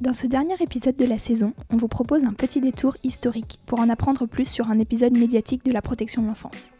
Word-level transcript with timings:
Dans 0.00 0.12
ce 0.12 0.28
dernier 0.28 0.54
épisode 0.60 0.94
de 0.94 1.04
la 1.04 1.18
saison, 1.18 1.54
on 1.70 1.76
vous 1.76 1.88
propose 1.88 2.22
un 2.22 2.32
petit 2.32 2.60
détour 2.60 2.96
historique 3.02 3.58
pour 3.66 3.80
en 3.80 3.88
apprendre 3.88 4.26
plus 4.26 4.48
sur 4.48 4.70
un 4.70 4.78
épisode 4.78 5.18
médiatique 5.18 5.64
de 5.64 5.72
la 5.72 5.82
protection 5.82 6.22
de 6.22 6.28
l'enfance. 6.28 6.70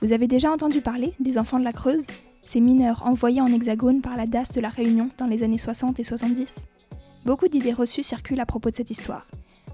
Vous 0.00 0.12
avez 0.12 0.28
déjà 0.28 0.52
entendu 0.52 0.80
parler 0.80 1.12
des 1.18 1.38
enfants 1.38 1.58
de 1.58 1.64
la 1.64 1.72
Creuse, 1.72 2.06
ces 2.40 2.60
mineurs 2.60 3.04
envoyés 3.04 3.40
en 3.40 3.48
hexagone 3.48 4.00
par 4.00 4.16
la 4.16 4.26
DAS 4.26 4.52
de 4.54 4.60
la 4.60 4.68
Réunion 4.68 5.08
dans 5.18 5.26
les 5.26 5.42
années 5.42 5.58
60 5.58 5.98
et 5.98 6.04
70 6.04 6.66
Beaucoup 7.24 7.48
d'idées 7.48 7.72
reçues 7.72 8.04
circulent 8.04 8.38
à 8.38 8.46
propos 8.46 8.70
de 8.70 8.76
cette 8.76 8.92
histoire. 8.92 9.26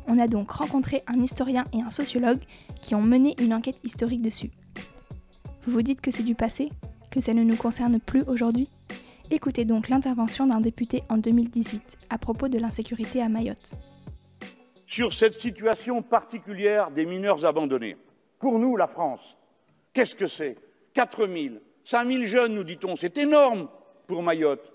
On 0.08 0.18
a 0.18 0.26
donc 0.26 0.50
rencontré 0.50 1.02
un 1.06 1.22
historien 1.22 1.64
et 1.74 1.82
un 1.82 1.90
sociologue 1.90 2.40
qui 2.80 2.94
ont 2.94 3.02
mené 3.02 3.34
une 3.38 3.52
enquête 3.52 3.80
historique 3.84 4.22
dessus. 4.22 4.50
Vous 5.66 5.72
vous 5.74 5.82
dites 5.82 6.00
que 6.00 6.10
c'est 6.10 6.22
du 6.22 6.34
passé 6.34 6.70
Que 7.10 7.20
ça 7.20 7.34
ne 7.34 7.44
nous 7.44 7.56
concerne 7.56 8.00
plus 8.00 8.22
aujourd'hui? 8.22 8.70
Écoutez 9.30 9.64
donc 9.64 9.88
l'intervention 9.88 10.46
d'un 10.46 10.60
député 10.60 11.02
en 11.08 11.16
2018 11.16 12.08
à 12.10 12.18
propos 12.18 12.48
de 12.48 12.58
l'insécurité 12.58 13.22
à 13.22 13.30
Mayotte. 13.30 13.74
Sur 14.86 15.14
cette 15.14 15.40
situation 15.40 16.02
particulière 16.02 16.90
des 16.90 17.06
mineurs 17.06 17.44
abandonnés, 17.46 17.96
pour 18.38 18.58
nous, 18.58 18.76
la 18.76 18.86
France, 18.86 19.36
qu'est-ce 19.94 20.14
que 20.14 20.26
c'est? 20.26 20.58
4 20.92 21.26
000, 21.26 21.54
5 21.84 22.12
000 22.12 22.24
jeunes, 22.24 22.54
nous 22.54 22.64
dit-on, 22.64 22.96
c'est 22.96 23.16
énorme 23.16 23.68
pour 24.06 24.22
Mayotte. 24.22 24.72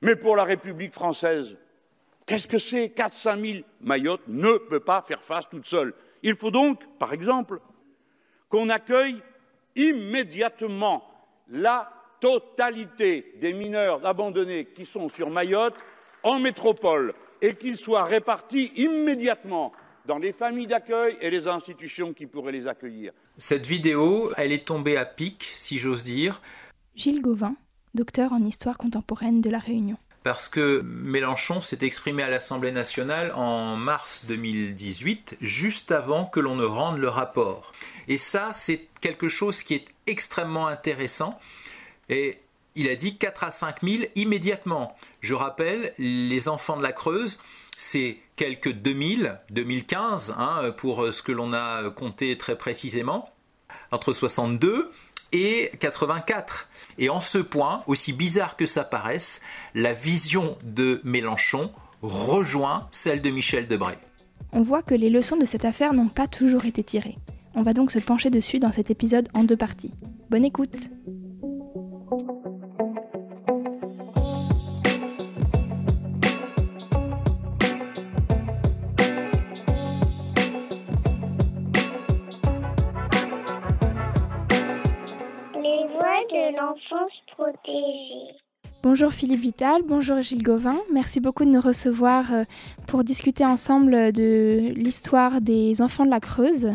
Mais 0.00 0.16
pour 0.16 0.34
la 0.34 0.44
République 0.44 0.94
française, 0.94 1.58
qu'est-ce 2.24 2.48
que 2.48 2.58
c'est? 2.58 2.88
4 2.88 3.14
5 3.14 3.38
000 3.38 3.58
Mayotte 3.82 4.26
ne 4.28 4.56
peut 4.56 4.80
pas 4.80 5.02
faire 5.02 5.22
face 5.22 5.48
toute 5.50 5.66
seule. 5.66 5.92
Il 6.22 6.36
faut 6.36 6.50
donc, 6.50 6.80
par 6.98 7.12
exemple, 7.12 7.60
qu'on 8.48 8.70
accueille 8.70 9.22
immédiatement 9.76 11.04
la 11.48 12.01
totalité 12.22 13.34
des 13.40 13.52
mineurs 13.52 14.06
abandonnés 14.06 14.66
qui 14.66 14.86
sont 14.86 15.08
sur 15.08 15.28
Mayotte 15.28 15.74
en 16.22 16.38
métropole 16.38 17.14
et 17.42 17.56
qu'ils 17.56 17.76
soient 17.76 18.04
répartis 18.04 18.72
immédiatement 18.76 19.72
dans 20.06 20.18
les 20.18 20.32
familles 20.32 20.68
d'accueil 20.68 21.16
et 21.20 21.30
les 21.30 21.48
institutions 21.48 22.12
qui 22.12 22.26
pourraient 22.26 22.52
les 22.52 22.68
accueillir. 22.68 23.12
Cette 23.38 23.66
vidéo, 23.66 24.30
elle 24.36 24.52
est 24.52 24.64
tombée 24.64 24.96
à 24.96 25.04
pic, 25.04 25.42
si 25.56 25.78
j'ose 25.78 26.04
dire. 26.04 26.40
Gilles 26.94 27.22
Gauvin, 27.22 27.56
docteur 27.94 28.32
en 28.32 28.38
histoire 28.38 28.78
contemporaine 28.78 29.40
de 29.40 29.50
La 29.50 29.58
Réunion. 29.58 29.96
Parce 30.22 30.48
que 30.48 30.82
Mélenchon 30.82 31.60
s'est 31.60 31.84
exprimé 31.84 32.22
à 32.22 32.30
l'Assemblée 32.30 32.70
nationale 32.70 33.32
en 33.34 33.74
mars 33.74 34.26
2018, 34.28 35.38
juste 35.40 35.90
avant 35.90 36.26
que 36.26 36.38
l'on 36.38 36.54
ne 36.54 36.64
rende 36.64 36.98
le 36.98 37.08
rapport. 37.08 37.72
Et 38.06 38.16
ça, 38.16 38.50
c'est 38.52 38.86
quelque 39.00 39.28
chose 39.28 39.64
qui 39.64 39.74
est 39.74 39.86
extrêmement 40.06 40.68
intéressant 40.68 41.40
et 42.08 42.38
il 42.74 42.88
a 42.88 42.96
dit 42.96 43.16
4 43.18 43.44
à 43.44 43.50
5 43.50 43.82
000 43.82 44.04
immédiatement. 44.14 44.96
Je 45.20 45.34
rappelle, 45.34 45.92
les 45.98 46.48
enfants 46.48 46.76
de 46.76 46.82
la 46.82 46.92
Creuse, 46.92 47.38
c'est 47.76 48.18
quelques 48.36 48.72
2000, 48.72 49.38
2015, 49.50 50.34
hein, 50.38 50.72
pour 50.76 51.12
ce 51.12 51.22
que 51.22 51.32
l'on 51.32 51.52
a 51.52 51.90
compté 51.90 52.36
très 52.38 52.56
précisément, 52.56 53.30
entre 53.90 54.12
62 54.12 54.90
et 55.32 55.70
84. 55.80 56.68
Et 56.98 57.08
en 57.08 57.20
ce 57.20 57.38
point, 57.38 57.82
aussi 57.86 58.12
bizarre 58.12 58.56
que 58.56 58.66
ça 58.66 58.84
paraisse, 58.84 59.42
la 59.74 59.92
vision 59.92 60.56
de 60.62 61.00
Mélenchon 61.04 61.70
rejoint 62.02 62.88
celle 62.90 63.22
de 63.22 63.30
Michel 63.30 63.68
Debré. 63.68 63.98
On 64.52 64.62
voit 64.62 64.82
que 64.82 64.94
les 64.94 65.08
leçons 65.08 65.36
de 65.36 65.46
cette 65.46 65.64
affaire 65.64 65.94
n'ont 65.94 66.08
pas 66.08 66.26
toujours 66.26 66.66
été 66.66 66.84
tirées. 66.84 67.16
On 67.54 67.62
va 67.62 67.72
donc 67.72 67.90
se 67.90 67.98
pencher 67.98 68.30
dessus 68.30 68.58
dans 68.58 68.72
cet 68.72 68.90
épisode 68.90 69.28
en 69.34 69.44
deux 69.44 69.56
parties. 69.56 69.92
Bonne 70.30 70.44
écoute 70.44 70.90
Bonjour 88.82 89.12
Philippe 89.12 89.40
Vital, 89.40 89.82
bonjour 89.86 90.20
Gilles 90.22 90.42
Gauvin. 90.42 90.76
Merci 90.92 91.20
beaucoup 91.20 91.44
de 91.44 91.50
nous 91.50 91.60
recevoir 91.60 92.32
euh, 92.32 92.42
pour 92.88 93.04
discuter 93.04 93.44
ensemble 93.44 94.10
de 94.10 94.72
l'histoire 94.74 95.40
des 95.40 95.80
enfants 95.80 96.04
de 96.04 96.10
la 96.10 96.18
Creuse. 96.18 96.70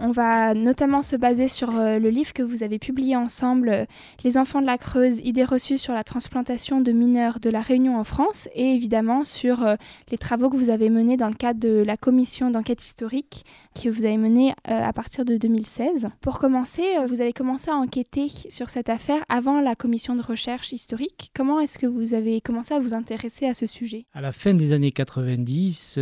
On 0.00 0.10
va 0.10 0.54
notamment 0.54 1.00
se 1.00 1.14
baser 1.14 1.46
sur 1.46 1.76
euh, 1.76 2.00
le 2.00 2.10
livre 2.10 2.32
que 2.32 2.42
vous 2.42 2.64
avez 2.64 2.80
publié 2.80 3.14
ensemble, 3.14 3.68
euh, 3.68 3.84
Les 4.24 4.36
enfants 4.36 4.60
de 4.60 4.66
la 4.66 4.78
Creuse, 4.78 5.20
idées 5.20 5.44
reçues 5.44 5.78
sur 5.78 5.94
la 5.94 6.02
transplantation 6.02 6.80
de 6.80 6.90
mineurs 6.90 7.38
de 7.38 7.50
la 7.50 7.60
Réunion 7.60 7.96
en 7.96 8.04
France, 8.04 8.48
et 8.56 8.72
évidemment 8.72 9.22
sur 9.22 9.64
les 10.10 10.18
travaux 10.18 10.50
que 10.50 10.56
vous 10.56 10.70
avez 10.70 10.90
menés 10.90 11.16
dans 11.16 11.28
le 11.28 11.34
cadre 11.34 11.60
de 11.60 11.84
la 11.86 11.96
commission 11.96 12.50
d'enquête 12.50 12.82
historique 12.82 13.44
que 13.74 13.88
vous 13.88 14.04
avez 14.04 14.16
menée 14.16 14.54
à 14.64 14.92
partir 14.92 15.24
de 15.24 15.36
2016. 15.36 16.08
Pour 16.20 16.38
commencer, 16.38 16.82
vous 17.08 17.20
avez 17.20 17.32
commencé 17.32 17.70
à 17.70 17.74
enquêter 17.74 18.28
sur 18.48 18.70
cette 18.70 18.88
affaire 18.88 19.22
avant 19.28 19.60
la 19.60 19.74
commission 19.74 20.14
de 20.14 20.22
recherche 20.22 20.72
historique. 20.72 21.30
Comment 21.34 21.60
est-ce 21.60 21.78
que 21.78 21.86
vous 21.86 22.14
avez 22.14 22.40
commencé 22.40 22.74
à 22.74 22.78
vous 22.78 22.94
intéresser 22.94 23.46
à 23.46 23.54
ce 23.54 23.66
sujet? 23.66 24.06
À 24.14 24.20
la 24.20 24.32
fin 24.32 24.54
des 24.54 24.72
années 24.72 24.92
90... 24.92 25.98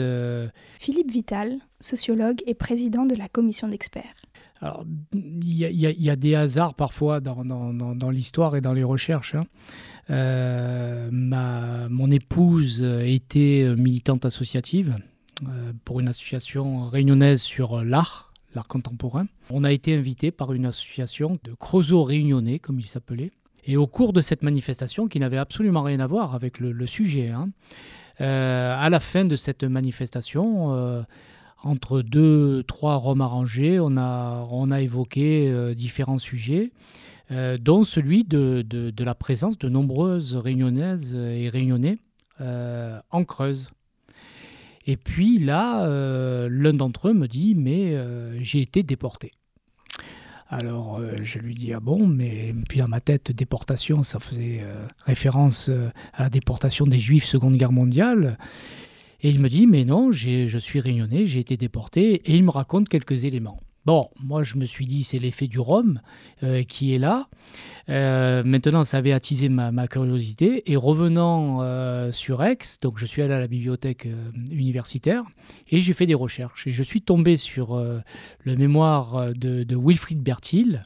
Philippe 0.78 1.10
Vital, 1.10 1.58
sociologue 1.80 2.42
et 2.46 2.54
président 2.54 3.04
de 3.04 3.14
la 3.14 3.28
commission 3.28 3.68
d'experts. 3.68 4.22
Alors, 4.62 4.84
il 5.12 5.56
y, 5.56 6.10
a 6.10 6.16
des 6.16 6.36
hasards 6.36 6.74
parfois 6.74 7.18
dans, 7.18 7.44
dans, 7.44 8.10
l'histoire 8.10 8.54
et 8.54 8.60
dans 8.60 8.72
les 8.72 8.84
recherches. 8.84 9.34
Hein. 9.34 9.44
Euh, 10.08 11.08
ma, 11.10 11.88
mon 11.88 12.12
épouse 12.12 12.80
était 12.80 13.74
militante 13.76 14.24
associative 14.24 14.94
euh, 14.96 15.02
pour 15.84 16.00
une 16.00 16.08
association 16.08 16.84
réunionnaise 16.84 17.42
sur 17.42 17.84
l'art, 17.84 18.32
l'art 18.54 18.68
contemporain. 18.68 19.26
On 19.50 19.64
a 19.64 19.72
été 19.72 19.94
invité 19.94 20.30
par 20.30 20.52
une 20.52 20.66
association 20.66 21.38
de 21.44 21.54
Creusot 21.54 22.04
réunionnais, 22.04 22.58
comme 22.58 22.78
il 22.78 22.86
s'appelait. 22.86 23.30
Et 23.64 23.76
au 23.76 23.86
cours 23.86 24.12
de 24.12 24.20
cette 24.20 24.42
manifestation, 24.42 25.08
qui 25.08 25.20
n'avait 25.20 25.38
absolument 25.38 25.82
rien 25.82 26.00
à 26.00 26.06
voir 26.06 26.34
avec 26.34 26.58
le, 26.58 26.86
sujet, 26.86 27.28
hein, 27.28 27.50
euh, 28.20 28.74
à 28.76 28.90
la 28.90 29.00
fin 29.00 29.24
de 29.24 29.36
cette 29.36 29.64
manifestation, 29.64 31.04
entre 31.62 32.02
deux, 32.02 32.62
trois 32.64 32.96
roms 32.96 33.20
arrangés, 33.20 33.78
on 33.80 33.96
a, 33.96 34.44
on 34.50 34.70
a 34.70 34.80
évoqué 34.80 35.48
euh, 35.48 35.74
différents 35.74 36.18
sujets, 36.18 36.72
euh, 37.30 37.56
dont 37.58 37.84
celui 37.84 38.24
de, 38.24 38.62
de, 38.66 39.04
la 39.04 39.14
présence 39.14 39.58
de 39.58 39.68
nombreuses 39.68 40.36
réunionnaises 40.36 41.14
et 41.14 41.48
réunionnais 41.48 41.98
euh, 42.40 43.00
en 43.10 43.24
Creuse. 43.24 43.70
Et 44.86 44.96
puis 44.96 45.38
là, 45.38 45.86
l'un 46.48 46.74
d'entre 46.74 47.08
eux 47.08 47.14
me 47.14 47.28
dit, 47.28 47.54
mais 47.54 47.96
j'ai 48.40 48.60
été 48.60 48.82
déporté. 48.82 49.32
Alors 50.48 51.00
je 51.22 51.38
lui 51.38 51.54
dis 51.54 51.72
ah 51.72 51.80
bon, 51.80 52.06
mais 52.06 52.54
puis 52.68 52.80
dans 52.80 52.88
ma 52.88 53.00
tête 53.00 53.32
déportation, 53.32 54.02
ça 54.02 54.18
faisait 54.20 54.60
référence 55.06 55.70
à 56.12 56.24
la 56.24 56.30
déportation 56.30 56.86
des 56.86 56.98
Juifs 56.98 57.24
Seconde 57.24 57.56
Guerre 57.56 57.72
mondiale. 57.72 58.38
Et 59.24 59.30
il 59.30 59.38
me 59.38 59.48
dit, 59.48 59.68
mais 59.68 59.84
non, 59.84 60.10
je 60.10 60.58
suis 60.58 60.80
réunionnais, 60.80 61.26
j'ai 61.26 61.38
été 61.38 61.56
déporté, 61.56 62.14
et 62.14 62.34
il 62.34 62.42
me 62.42 62.50
raconte 62.50 62.88
quelques 62.88 63.24
éléments. 63.24 63.60
Bon, 63.84 64.08
moi 64.20 64.44
je 64.44 64.56
me 64.56 64.64
suis 64.64 64.86
dit, 64.86 65.02
c'est 65.02 65.18
l'effet 65.18 65.48
du 65.48 65.58
rhum 65.58 66.00
euh, 66.44 66.62
qui 66.62 66.94
est 66.94 66.98
là. 66.98 67.26
Euh, 67.88 68.44
maintenant, 68.44 68.84
ça 68.84 68.98
avait 68.98 69.12
attisé 69.12 69.48
ma, 69.48 69.88
curiosité. 69.88 70.70
Et 70.70 70.76
revenant 70.76 71.58
euh, 71.62 72.12
sur 72.12 72.44
Aix, 72.44 72.58
donc 72.80 72.98
je 72.98 73.06
suis 73.06 73.22
allé 73.22 73.34
à 73.34 73.40
la 73.40 73.48
bibliothèque 73.48 74.06
universitaire 74.50 75.24
et 75.68 75.80
j'ai 75.80 75.92
fait 75.92 76.06
des 76.06 76.14
recherches. 76.14 76.66
Et 76.68 76.72
je 76.72 76.82
suis 76.84 77.02
tombé 77.02 77.36
sur 77.36 77.76
le 77.76 78.56
mémoire 78.56 79.30
de, 79.34 79.64
de 79.64 79.76
Wilfried 79.76 80.22
Bertil, 80.22 80.84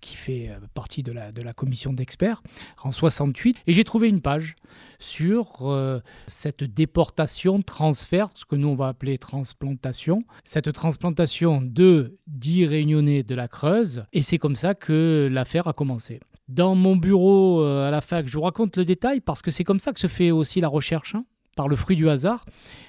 qui 0.00 0.16
fait 0.16 0.48
euh, 0.48 0.58
partie 0.74 1.02
de 1.02 1.12
la, 1.12 1.32
de 1.32 1.42
la 1.42 1.52
commission 1.52 1.92
d'experts, 1.92 2.42
en 2.82 2.90
68. 2.90 3.58
Et 3.66 3.72
j'ai 3.72 3.84
trouvé 3.84 4.08
une 4.08 4.20
page 4.20 4.56
sur 4.98 5.62
euh, 5.62 6.00
cette 6.26 6.64
déportation, 6.64 7.62
transfert, 7.62 8.28
ce 8.34 8.44
que 8.44 8.56
nous 8.56 8.68
on 8.68 8.74
va 8.74 8.88
appeler 8.88 9.18
transplantation, 9.18 10.20
cette 10.44 10.72
transplantation 10.72 11.60
de 11.62 12.18
10 12.26 12.66
réunionnais 12.66 13.22
de 13.22 13.34
la 13.34 13.48
Creuse. 13.48 14.04
Et 14.12 14.22
c'est 14.22 14.38
comme 14.38 14.56
ça 14.56 14.74
que 14.74 15.28
l'affaire 15.30 15.68
a 15.68 15.72
commencé. 15.72 16.20
Dans 16.48 16.74
mon 16.74 16.96
bureau 16.96 17.62
euh, 17.62 17.86
à 17.86 17.90
la 17.90 18.00
fac, 18.00 18.26
je 18.26 18.36
vous 18.36 18.42
raconte 18.42 18.76
le 18.76 18.84
détail 18.84 19.20
parce 19.20 19.42
que 19.42 19.50
c'est 19.50 19.64
comme 19.64 19.80
ça 19.80 19.92
que 19.92 20.00
se 20.00 20.06
fait 20.06 20.30
aussi 20.30 20.60
la 20.60 20.68
recherche, 20.68 21.14
hein, 21.14 21.24
par 21.56 21.68
le 21.68 21.76
fruit 21.76 21.96
du 21.96 22.08
hasard. 22.08 22.44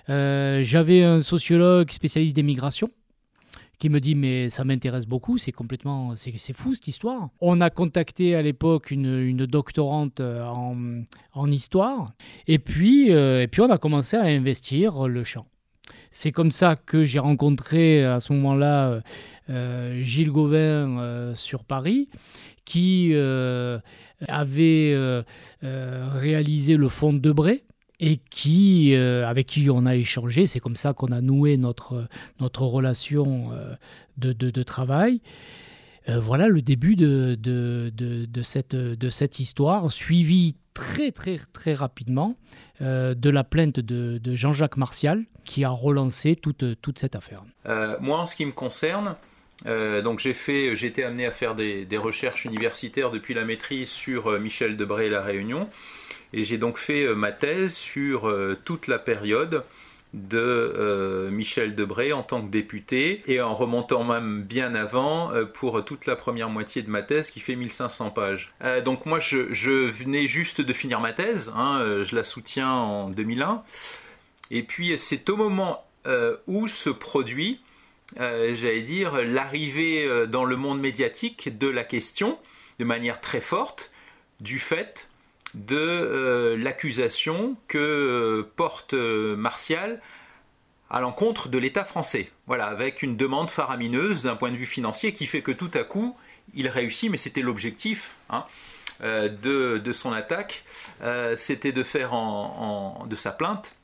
J'avais 0.07 1.03
un 1.03 1.21
sociologue 1.21 1.91
spécialiste 1.91 2.35
des 2.35 2.41
migrations 2.41 2.89
qui 3.79 3.89
me 3.89 3.99
dit 3.99 4.13
mais 4.13 4.49
ça 4.49 4.65
m'intéresse 4.65 5.05
beaucoup, 5.05 5.37
c'est 5.37 5.53
complètement, 5.53 6.13
c'est, 6.15 6.53
fou 6.53 6.75
cette 6.75 6.87
histoire. 6.87 7.29
On 7.39 7.61
a 7.61 7.69
contacté 7.69 8.35
à 8.35 8.41
l'époque 8.41 8.91
une, 8.91 9.45
doctorante 9.45 10.19
euh, 10.19 10.45
en, 11.33 11.51
histoire, 11.51 12.11
et 12.45 12.59
puis, 12.59 13.11
euh, 13.11 13.41
et 13.41 13.47
puis 13.47 13.61
on 13.61 13.71
a 13.71 13.77
commencé 13.77 14.17
à 14.17 14.23
investir 14.23 15.07
le 15.07 15.23
champ. 15.23 15.45
C'est 16.11 16.31
comme 16.31 16.51
ça 16.51 16.75
que 16.75 17.05
j'ai 17.05 17.19
rencontré 17.19 18.03
à 18.03 18.19
ce 18.19 18.33
moment-là 18.33 19.01
euh, 19.49 20.03
Gilles 20.03 20.31
Gauvin 20.31 21.33
sur 21.33 21.63
Paris, 21.63 22.09
qui 22.65 23.13
avait 24.27 25.23
réalisé 25.61 26.75
le 26.75 26.89
fond 26.89 27.13
de 27.13 27.31
Bray, 27.31 27.63
et 27.99 28.17
qui, 28.29 28.95
avec 28.95 29.47
qui 29.47 29.69
on 29.69 29.85
a 29.85 29.95
échangé. 29.95 30.47
C'est 30.47 30.59
comme 30.59 30.75
ça 30.75 30.93
qu'on 30.93 31.11
a 31.11 31.21
noué 31.21 31.57
notre, 31.57 32.07
notre 32.39 32.63
relation 32.63 33.51
de, 34.17 34.31
de, 34.33 34.63
travail. 34.63 35.21
voilà 36.07 36.47
le 36.47 36.61
début 36.61 36.95
de, 36.95 37.35
de, 37.35 38.41
cette, 38.41 38.75
de 38.75 39.09
cette 39.09 39.39
histoire, 39.39 39.91
suivi 39.91 40.55
très 40.73 41.11
très 41.11 41.39
très 41.51 41.73
rapidement 41.73 42.37
de 42.79 43.29
la 43.29 43.43
plainte 43.43 43.79
de, 43.81 44.35
Jean-Jacques 44.35 44.77
Martial 44.77 45.25
qui 45.43 45.65
a 45.65 45.69
relancé 45.69 46.35
toute, 46.35 46.79
toute 46.81 46.99
cette 46.99 47.15
affaire. 47.15 47.43
moi, 47.99 48.19
en 48.19 48.25
ce 48.25 48.35
qui 48.35 48.45
me 48.45 48.51
concerne, 48.51 49.15
euh, 49.65 50.01
donc 50.01 50.19
j'ai 50.19 50.33
fait, 50.33 50.73
été 50.73 51.03
amené 51.03 51.25
à 51.25 51.31
faire 51.31 51.55
des, 51.55 51.85
recherches 51.97 52.45
universitaires 52.45 53.11
depuis 53.11 53.33
la 53.33 53.45
maîtrise 53.45 53.89
sur 53.89 54.27
euh, 54.27 54.39
Michel 54.39 54.77
Debré 54.77 55.07
et 55.07 55.09
la 55.09 55.21
Réunion, 55.21 55.69
et 56.33 56.43
j'ai 56.43 56.57
donc 56.57 56.77
fait 56.77 57.03
euh, 57.03 57.15
ma 57.15 57.31
thèse 57.31 57.73
sur 57.73 58.33
toute 58.65 58.87
la 58.87 58.99
période 58.99 59.63
de 60.13 61.29
Michel 61.31 61.75
Debré 61.75 62.13
en 62.13 62.23
tant 62.23 62.41
que 62.41 62.49
député, 62.49 63.21
et 63.27 63.41
en 63.41 63.53
remontant 63.53 64.03
même 64.03 64.41
bien 64.41 64.73
avant 64.73 65.31
pour 65.53 65.85
toute 65.85 66.07
la 66.07 66.15
première 66.15 66.49
moitié 66.49 66.81
de 66.81 66.89
ma 66.89 67.03
thèse 67.03 67.29
qui 67.29 67.39
fait 67.39 67.55
1500 67.55 68.09
pages. 68.09 68.51
donc 68.83 69.05
moi 69.05 69.19
je, 69.19 69.37
venais 69.91 70.25
juste 70.25 70.61
de 70.61 70.73
finir 70.73 70.99
ma 70.99 71.13
thèse, 71.13 71.51
hein, 71.55 72.03
je 72.03 72.15
la 72.15 72.23
soutiens 72.23 72.71
en 72.71 73.09
2001, 73.09 73.61
et 74.49 74.63
puis 74.63 74.97
c'est 74.97 75.29
au 75.29 75.37
moment 75.37 75.85
où 76.47 76.67
se 76.67 76.89
produit 76.89 77.61
euh, 78.19 78.55
j'allais 78.55 78.81
dire, 78.81 79.21
l'arrivée 79.21 80.05
euh, 80.05 80.25
dans 80.25 80.45
le 80.45 80.55
monde 80.55 80.79
médiatique 80.79 81.57
de 81.57 81.67
la 81.67 81.83
question, 81.83 82.39
de 82.79 82.85
manière 82.85 83.21
très 83.21 83.41
forte, 83.41 83.91
du 84.39 84.59
fait 84.59 85.08
de 85.53 85.77
euh, 85.77 86.57
l'accusation 86.57 87.55
que 87.67 88.47
porte 88.55 88.93
Martial 88.93 90.01
à 90.89 91.01
l'encontre 91.01 91.49
de 91.49 91.57
l'État 91.57 91.83
français. 91.83 92.31
Voilà, 92.47 92.65
avec 92.65 93.03
une 93.03 93.15
demande 93.15 93.49
faramineuse 93.49 94.23
d'un 94.23 94.35
point 94.35 94.51
de 94.51 94.57
vue 94.57 94.65
financier 94.65 95.13
qui 95.13 95.27
fait 95.27 95.41
que 95.41 95.51
tout 95.51 95.71
à 95.73 95.83
coup, 95.83 96.17
il 96.55 96.67
réussit, 96.67 97.11
mais 97.11 97.17
c'était 97.17 97.41
l'objectif 97.41 98.15
hein, 98.31 98.45
de, 99.01 99.91
son 99.93 100.11
attaque, 100.11 100.63
c'était 101.35 101.71
de 101.71 101.83
faire 101.83 102.11
de 103.05 103.15
sa 103.15 103.31
plainte, 103.31 103.75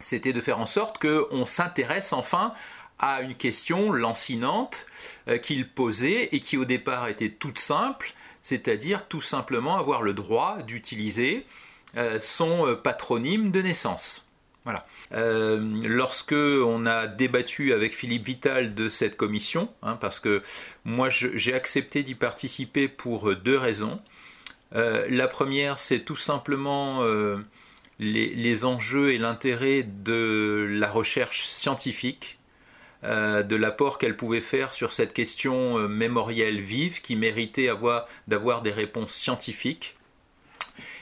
c'était 0.00 0.32
de 0.32 0.40
faire 0.40 0.58
en 0.58 0.66
sorte 0.66 0.98
qu'on 0.98 1.46
s'intéresse 1.46 2.12
enfin 2.12 2.54
à 3.02 3.20
une 3.20 3.34
question 3.34 3.92
lancinante 3.92 4.86
euh, 5.28 5.36
qu'il 5.36 5.68
posait 5.68 6.28
et 6.32 6.40
qui 6.40 6.56
au 6.56 6.64
départ 6.64 7.08
était 7.08 7.30
toute 7.30 7.58
simple, 7.58 8.14
c'est-à-dire 8.42 9.06
tout 9.06 9.20
simplement 9.20 9.76
avoir 9.76 10.02
le 10.02 10.14
droit 10.14 10.58
d'utiliser 10.62 11.46
euh, 11.96 12.18
son 12.20 12.66
euh, 12.66 12.74
patronyme 12.74 13.50
de 13.50 13.62
naissance. 13.62 14.28
Voilà. 14.64 14.86
lorsque 15.10 16.34
on 16.34 16.86
a 16.86 17.08
débattu 17.08 17.72
avec 17.72 17.96
Philippe 17.96 18.26
Vital 18.26 18.76
de 18.76 18.88
cette 18.88 19.16
commission, 19.16 19.68
hein, 19.82 19.96
parce 20.00 20.20
que 20.20 20.40
moi 20.84 21.08
j'ai 21.10 21.52
accepté 21.52 22.04
d'y 22.04 22.14
participer 22.14 22.86
pour 22.86 23.34
deux 23.34 23.58
raisons. 23.58 24.00
la 24.70 25.26
première, 25.26 25.80
c'est 25.80 26.04
tout 26.04 26.14
simplement 26.14 27.02
les, 27.98 28.64
enjeux 28.64 29.12
et 29.12 29.18
l'intérêt 29.18 29.82
de 29.82 30.66
la 30.70 30.90
recherche 30.90 31.44
scientifique 31.44 32.38
euh, 33.04 33.42
de 33.42 33.56
l'apport 33.56 33.98
qu'elle 33.98 34.16
pouvait 34.16 34.40
faire 34.40 34.72
sur 34.72 34.92
cette 34.92 35.12
question 35.12 35.76
euh, 35.76 35.88
mémorielle 35.88 36.60
vive 36.60 37.02
qui 37.02 37.16
méritait 37.16 37.68
d'avoir 38.28 38.62
des 38.62 38.70
réponses 38.70 39.12
scientifiques. 39.12 39.96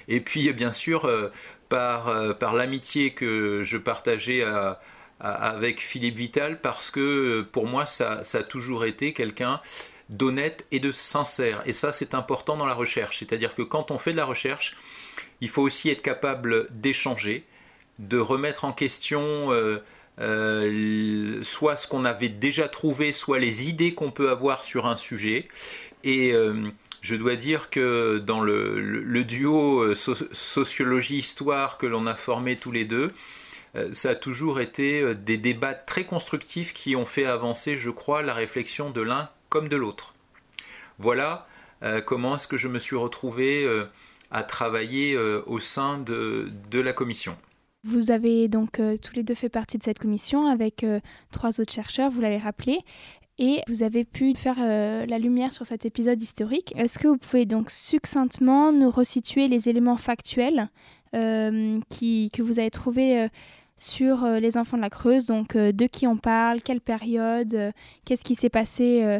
Et 0.09 0.21
puis, 0.21 0.51
bien 0.55 0.73
sûr, 0.73 1.05
euh, 1.05 1.29
par, 1.69 2.55
l'amitié 2.55 3.13
que 3.13 3.63
je 3.65 3.77
partageais 3.77 4.43
avec 5.21 5.81
Philippe 5.81 6.17
Vital, 6.17 6.61
parce 6.63 6.91
que 6.91 7.43
pour 7.53 7.67
moi, 7.67 7.85
ça, 7.85 8.25
ça 8.25 8.39
a 8.39 8.43
toujours 8.43 8.87
été 8.87 9.13
quelqu'un 9.13 9.61
d'honnête 10.09 10.67
et 10.73 10.81
de 10.81 10.93
sincère. 10.93 11.63
Et 11.67 11.75
ça, 11.75 11.93
c'est 11.93 12.15
important 12.15 12.57
dans 12.57 12.67
la 12.67 12.75
recherche. 12.75 13.19
C'est-à-dire 13.19 13.55
que 13.55 13.63
quand 13.63 13.91
on 13.91 13.99
fait 13.99 14.13
de 14.13 14.17
la 14.17 14.25
recherche, 14.25 14.75
il 15.43 15.51
faut 15.51 15.63
aussi 15.63 15.91
être 15.91 16.03
capable 16.03 16.67
d'échanger, 16.71 17.45
de 17.99 18.19
remettre 18.19 18.65
en 18.65 18.73
question 18.73 19.53
soit 20.21 21.77
ce 21.77 21.87
qu'on 21.89 22.05
avait 22.05 22.29
déjà 22.29 22.69
trouvé, 22.69 23.13
soit 23.13 23.39
les 23.39 23.69
idées 23.69 23.95
qu'on 23.95 24.11
peut 24.11 24.31
avoir 24.31 24.63
sur 24.63 24.87
un 24.87 24.97
sujet. 24.97 25.49
Et 26.05 26.33
euh, 26.33 26.71
je 27.03 27.17
dois 27.17 27.37
dire 27.37 27.71
que 27.71 28.19
dans 28.19 28.41
le, 28.41 29.25
duo 29.25 29.81
euh, 29.81 29.95
sociologie-histoire 29.95 31.79
que 31.79 31.87
l'on 31.87 32.07
a 32.07 32.15
formé 32.15 32.57
tous 32.57 32.73
les 32.73 32.85
deux, 32.85 33.13
ça 33.93 34.11
a 34.11 34.15
toujours 34.17 34.61
été 34.61 35.15
des 35.15 35.37
débats 35.37 35.75
très 35.75 36.03
constructifs 36.03 36.75
qui 36.75 36.97
ont 36.97 37.07
fait 37.07 37.25
avancer, 37.25 37.77
je 37.77 37.91
crois, 37.91 38.21
la 38.21 38.35
réflexion 38.35 38.91
de 38.91 39.01
l'un 39.01 39.31
comme 39.49 39.69
de 39.69 39.77
l'autre. 39.77 40.15
Voilà 40.99 41.47
comment 42.05 42.35
est-ce 42.35 42.49
que 42.49 42.57
je 42.57 42.67
me 42.67 42.81
suis 42.81 42.97
retrouvé 42.97 43.65
à 44.33 44.43
travailler 44.43 45.17
au 45.17 45.61
sein 45.61 45.99
de 45.99 46.51
la 46.73 46.93
commission. 46.93 47.37
Vous 47.83 48.11
avez 48.11 48.49
donc 48.49 48.79
euh, 48.79 48.97
tous 48.99 49.15
les 49.15 49.23
deux 49.23 49.35
fait 49.35 49.49
partie 49.49 49.79
de 49.79 49.83
cette 49.83 49.99
commission 49.99 50.47
avec 50.47 50.85
euh, 50.85 51.01
trois 51.33 51.61
autres 51.61 51.73
chercheurs, 51.73 52.11
vous 52.11 52.21
l'avez 52.21 52.37
rappelé, 52.37 52.81
et 53.39 53.63
vous 53.69 53.83
avez 53.83 54.05
pu 54.05 54.35
faire 54.35 54.57
euh, 54.61 55.07
la 55.07 55.19
lumière 55.19 55.51
sur 55.51 55.65
cet 55.65 55.87
épisode 55.87 56.21
historique. 56.21 56.75
Est-ce 56.77 56.99
que 56.99 57.09
vous 57.09 57.17
pouvez 57.17 57.47
donc 57.47 57.71
succinctement 57.71 58.71
nous 58.71 58.91
resituer 58.91 59.49
les 59.49 59.69
éléments 59.69 59.97
factuels 59.97 60.69
qui, 61.89 62.31
que 62.31 62.41
vous 62.41 62.61
avez 62.61 62.71
trouvés 62.71 63.29
sur 63.77 64.25
les 64.25 64.57
enfants 64.57 64.77
de 64.77 64.83
la 64.83 64.91
Creuse, 64.91 65.27
donc 65.27 65.57
de 65.57 65.87
qui 65.87 66.07
on 66.07 66.17
parle, 66.17 66.63
quelle 66.63 66.81
période, 66.81 67.73
qu'est-ce 68.05 68.23
qui 68.23 68.37
s'est 68.37 68.49
passé 68.49 69.19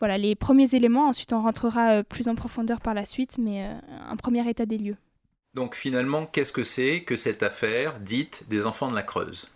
voilà 0.00 0.18
les 0.18 0.34
premiers 0.34 0.74
éléments, 0.74 1.06
ensuite 1.06 1.32
on 1.32 1.40
rentrera 1.40 2.02
plus 2.02 2.26
en 2.26 2.34
profondeur 2.34 2.80
par 2.80 2.94
la 2.94 3.06
suite, 3.06 3.38
mais 3.38 3.64
un 3.64 4.16
premier 4.16 4.48
état 4.50 4.66
des 4.66 4.78
lieux. 4.78 4.96
Donc 5.54 5.74
finalement, 5.74 6.26
qu'est-ce 6.26 6.52
que 6.52 6.62
c'est 6.62 7.02
que 7.02 7.16
cette 7.16 7.42
affaire 7.42 7.98
dite 8.00 8.44
des 8.48 8.66
enfants 8.66 8.88
de 8.88 8.94
la 8.94 9.02
Creuse? 9.02 9.50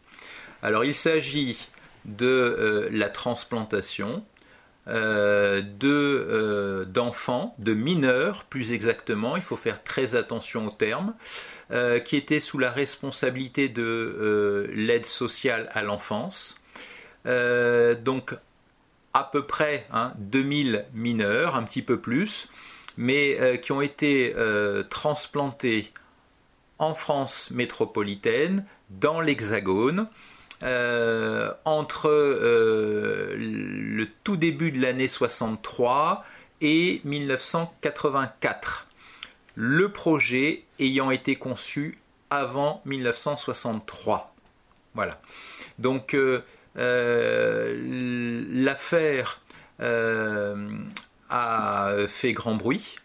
Alors 0.63 0.85
il 0.85 0.95
s'agit 0.95 1.69
de 2.05 2.27
euh, 2.27 2.89
la 2.91 3.09
transplantation 3.09 4.25
euh, 4.89 5.63
euh, 5.85 6.85
d'enfants, 6.85 7.55
de, 7.59 7.75
mineurs 7.75 8.45
plus 8.45 8.73
exactement, 8.73 9.37
il 9.37 9.43
faut 9.43 9.57
faire 9.57 9.83
très 9.85 10.17
attention 10.17 10.67
aux 10.67 10.73
termes, 10.73 11.15
qui 12.05 12.17
étaient 12.17 12.39
sous 12.39 12.59
la 12.59 12.71
responsabilité 12.71 13.71
de 13.71 14.69
l'aide 14.75 15.07
sociale 15.07 15.71
à 15.73 15.83
l'enfance. 15.83 16.61
donc 17.25 18.35
à 19.15 19.25
peu 19.25 19.47
près 19.47 19.87
2000 20.19 20.77
hein, 20.77 20.83
mineurs, 20.93 21.57
un 21.57 21.63
petit 21.63 21.81
peu 21.81 21.99
plus, 21.99 22.49
mais 22.97 23.41
euh, 23.41 23.57
qui 23.57 23.73
ont 23.73 23.81
été 23.81 24.35
euh, 24.37 24.83
transplantés 24.83 25.93
en 26.79 26.95
France 26.95 27.51
métropolitaine, 27.51 28.65
dans 28.91 29.21
l'Hexagone, 29.21 30.09
euh, 30.63 31.53
entre 31.65 32.09
le 33.37 34.07
tout 34.25 34.37
début 34.37 34.71
de 34.73 34.81
l'année 34.81 35.09
63 35.09 36.25
et 36.61 37.01
1984. 37.05 38.87
Le 39.55 39.91
projet 39.91 40.65
ayant 40.79 41.11
été 41.11 41.37
conçu 41.37 41.99
avant 42.31 42.81
1963. 42.85 44.35
Voilà. 44.95 45.21
Donc 45.79 46.17
l'affaire 48.55 49.41
a 51.33 52.07
fait 52.07 52.33
grand 52.33 52.55
bruit. 52.55 52.97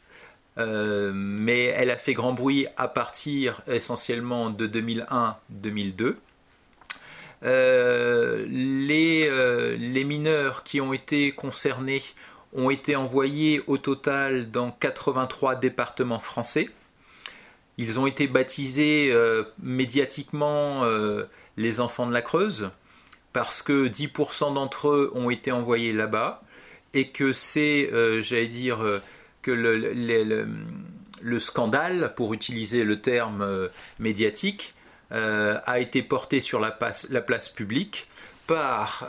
Euh, 0.58 1.12
mais 1.14 1.66
elle 1.66 1.92
a 1.92 1.98
fait 1.98 2.14
grand 2.14 2.34
bruit 2.34 2.68
à 2.78 2.88
partir 2.88 3.62
essentiellement 3.68 4.50
de 4.50 4.68
2001-2002. 4.68 6.16
Euh, 7.44 8.46
les, 8.50 9.28
euh, 9.30 9.78
les, 9.78 10.04
mineurs 10.04 10.64
qui 10.64 10.82
ont 10.82 10.94
été 10.94 11.32
concernés 11.32 12.02
ont 12.54 12.72
été 12.72 12.96
envoyés 12.96 13.62
au 13.68 13.78
total 13.78 14.50
dans 14.50 14.72
83 14.72 15.56
départements 15.56 16.20
français. 16.20 16.70
Ils 17.78 18.00
ont 18.00 18.08
été 18.08 18.26
baptisés 18.26 19.14
médiatiquement 19.62 20.84
les 21.58 21.80
enfants 21.80 22.08
de 22.08 22.14
la 22.14 22.24
Creuse 22.24 22.72
parce 23.34 23.62
que 23.62 23.88
10% 23.88 24.56
d'entre 24.56 24.88
eux 24.88 25.12
ont 25.14 25.30
été 25.30 25.52
envoyés 25.52 25.94
là-bas 25.94 26.42
et 26.94 27.10
que 27.10 27.34
c'est, 27.34 27.90
euh, 27.92 28.22
j'allais 28.22 28.48
dire, 28.48 28.82
euh, 28.82 29.02
que 29.42 29.52
le, 29.52 31.40
scandale, 31.40 32.14
pour 32.16 32.34
utiliser 32.34 32.84
le 32.84 33.02
terme 33.02 33.42
euh, 33.42 33.68
médiatique, 34.00 34.74
a 35.10 35.80
été 35.80 36.02
porté 36.02 36.42
sur 36.42 36.60
la 36.60 36.70
place, 36.70 37.08
la 37.10 37.22
place 37.22 37.48
publique 37.48 38.10
par 38.46 39.08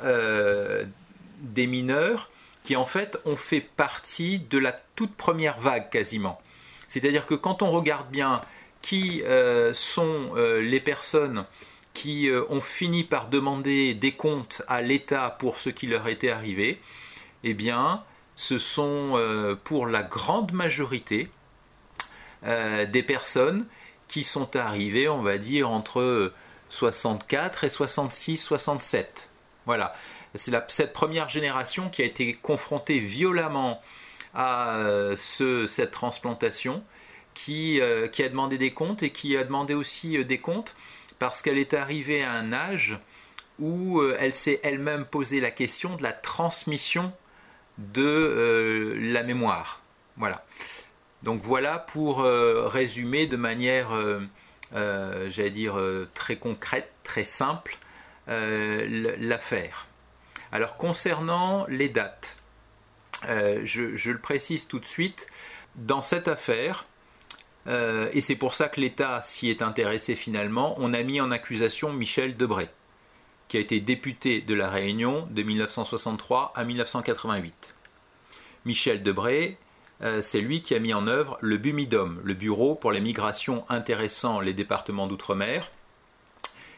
des 1.41 1.67
mineurs 1.67 2.31
qui 2.63 2.77
en 2.77 2.87
fait 2.87 3.19
ont 3.25 3.35
fait 3.35 3.61
partie 3.61 4.39
de 4.39 4.59
la 4.59 4.71
toute 4.95 5.13
première 5.17 5.59
vague 5.59 5.91
quasiment. 5.91 6.41
C'est-à-dire 6.87 7.27
que 7.27 7.35
quand 7.35 7.63
on 7.63 7.71
regarde 7.73 8.09
bien 8.13 8.43
qui 8.81 9.25
sont 9.73 10.35
les 10.37 10.79
personnes 10.79 11.45
qui 11.95 12.31
ont 12.49 12.61
fini 12.61 13.03
par 13.03 13.27
demander 13.27 13.95
des 13.95 14.13
comptes 14.13 14.63
à 14.69 14.83
l'État 14.83 15.37
pour 15.41 15.59
ce 15.59 15.69
qui 15.69 15.89
leur 15.89 16.07
était 16.07 16.31
arrivé, 16.31 16.79
eh 17.45 17.55
bien, 17.55 18.05
ce 18.37 18.59
sont 18.59 19.57
pour 19.65 19.87
la 19.87 20.03
grande 20.03 20.53
majorité 20.53 21.29
des 22.45 23.03
personnes 23.03 23.67
qui 24.07 24.25
sont 24.25 24.57
arrivées, 24.57 25.09
on 25.09 25.23
va 25.23 25.39
dire, 25.39 25.71
entre 25.71 26.33
64 26.71 27.65
et 27.65 27.69
66, 27.69 28.37
67. 28.39 29.29
Voilà. 29.67 29.95
C'est 30.35 30.53
cette 30.69 30.93
première 30.93 31.29
génération 31.29 31.89
qui 31.89 32.03
a 32.03 32.05
été 32.05 32.35
confrontée 32.35 33.01
violemment 33.01 33.81
à 34.35 34.77
euh, 34.77 35.17
cette 35.17 35.91
transplantation, 35.91 36.83
qui, 37.35 37.81
euh, 37.81 38.09
a 38.09 38.29
demandé 38.29 38.59
des 38.59 38.73
comptes 38.73 39.03
et 39.03 39.11
qui 39.11 39.37
a 39.37 39.45
demandé 39.45 39.75
aussi 39.75 40.19
euh, 40.19 40.25
des 40.25 40.39
comptes 40.39 40.75
parce 41.19 41.43
qu'elle 41.43 41.59
est 41.59 41.75
arrivée 41.75 42.23
à 42.23 42.33
un 42.33 42.53
âge 42.53 42.99
où 43.59 44.01
elle 44.21 44.35
s'est 44.35 44.61
elle-même 44.63 45.05
posé 45.05 45.41
la 45.41 45.51
question 45.51 45.97
de 45.97 46.03
la 46.05 46.13
transmission 46.13 47.13
de 47.79 48.97
la 49.01 49.23
mémoire. 49.23 49.81
Voilà. 50.17 50.45
Donc 51.23 51.41
voilà 51.43 51.79
pour 51.79 52.23
résumer 52.23 53.27
de 53.27 53.37
manière, 53.37 53.89
j'allais 54.73 55.51
dire, 55.51 55.81
très 56.15 56.37
concrète, 56.37 56.93
très 57.03 57.25
simple, 57.25 57.77
l'affaire. 58.27 59.87
Alors 60.53 60.77
concernant 60.77 61.67
les 61.69 61.89
dates, 61.89 62.37
euh, 63.27 63.63
je, 63.65 64.11
le 64.11 64.19
précise 64.19 64.67
tout 64.67 64.79
de 64.79 64.87
suite, 64.87 65.27
dans 65.75 66.03
cette 66.03 66.29
affaire, 66.29 66.87
euh, 67.67 68.09
et 68.13 68.21
c'est 68.21 68.37
pour 68.37 68.55
ça 68.55 68.69
que 68.69 68.81
l'État 68.81 69.21
s'y 69.23 69.51
est 69.51 69.63
intéressé 69.63 70.15
finalement, 70.15 70.75
on 70.79 70.95
a 70.95 71.03
mis 71.03 71.21
en 71.21 71.31
accusation 71.31 71.93
Michel 71.93 72.37
Debray, 72.37 72.69
qui 73.49 73.57
a 73.57 73.61
été 73.61 73.81
député 73.81 74.41
de 74.41 74.55
la 74.55 74.69
Réunion 74.69 75.27
de 75.31 75.43
1963 75.43 76.53
à 76.55 76.65
1988. 76.65 77.75
Michel 78.65 79.03
Debray, 79.03 79.57
euh, 80.03 80.23
c'est 80.23 80.41
lui 80.41 80.63
qui 80.63 80.75
a 80.75 80.79
mis 80.79 80.95
en 80.95 81.07
œuvre 81.07 81.39
le 81.41 81.57
BUMIDOM, 81.57 82.21
le 82.23 82.35
Bureau 82.35 82.75
pour 82.75 82.93
les 82.93 83.01
migrations 83.01 83.65
intéressant 83.69 84.41
les 84.41 84.53
départements 84.53 85.07
d'outre-mer, 85.07 85.71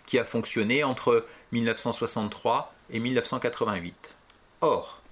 qui 0.07 0.19
a 0.19 0.25
fonctionné 0.25 0.85
entre 0.85 1.27
1963 1.53 2.75
et 2.91 3.01
1988. 3.01 4.15
Or, 4.61 5.03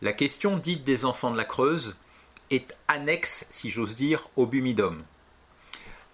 la 0.00 0.12
question 0.12 0.56
dite 0.56 0.84
des 0.84 1.04
enfants 1.04 1.30
de 1.30 1.36
la 1.36 1.44
Creuse 1.44 1.96
est 2.50 2.74
annexe, 2.88 3.46
si 3.50 3.70
j'ose 3.70 3.94
dire, 3.94 4.28
au 4.36 4.46
Bumidum. 4.46 5.02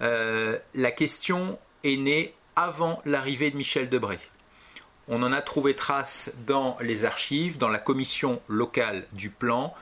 Euh, 0.01 0.59
la 0.75 0.91
question 0.91 1.59
est 1.85 1.97
née 1.97 2.35
avant 2.57 3.03
l'arrivée 3.05 3.51
de 3.51 3.57
Michel 3.57 3.89
Debré. 3.89 4.19
On 5.09 5.23
en 5.23 5.33
a 5.33 5.41
trouvé 5.41 5.75
trace 5.75 6.33
dans 6.47 6.77
les 6.81 7.05
archives, 7.05 7.59
dans 7.59 7.69
la 7.69 7.79
commission 7.79 8.41
locale 8.49 9.07
du 9.13 9.31
plan, 9.31 9.75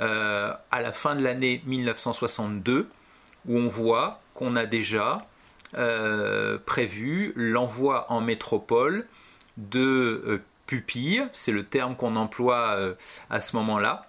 euh, 0.00 0.52
à 0.70 0.82
la 0.82 0.92
fin 0.92 1.14
de 1.14 1.22
l'année 1.22 1.62
1962, 1.66 2.88
où 3.46 3.56
on 3.56 3.68
voit 3.68 4.20
qu'on 4.34 4.56
a 4.56 4.66
déjà 4.66 5.26
euh, 5.76 6.58
prévu 6.64 7.32
l'envoi 7.36 8.06
en 8.10 8.20
métropole 8.20 9.06
de 9.56 10.42
pupille, 10.66 11.26
c'est 11.34 11.52
le 11.52 11.64
terme 11.64 11.96
qu'on 11.96 12.16
emploie 12.16 12.76
euh, 12.76 12.94
à 13.28 13.42
ce 13.42 13.56
moment-là, 13.56 14.06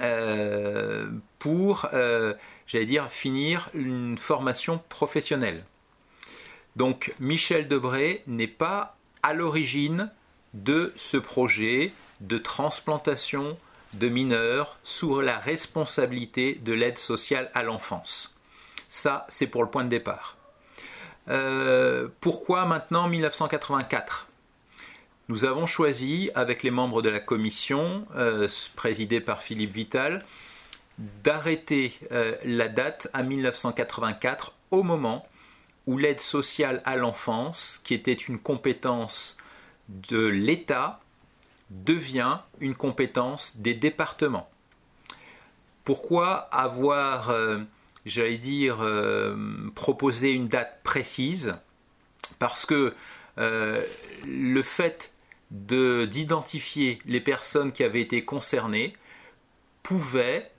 euh, 0.00 1.06
pour, 1.38 1.86
euh, 1.94 2.34
j'allais 2.66 2.86
dire, 2.86 3.10
finir 3.10 3.70
une 3.72 4.18
formation 4.18 4.82
professionnelle. 4.88 5.64
Donc 6.74 7.14
Michel 7.20 7.68
Debré 7.68 8.24
n'est 8.26 8.48
pas 8.48 8.95
à 9.26 9.32
l'origine 9.32 10.08
de 10.54 10.92
ce 10.94 11.16
projet 11.16 11.92
de 12.20 12.38
transplantation 12.38 13.58
de 13.94 14.08
mineurs 14.08 14.78
sous 14.84 15.20
la 15.20 15.40
responsabilité 15.40 16.60
de 16.62 16.72
l'aide 16.72 16.96
sociale 16.96 17.50
à 17.52 17.64
l'enfance. 17.64 18.36
Ça, 18.88 19.26
c'est 19.28 19.48
pour 19.48 19.64
le 19.64 19.68
point 19.68 19.82
de 19.82 19.88
départ. 19.88 20.36
pourquoi 22.20 22.66
maintenant 22.66 23.08
1984 23.08 24.28
nous 25.28 25.44
avons 25.44 25.66
choisi, 25.66 26.30
avec 26.36 26.62
les 26.62 26.70
membres 26.70 27.02
de 27.02 27.08
la 27.08 27.18
commission, 27.18 28.06
euh, 28.14 28.46
présidée 28.76 29.20
par 29.20 29.42
Philippe 29.42 29.72
Vital, 29.72 30.24
d'arrêter 30.98 31.98
euh, 32.12 32.36
la 32.44 32.68
date 32.68 33.08
à 33.12 33.24
1984 33.24 34.54
au 34.70 34.84
moment 34.84 35.26
l'aide 35.86 36.20
sociale 36.20 36.82
à 36.84 36.96
l'enfance, 36.96 37.80
qui 37.84 37.94
était 37.94 38.12
une 38.12 38.38
compétence 38.38 39.36
de 39.88 40.26
l'État, 40.26 41.00
devient 41.70 42.38
une 42.60 42.74
compétence 42.74 43.58
des 43.58 43.74
départements. 43.74 44.50
Pourquoi 45.84 46.34
avoir, 46.34 47.30
euh, 47.30 47.58
j'allais 48.04 48.38
dire, 48.38 48.78
proposé 49.74 50.32
une 50.32 50.48
date 50.48 50.80
précise? 50.82 51.56
Parce 52.38 52.66
que 52.66 52.94
le 53.36 54.62
fait 54.62 55.12
d'identifier 55.50 56.98
les 57.06 57.20
personnes 57.20 57.70
qui 57.72 57.84
avaient 57.84 58.00
été 58.00 58.24
concernées 58.24 58.96
pouvait 59.82 60.50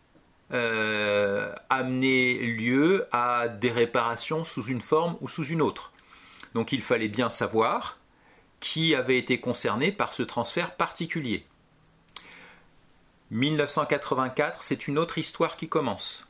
euh, 0.54 1.54
amener 1.70 2.38
lieu 2.38 3.08
à 3.12 3.48
des 3.48 3.72
réparations 3.72 4.44
sous 4.44 4.66
une 4.66 4.82
forme 4.82 5.18
ou 5.22 5.27
sous 5.27 5.46
une 5.46 5.62
autre. 5.62 5.92
Donc 6.54 6.72
il 6.72 6.82
fallait 6.82 7.10
bien 7.10 7.30
savoir 7.30 7.98
qui 8.60 8.96
avait 8.96 9.18
été 9.18 9.39
concerné 9.39 9.92
par 9.92 10.13
ce 10.13 10.24
transfert 10.24 10.75
particulier. 10.75 11.46
1984, 13.32 14.63
c'est 14.63 14.88
une 14.88 14.98
autre 14.98 15.18
histoire 15.18 15.58
qui 15.58 15.68
commence. 15.68 16.27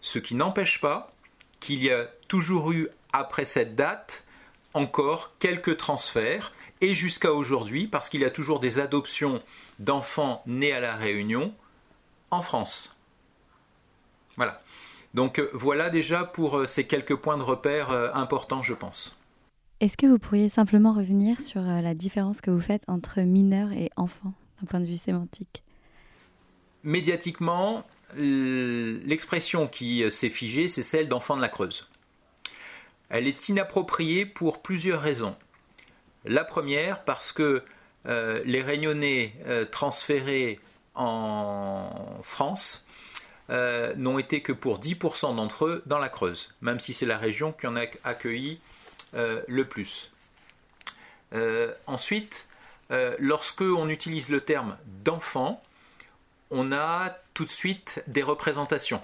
Ce 0.00 0.18
qui 0.18 0.34
n'empêche 0.34 0.80
pas 0.80 1.12
qu'il 1.60 1.82
y 1.82 1.90
a 1.90 2.06
toujours 2.28 2.72
eu, 2.72 2.88
après 3.12 3.44
cette 3.44 3.76
date, 3.76 4.24
encore 4.72 5.32
quelques 5.38 5.76
transferts, 5.76 6.52
et 6.80 6.94
jusqu'à 6.94 7.32
aujourd'hui, 7.32 7.86
parce 7.86 8.08
qu'il 8.08 8.20
y 8.20 8.24
a 8.24 8.30
toujours 8.30 8.60
des 8.60 8.78
adoptions 8.78 9.40
d'enfants 9.78 10.42
nés 10.46 10.72
à 10.72 10.80
la 10.80 10.96
Réunion 10.96 11.54
en 12.30 12.42
France. 12.42 12.93
Voilà. 14.36 14.62
Donc 15.14 15.38
euh, 15.38 15.48
voilà 15.52 15.90
déjà 15.90 16.24
pour 16.24 16.58
euh, 16.58 16.66
ces 16.66 16.86
quelques 16.86 17.16
points 17.16 17.36
de 17.38 17.42
repère 17.42 17.90
euh, 17.90 18.10
importants, 18.14 18.62
je 18.62 18.74
pense. 18.74 19.16
Est-ce 19.80 19.96
que 19.96 20.06
vous 20.06 20.18
pourriez 20.18 20.48
simplement 20.48 20.92
revenir 20.92 21.40
sur 21.40 21.60
la 21.60 21.94
différence 21.94 22.40
que 22.40 22.50
vous 22.50 22.60
faites 22.60 22.84
entre 22.88 23.20
mineurs 23.20 23.72
et 23.72 23.90
enfants 23.96 24.32
d'un 24.60 24.66
point 24.66 24.80
de 24.80 24.86
vue 24.86 24.96
sémantique? 24.96 25.62
Médiatiquement, 26.84 27.84
l'expression 28.16 29.66
qui 29.66 30.08
s'est 30.10 30.30
figée, 30.30 30.68
c'est 30.68 30.82
celle 30.82 31.08
d'enfant 31.08 31.36
de 31.36 31.40
la 31.40 31.48
Creuse. 31.48 31.88
Elle 33.08 33.26
est 33.26 33.48
inappropriée 33.48 34.26
pour 34.26 34.62
plusieurs 34.62 35.00
raisons. 35.00 35.34
La 36.24 36.44
première, 36.44 37.04
parce 37.04 37.32
que 37.32 37.62
euh, 38.06 38.42
les 38.44 38.60
Réunionnais 38.60 39.34
euh, 39.46 39.64
transférés 39.64 40.58
en 40.94 41.88
France 42.22 42.86
euh, 43.50 43.94
n'ont 43.96 44.18
été 44.18 44.40
que 44.42 44.52
pour 44.52 44.80
10% 44.80 45.36
d'entre 45.36 45.66
eux 45.66 45.82
dans 45.86 45.98
la 45.98 46.08
Creuse, 46.08 46.54
même 46.60 46.80
si 46.80 46.92
c'est 46.92 47.06
la 47.06 47.18
région 47.18 47.52
qui 47.52 47.66
en 47.66 47.76
a 47.76 47.84
accueilli 48.04 48.60
le 49.12 49.64
plus. 49.64 50.10
ensuite, 51.86 52.48
lorsque 53.20 53.60
on 53.60 53.88
utilise 53.88 54.28
le 54.28 54.40
terme 54.40 54.76
d'enfant, 55.04 55.62
on 56.50 56.72
a 56.72 57.16
tout 57.32 57.44
de 57.44 57.50
suite 57.50 58.02
des 58.08 58.22
représentations. 58.22 59.02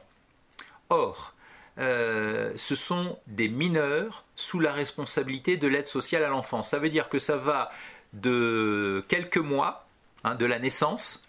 Or, 0.88 1.34
euh, 1.78 2.52
ce 2.56 2.74
sont 2.74 3.18
des 3.26 3.48
mineurs 3.48 4.24
sous 4.36 4.60
la 4.60 4.72
responsabilité 4.72 5.56
de 5.56 5.66
l'aide 5.66 5.86
sociale 5.86 6.24
à 6.24 6.28
l'enfance. 6.28 6.70
Ça 6.70 6.78
veut 6.78 6.90
dire 6.90 7.08
que 7.08 7.18
ça 7.18 7.36
va 7.36 7.70
de 8.12 9.04
quelques 9.08 9.38
mois, 9.38 9.86
hein, 10.24 10.34
de 10.34 10.46
la 10.46 10.58
naissance, 10.58 11.22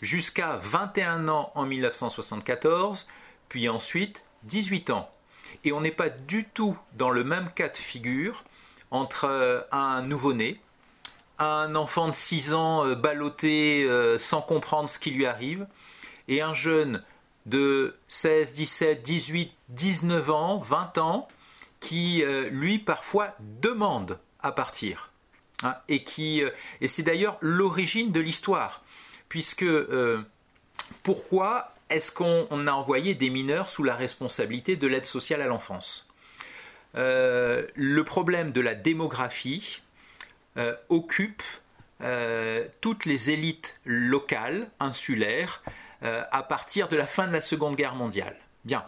jusqu'à 0.00 0.56
21 0.62 1.28
ans 1.28 1.52
en 1.54 1.66
1974, 1.66 3.08
puis 3.48 3.68
ensuite 3.68 4.24
18 4.44 4.90
ans. 4.90 5.10
Et 5.64 5.72
on 5.72 5.80
n'est 5.80 5.90
pas 5.90 6.10
du 6.10 6.44
tout 6.44 6.78
dans 6.94 7.10
le 7.10 7.24
même 7.24 7.50
cas 7.54 7.68
de 7.68 7.76
figure 7.76 8.44
entre 8.90 9.24
euh, 9.24 9.60
un 9.72 10.02
nouveau-né, 10.02 10.60
un 11.38 11.74
enfant 11.74 12.08
de 12.08 12.14
6 12.14 12.54
ans 12.54 12.86
euh, 12.86 12.94
ballotté 12.94 13.88
sans 14.18 14.42
comprendre 14.42 14.88
ce 14.88 14.98
qui 14.98 15.10
lui 15.10 15.26
arrive, 15.26 15.66
et 16.28 16.42
un 16.42 16.54
jeune 16.54 17.02
de 17.46 17.96
16, 18.08 18.52
17, 18.54 19.02
18, 19.02 19.52
19 19.68 20.30
ans, 20.30 20.58
20 20.58 20.98
ans, 20.98 21.28
qui 21.80 22.22
euh, 22.22 22.48
lui 22.50 22.78
parfois 22.78 23.34
demande 23.60 24.18
à 24.40 24.52
partir. 24.52 25.10
Hein, 25.62 25.76
et 25.88 26.04
qui 26.04 26.42
euh, 26.42 26.50
et 26.80 26.88
c'est 26.88 27.02
d'ailleurs 27.02 27.36
l'origine 27.40 28.12
de 28.12 28.20
l'histoire, 28.20 28.82
puisque 29.30 29.62
euh, 29.62 30.22
pourquoi 31.02 31.74
est-ce 31.88 32.12
qu'on 32.12 32.66
a 32.66 32.72
envoyé 32.72 33.14
des 33.14 33.30
mineurs 33.30 33.70
sous 33.70 33.82
la 33.82 33.96
responsabilité 33.96 34.76
de 34.76 34.86
l'aide 34.86 35.06
sociale 35.06 35.40
à 35.40 35.46
l'enfance? 35.46 36.06
Le 36.94 38.00
problème 38.02 38.52
de 38.52 38.60
la 38.60 38.74
démographie 38.74 39.82
occupe 40.88 41.42
toutes 42.80 43.04
les 43.06 43.30
élites 43.30 43.80
locales, 43.84 44.68
insulaires, 44.78 45.62
à 46.02 46.42
partir 46.42 46.88
de 46.88 46.96
la 46.96 47.06
fin 47.06 47.26
de 47.26 47.32
la 47.32 47.40
Seconde 47.40 47.76
Guerre 47.76 47.94
mondiale. 47.94 48.36
Bien. 48.64 48.84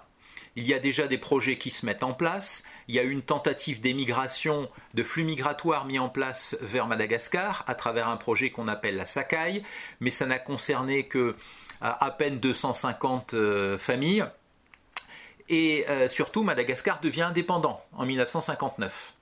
Il 0.56 0.66
y 0.66 0.74
a 0.74 0.78
déjà 0.78 1.06
des 1.06 1.18
projets 1.18 1.56
qui 1.56 1.70
se 1.70 1.86
mettent 1.86 2.02
en 2.02 2.12
place. 2.12 2.64
Il 2.88 2.94
y 2.94 2.98
a 2.98 3.02
une 3.02 3.22
tentative 3.22 3.80
d'émigration, 3.80 4.68
de 4.94 5.02
flux 5.02 5.24
migratoires 5.24 5.86
mis 5.86 5.98
en 5.98 6.08
place 6.08 6.56
vers 6.60 6.86
Madagascar 6.86 7.64
à 7.66 7.74
travers 7.74 8.08
un 8.08 8.16
projet 8.16 8.50
qu'on 8.50 8.68
appelle 8.68 8.96
la 8.96 9.06
Sakai, 9.06 9.62
mais 10.00 10.10
ça 10.10 10.26
n'a 10.26 10.38
concerné 10.38 11.06
que 11.06 11.36
à, 11.80 12.10
peine 12.10 12.38
250 12.38 13.34
euh, 13.34 13.78
familles. 13.78 14.24
Et 15.48 15.84
euh, 15.88 16.08
surtout, 16.08 16.42
Madagascar 16.42 17.00
devient 17.00 17.22
indépendant 17.22 17.82
en 17.92 18.06
1959. 18.06 19.14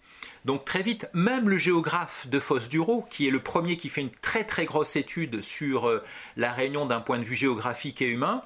Donc 0.45 0.65
très 0.65 0.83
vite, 0.83 1.09
même 1.13 1.49
le 1.49 1.59
géographe 1.59 2.27
de 2.29 2.41
Fosse-Duro, 2.41 3.07
qui 3.11 3.27
est 3.27 3.31
le 3.31 3.43
premier 3.43 3.77
qui 3.77 3.89
fait 3.89 4.01
une 4.01 4.11
très 4.11 4.45
très 4.45 4.65
grosse 4.65 4.97
étude 4.97 5.43
sur 5.43 5.89
euh, 5.89 6.03
la 6.37 6.53
Réunion 6.53 6.87
d'un 6.87 7.01
point 7.01 7.19
de 7.19 7.25
vue 7.25 7.35
géographique 7.35 8.01
et 8.01 8.07
humain, 8.07 8.43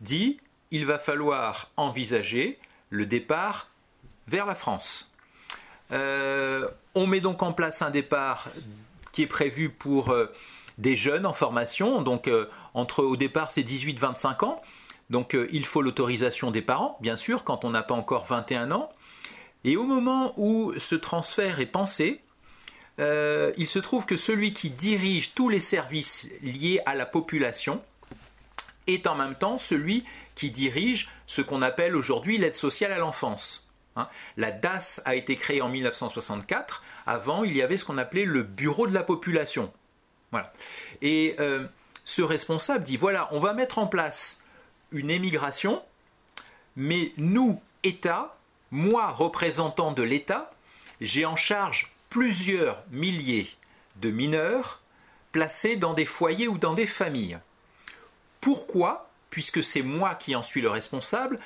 dit 0.00 0.40
il 0.72 0.86
va 0.86 0.98
falloir 0.98 1.70
envisager 1.76 2.58
le 2.90 3.06
départ 3.06 3.68
vers 4.26 4.46
la 4.46 4.56
France. 4.56 5.12
Euh, 5.92 6.68
on 6.94 7.06
met 7.06 7.20
donc 7.20 7.42
en 7.42 7.52
place 7.52 7.82
un 7.82 7.90
départ 7.90 8.48
qui 9.12 9.22
est 9.22 9.26
prévu 9.26 9.68
pour 9.68 10.10
euh, 10.10 10.32
des 10.78 10.96
jeunes 10.96 11.26
en 11.26 11.34
formation, 11.34 12.00
donc 12.00 12.26
euh, 12.26 12.48
entre 12.72 13.04
au 13.04 13.16
départ 13.16 13.52
c'est 13.52 13.62
18-25 13.62 14.44
ans, 14.46 14.62
donc 15.10 15.36
il 15.52 15.66
faut 15.66 15.82
l'autorisation 15.82 16.50
des 16.50 16.62
parents, 16.62 16.96
bien 17.02 17.16
sûr, 17.16 17.44
quand 17.44 17.66
on 17.66 17.70
n'a 17.70 17.82
pas 17.82 17.94
encore 17.94 18.24
21 18.24 18.72
ans. 18.72 18.88
Et 19.64 19.76
au 19.76 19.84
moment 19.84 20.32
où 20.38 20.72
ce 20.78 20.94
transfert 20.94 21.60
est 21.60 21.66
pensé, 21.66 22.22
il 22.98 23.66
se 23.66 23.78
trouve 23.78 24.06
que 24.06 24.16
celui 24.16 24.54
qui 24.54 24.70
dirige 24.70 25.34
tous 25.34 25.50
les 25.50 25.60
services 25.60 26.30
liés 26.40 26.80
à 26.86 26.94
la 26.94 27.04
population 27.04 27.82
est 28.86 29.06
en 29.06 29.14
même 29.14 29.34
temps 29.34 29.58
celui 29.58 30.04
qui 30.34 30.50
dirige 30.50 31.10
ce 31.26 31.42
qu'on 31.42 31.62
appelle 31.62 31.96
aujourd'hui 31.96 32.38
l'aide 32.38 32.56
sociale 32.56 32.92
à 32.92 32.98
l'enfance. 32.98 33.68
Hein. 33.94 34.08
la 34.38 34.50
DAS 34.52 35.02
a 35.04 35.14
été 35.14 35.36
créée 35.36 35.60
en 35.60 35.68
1964. 35.68 36.82
Avant, 37.06 37.44
il 37.44 37.54
y 37.54 37.60
avait 37.60 37.76
ce 37.76 37.84
qu'on 37.84 37.98
appelait 37.98 38.24
le 38.24 38.42
bureau 38.42 38.86
de 38.86 38.94
la 38.94 39.02
population. 39.02 39.70
Voilà. 40.30 40.50
Et 41.02 41.36
euh, 41.40 41.66
ce 42.04 42.22
responsable 42.22 42.84
dit 42.84 42.96
voilà, 42.96 43.28
on 43.32 43.40
va 43.40 43.52
mettre 43.52 43.78
en 43.78 43.86
place 43.86 44.40
une 44.92 45.10
émigration, 45.10 45.82
mais 46.76 47.12
nous, 47.18 47.60
État, 47.82 48.34
moi, 48.70 49.10
représentant 49.10 49.92
de 49.92 50.02
l'État, 50.02 50.50
j'ai 51.00 51.26
en 51.26 51.36
charge 51.36 51.92
plusieurs 52.08 52.82
milliers 52.90 53.50
de 53.96 54.10
mineurs 54.10 54.80
placés 55.32 55.76
dans 55.76 55.94
des 55.94 56.06
foyers 56.06 56.48
ou 56.48 56.58
dans 56.58 56.74
des 56.74 56.86
familles. 56.86 57.38
Pourquoi 58.42 59.08
puisque 59.32 59.64
c'est 59.64 59.82
moi 59.82 60.14
qui 60.14 60.36
en 60.36 60.42
suis 60.42 60.60
le 60.60 60.68
responsable, 60.68 61.40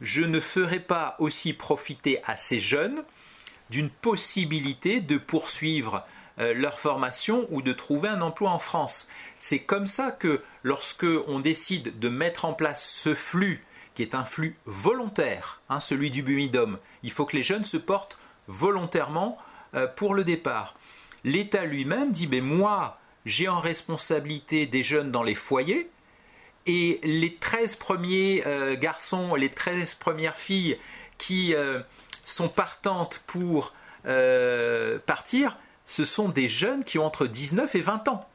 je 0.00 0.22
ne 0.22 0.40
ferai 0.40 0.80
pas 0.80 1.14
aussi 1.18 1.52
profiter 1.52 2.20
à 2.24 2.36
ces 2.36 2.58
jeunes 2.58 3.04
d'une 3.68 3.90
possibilité 3.90 5.00
de 5.00 5.18
poursuivre 5.18 6.06
euh, 6.38 6.54
leur 6.54 6.80
formation 6.80 7.46
ou 7.50 7.60
de 7.60 7.74
trouver 7.74 8.08
un 8.08 8.22
emploi 8.22 8.50
en 8.50 8.58
France. 8.58 9.08
C'est 9.38 9.58
comme 9.58 9.86
ça 9.86 10.10
que 10.10 10.42
lorsque 10.62 11.06
on 11.26 11.38
décide 11.38 11.98
de 11.98 12.08
mettre 12.08 12.46
en 12.46 12.54
place 12.54 12.90
ce 12.90 13.14
flux, 13.14 13.62
qui 13.94 14.00
est 14.00 14.14
un 14.14 14.24
flux 14.24 14.56
volontaire, 14.64 15.60
hein, 15.68 15.80
celui 15.80 16.10
du 16.10 16.22
Bumidum, 16.22 16.78
il 17.02 17.10
faut 17.10 17.26
que 17.26 17.36
les 17.36 17.42
jeunes 17.42 17.66
se 17.66 17.76
portent 17.76 18.18
volontairement 18.46 19.36
euh, 19.74 19.86
pour 19.86 20.14
le 20.14 20.24
départ. 20.24 20.74
L'État 21.24 21.66
lui-même 21.66 22.10
dit, 22.10 22.26
mais 22.26 22.40
moi, 22.40 22.98
j'ai 23.26 23.48
en 23.48 23.60
responsabilité 23.60 24.64
des 24.64 24.82
jeunes 24.82 25.12
dans 25.12 25.24
les 25.24 25.34
foyers, 25.34 25.90
et 26.68 27.00
les 27.02 27.34
13 27.34 27.76
premiers 27.76 28.42
euh, 28.46 28.76
garçons, 28.76 29.34
les 29.34 29.48
13 29.48 29.94
premières 29.94 30.36
filles 30.36 30.78
qui 31.16 31.54
euh, 31.54 31.80
sont 32.22 32.48
partantes 32.48 33.22
pour 33.26 33.72
euh, 34.06 34.98
partir, 35.06 35.56
ce 35.86 36.04
sont 36.04 36.28
des 36.28 36.48
jeunes 36.48 36.84
qui 36.84 36.98
ont 36.98 37.06
entre 37.06 37.26
19 37.26 37.74
et 37.74 37.80
20 37.80 38.08
ans. 38.08 38.28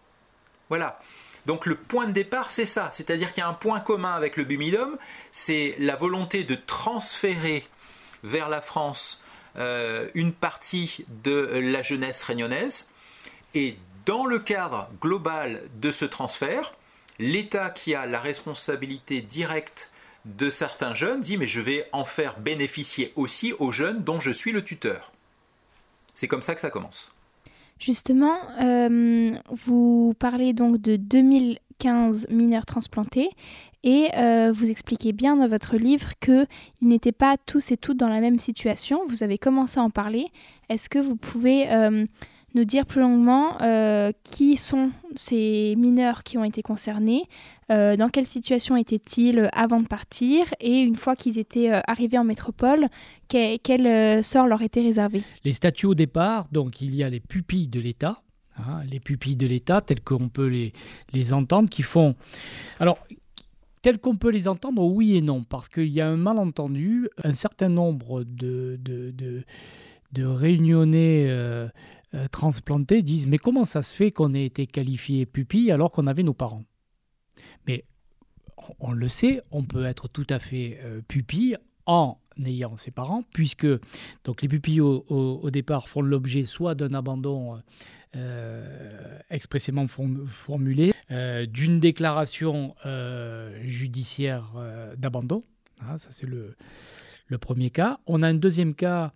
Voilà. 0.70 1.00
Donc 1.46 1.68
le 1.68 1.76
point 1.76 2.08
de 2.08 2.12
départ, 2.12 2.50
c'est 2.50 2.66
ça. 2.66 2.90
C'est-à-dire 2.92 3.32
qu'il 3.32 3.42
y 3.42 3.46
a 3.46 3.50
un 3.50 3.54
point 3.54 3.80
commun 3.80 4.14
avec 4.14 4.36
le 4.36 4.46
Bumidum, 4.46 4.98
c'est 5.32 5.76
la 5.78 5.96
volonté 5.96 6.44
de 6.44 6.56
transférer 6.56 7.68
vers 8.24 8.50
la 8.50 8.62
France 8.62 9.24
une 10.16 10.34
partie 10.34 11.04
de 11.22 11.48
la 11.54 11.84
jeunesse 11.84 12.24
réunionnaise. 12.24 12.90
Et 13.54 13.78
dans 14.08 14.26
le 14.26 14.40
cadre 14.40 14.90
global 15.00 15.62
de 15.76 15.92
ce 15.92 16.06
transfert, 16.06 16.72
l'État 17.20 17.70
qui 17.70 17.96
a 17.96 18.06
la 18.06 18.20
responsabilité 18.20 19.22
directe 19.22 19.92
de 20.26 20.50
certains 20.50 20.94
jeunes 20.94 21.22
dit 21.22 21.38
mais 21.38 21.48
je 21.48 21.60
vais 21.60 21.88
en 21.92 22.06
faire 22.06 22.40
bénéficier 22.40 23.12
aussi 23.16 23.54
aux 23.60 23.72
jeunes 23.72 24.04
dont 24.04 24.20
je 24.20 24.32
suis 24.32 24.52
le 24.52 24.64
tuteur. 24.64 25.12
C'est 26.14 26.28
comme 26.28 26.42
ça 26.42 26.56
que 26.56 26.62
ça 26.62 26.70
commence. 26.70 27.14
Justement, 27.80 28.38
euh, 28.62 29.36
vous 29.50 30.14
parlez 30.18 30.54
donc 30.54 30.80
de 30.80 30.96
2015 30.96 32.28
mineurs 32.30 32.66
transplantés 32.66 33.30
et 33.84 34.10
euh, 34.16 34.54
vous 34.54 34.72
expliquez 34.72 35.12
bien 35.12 35.36
dans 35.36 35.48
votre 35.48 35.76
livre 35.76 36.12
qu'ils 36.22 36.48
n'étaient 36.82 37.12
pas 37.12 37.36
tous 37.38 37.72
et 37.72 37.78
toutes 37.78 37.98
dans 37.98 38.08
la 38.08 38.22
même 38.22 38.40
situation. 38.40 39.02
Vous 39.10 39.24
avez 39.24 39.38
commencé 39.38 39.80
à 39.80 39.84
en 39.84 39.90
parler. 39.90 40.28
Est-ce 40.70 40.88
que 40.88 41.00
vous 41.00 41.18
pouvez 41.18 41.70
euh, 41.72 42.06
nous 42.54 42.64
dire 42.64 42.86
plus 42.86 43.02
longuement 43.02 43.58
qui 44.24 44.56
sont 44.56 44.92
ces 45.16 45.76
mineurs 45.78 46.24
qui 46.24 46.38
ont 46.38 46.44
été 46.44 46.62
concernés, 46.62 47.24
euh, 47.72 47.96
dans 47.96 48.10
quelle 48.10 48.26
situation 48.26 48.76
étaient-ils 48.76 49.50
avant 49.54 49.80
de 49.80 49.88
partir 49.88 50.46
et 50.60 50.80
une 50.80 50.96
fois 50.96 51.16
qu'ils 51.16 51.40
étaient 51.40 51.72
euh, 51.72 51.82
arrivés 51.88 52.18
en 52.18 52.24
métropole, 52.24 52.88
quel, 53.28 54.24
sort 54.24 54.48
leur 54.48 54.62
était 54.62 54.82
réservé? 54.82 55.24
Les 55.44 55.54
statuts 55.54 55.88
au 55.88 55.96
départ, 55.96 56.48
donc 56.52 56.82
il 56.82 56.96
y 56.96 57.04
a 57.04 57.10
les 57.10 57.20
pupilles 57.20 57.68
de 57.68 57.80
l'État, 57.80 58.22
hein, 58.58 58.82
les 58.90 59.00
pupilles 59.00 59.38
de 59.38 59.48
l'État 59.48 59.82
telles 59.82 60.02
qu'on 60.02 60.30
peut 60.30 60.48
les, 60.48 60.74
les 61.14 61.34
entendre, 61.34 61.70
qui 61.70 61.84
font... 61.84 62.16
Alors, 62.80 63.00
telles 63.84 64.00
qu'on 64.00 64.16
peut 64.16 64.30
les 64.30 64.48
entendre, 64.48 64.84
oui 64.84 65.18
et 65.18 65.22
non, 65.22 65.44
parce 65.44 65.70
qu'il 65.70 65.90
y 65.90 66.02
a 66.02 66.08
un 66.08 66.18
malentendu, 66.18 67.10
un 67.24 67.34
certain 67.34 67.70
nombre 67.70 68.24
de, 68.24 68.80
de, 68.82 69.12
de, 69.12 69.44
de 70.14 70.26
réunionnais 70.26 71.26
euh, 71.28 71.68
transplantés 72.32 73.02
disent 73.02 73.28
Mais 73.28 73.38
comment 73.38 73.66
ça 73.66 73.82
se 73.82 73.96
fait 73.96 74.12
qu'on 74.12 74.34
ait 74.34 74.46
été 74.46 74.68
qualifié 74.68 75.26
pupille 75.26 75.72
alors 75.72 75.92
qu'on 75.92 76.08
avait 76.08 76.24
nos 76.24 76.34
parents? 76.34 76.64
Mais 77.68 77.86
on 78.80 78.92
le 78.92 79.08
sait, 79.08 79.42
on 79.52 79.64
peut 79.64 79.86
être 79.86 80.08
tout 80.08 80.28
à 80.30 80.40
fait 80.40 80.80
euh, 80.84 81.02
pupille 81.08 81.58
en 81.86 82.18
ayant 82.46 82.78
ses 82.78 82.92
parents, 82.92 83.24
puisque 83.34 83.68
donc 84.24 84.42
les 84.42 84.48
pupilles 84.48 84.82
au, 84.82 85.50
départ 85.52 85.90
font 85.90 86.02
l'objet 86.02 86.46
soit 86.46 86.76
d'un 86.76 86.94
abandon 86.94 87.62
euh, 88.16 89.20
expressément 89.30 89.86
formulé, 89.88 90.94
d'une 91.48 91.80
déclaration 91.80 92.74
judiciaire 93.62 94.56
d'abandon. 94.98 95.44
Ah, 95.82 95.98
ça, 95.98 96.10
c'est 96.12 96.26
le, 96.26 96.56
le, 97.28 97.38
premier 97.38 97.70
cas. 97.70 98.00
On 98.08 98.24
a 98.24 98.28
un 98.28 98.34
deuxième 98.34 98.74
cas 98.74 99.06
euh, 99.06 99.10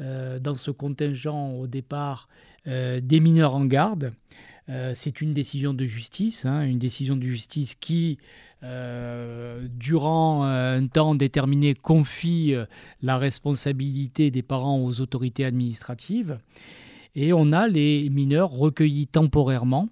dans 0.00 0.54
ce 0.54 0.70
contingent 0.70 1.52
au 1.52 1.66
départ 1.66 2.28
euh, 2.66 3.00
des 3.02 3.20
mineurs 3.20 3.54
en 3.54 3.64
garde. 3.64 4.12
Euh, 4.68 4.92
c'est 4.94 5.22
une 5.22 5.32
décision 5.32 5.72
de 5.72 5.86
justice, 5.86 6.44
hein, 6.44 6.62
une 6.62 6.78
décision 6.78 7.16
de 7.16 7.24
justice 7.24 7.74
qui, 7.74 8.18
durant 8.62 10.42
un 10.44 10.86
temps 10.86 11.14
déterminé, 11.14 11.74
confie 11.74 12.54
la 13.00 13.16
responsabilité 13.16 14.30
des 14.30 14.42
parents 14.42 14.78
aux 14.78 15.00
autorités 15.00 15.46
administratives. 15.46 16.38
Et 17.14 17.32
on 17.32 17.52
a 17.52 17.66
les 17.68 18.10
mineurs 18.10 18.50
recueillis 18.50 19.06
temporairement, 19.06 19.88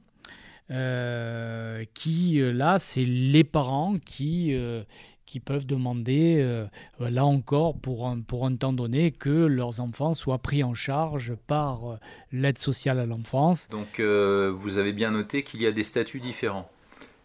qui, 1.94 2.40
là, 2.40 2.78
c'est 2.78 3.06
les 3.06 3.44
parents 3.44 3.96
qui, 4.04 4.54
qui 5.28 5.40
peuvent 5.40 5.66
demander, 5.66 6.38
euh, 6.40 6.66
là 6.98 7.26
encore, 7.26 7.76
pour 7.76 8.08
un, 8.08 8.20
pour 8.20 8.46
un 8.46 8.56
temps 8.56 8.72
donné, 8.72 9.10
que 9.10 9.28
leurs 9.28 9.80
enfants 9.80 10.14
soient 10.14 10.38
pris 10.38 10.64
en 10.64 10.72
charge 10.72 11.34
par 11.46 11.92
euh, 11.92 11.96
l'aide 12.32 12.56
sociale 12.56 12.98
à 12.98 13.04
l'enfance. 13.04 13.68
Donc 13.68 14.00
euh, 14.00 14.50
vous 14.54 14.78
avez 14.78 14.92
bien 14.92 15.10
noté 15.10 15.42
qu'il 15.42 15.60
y 15.60 15.66
a 15.66 15.72
des 15.72 15.84
statuts 15.84 16.20
différents. 16.20 16.70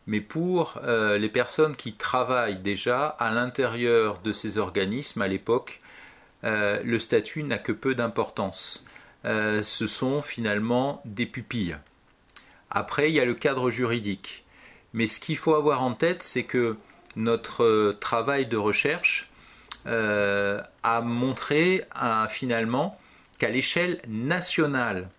Mais 0.06 0.20
pour 0.20 0.82
les 0.84 1.30
personnes 1.30 1.78
qui 1.78 1.94
travaillent 1.94 2.58
déjà 2.58 3.08
à 3.08 3.32
l'intérieur 3.32 4.20
de 4.22 4.34
ces 4.34 4.58
organismes 4.58 5.22
à 5.22 5.30
l'époque, 5.30 5.80
le 6.44 7.00
statut 7.00 7.42
n'a 7.44 7.58
que 7.58 7.72
peu 7.72 7.96
d'importance. 7.96 8.86
ce 9.24 9.88
sont 9.88 10.22
finalement 10.22 11.02
des 11.06 11.26
pupilles. 11.26 11.78
Après, 12.70 13.10
il 13.10 13.14
y 13.16 13.22
a 13.22 13.24
le 13.24 13.34
cadre 13.34 13.72
juridique. 13.72 14.44
Mais 14.92 15.08
ce 15.08 15.22
qu'il 15.22 15.38
faut 15.38 15.56
avoir 15.56 15.82
en 15.82 15.94
tête, 15.94 16.22
c'est 16.22 16.44
que 16.44 16.76
notre 17.16 17.64
euh, 17.64 17.98
travail 18.00 18.46
de 18.46 18.58
recherche 18.58 19.30
a 19.86 21.02
montré 21.02 21.84
finalement 22.30 22.98
qu'à 23.38 23.50
l'échelle 23.50 24.00
nationale, 24.08 25.10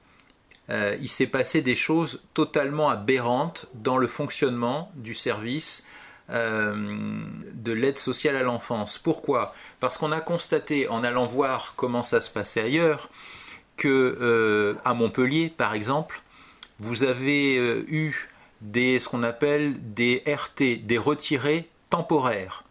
il 0.70 1.08
s'est 1.10 1.26
passé 1.26 1.60
des 1.60 1.74
choses 1.74 2.22
totalement 2.32 2.88
aberrantes 2.88 3.66
dans 3.74 3.98
le 3.98 4.06
fonctionnement 4.06 4.90
du 4.94 5.12
service 5.12 5.86
de 6.30 7.72
l'aide 7.72 7.98
sociale 7.98 8.36
à 8.36 8.42
l'enfance. 8.42 8.96
Pourquoi? 8.96 9.54
Parce 9.80 9.98
qu'on 9.98 10.12
a 10.12 10.22
constaté, 10.22 10.88
en 10.88 11.04
allant 11.04 11.26
voir 11.26 11.74
comment 11.76 12.02
ça 12.02 12.22
se 12.22 12.30
passait 12.30 12.62
ailleurs, 12.62 13.10
que 13.76 14.78
à 14.82 14.94
Montpellier, 14.94 15.52
par 15.54 15.74
exemple, 15.74 16.22
vous 16.78 17.04
avez 17.04 17.56
eu 17.56 18.30
des, 18.62 18.98
ce 18.98 19.10
qu'on 19.10 19.22
appelle 19.22 19.92
des 19.92 20.22
RT, 20.26 20.86
des 20.86 20.98
retirés 20.98 21.68
temporaires. 21.94 22.64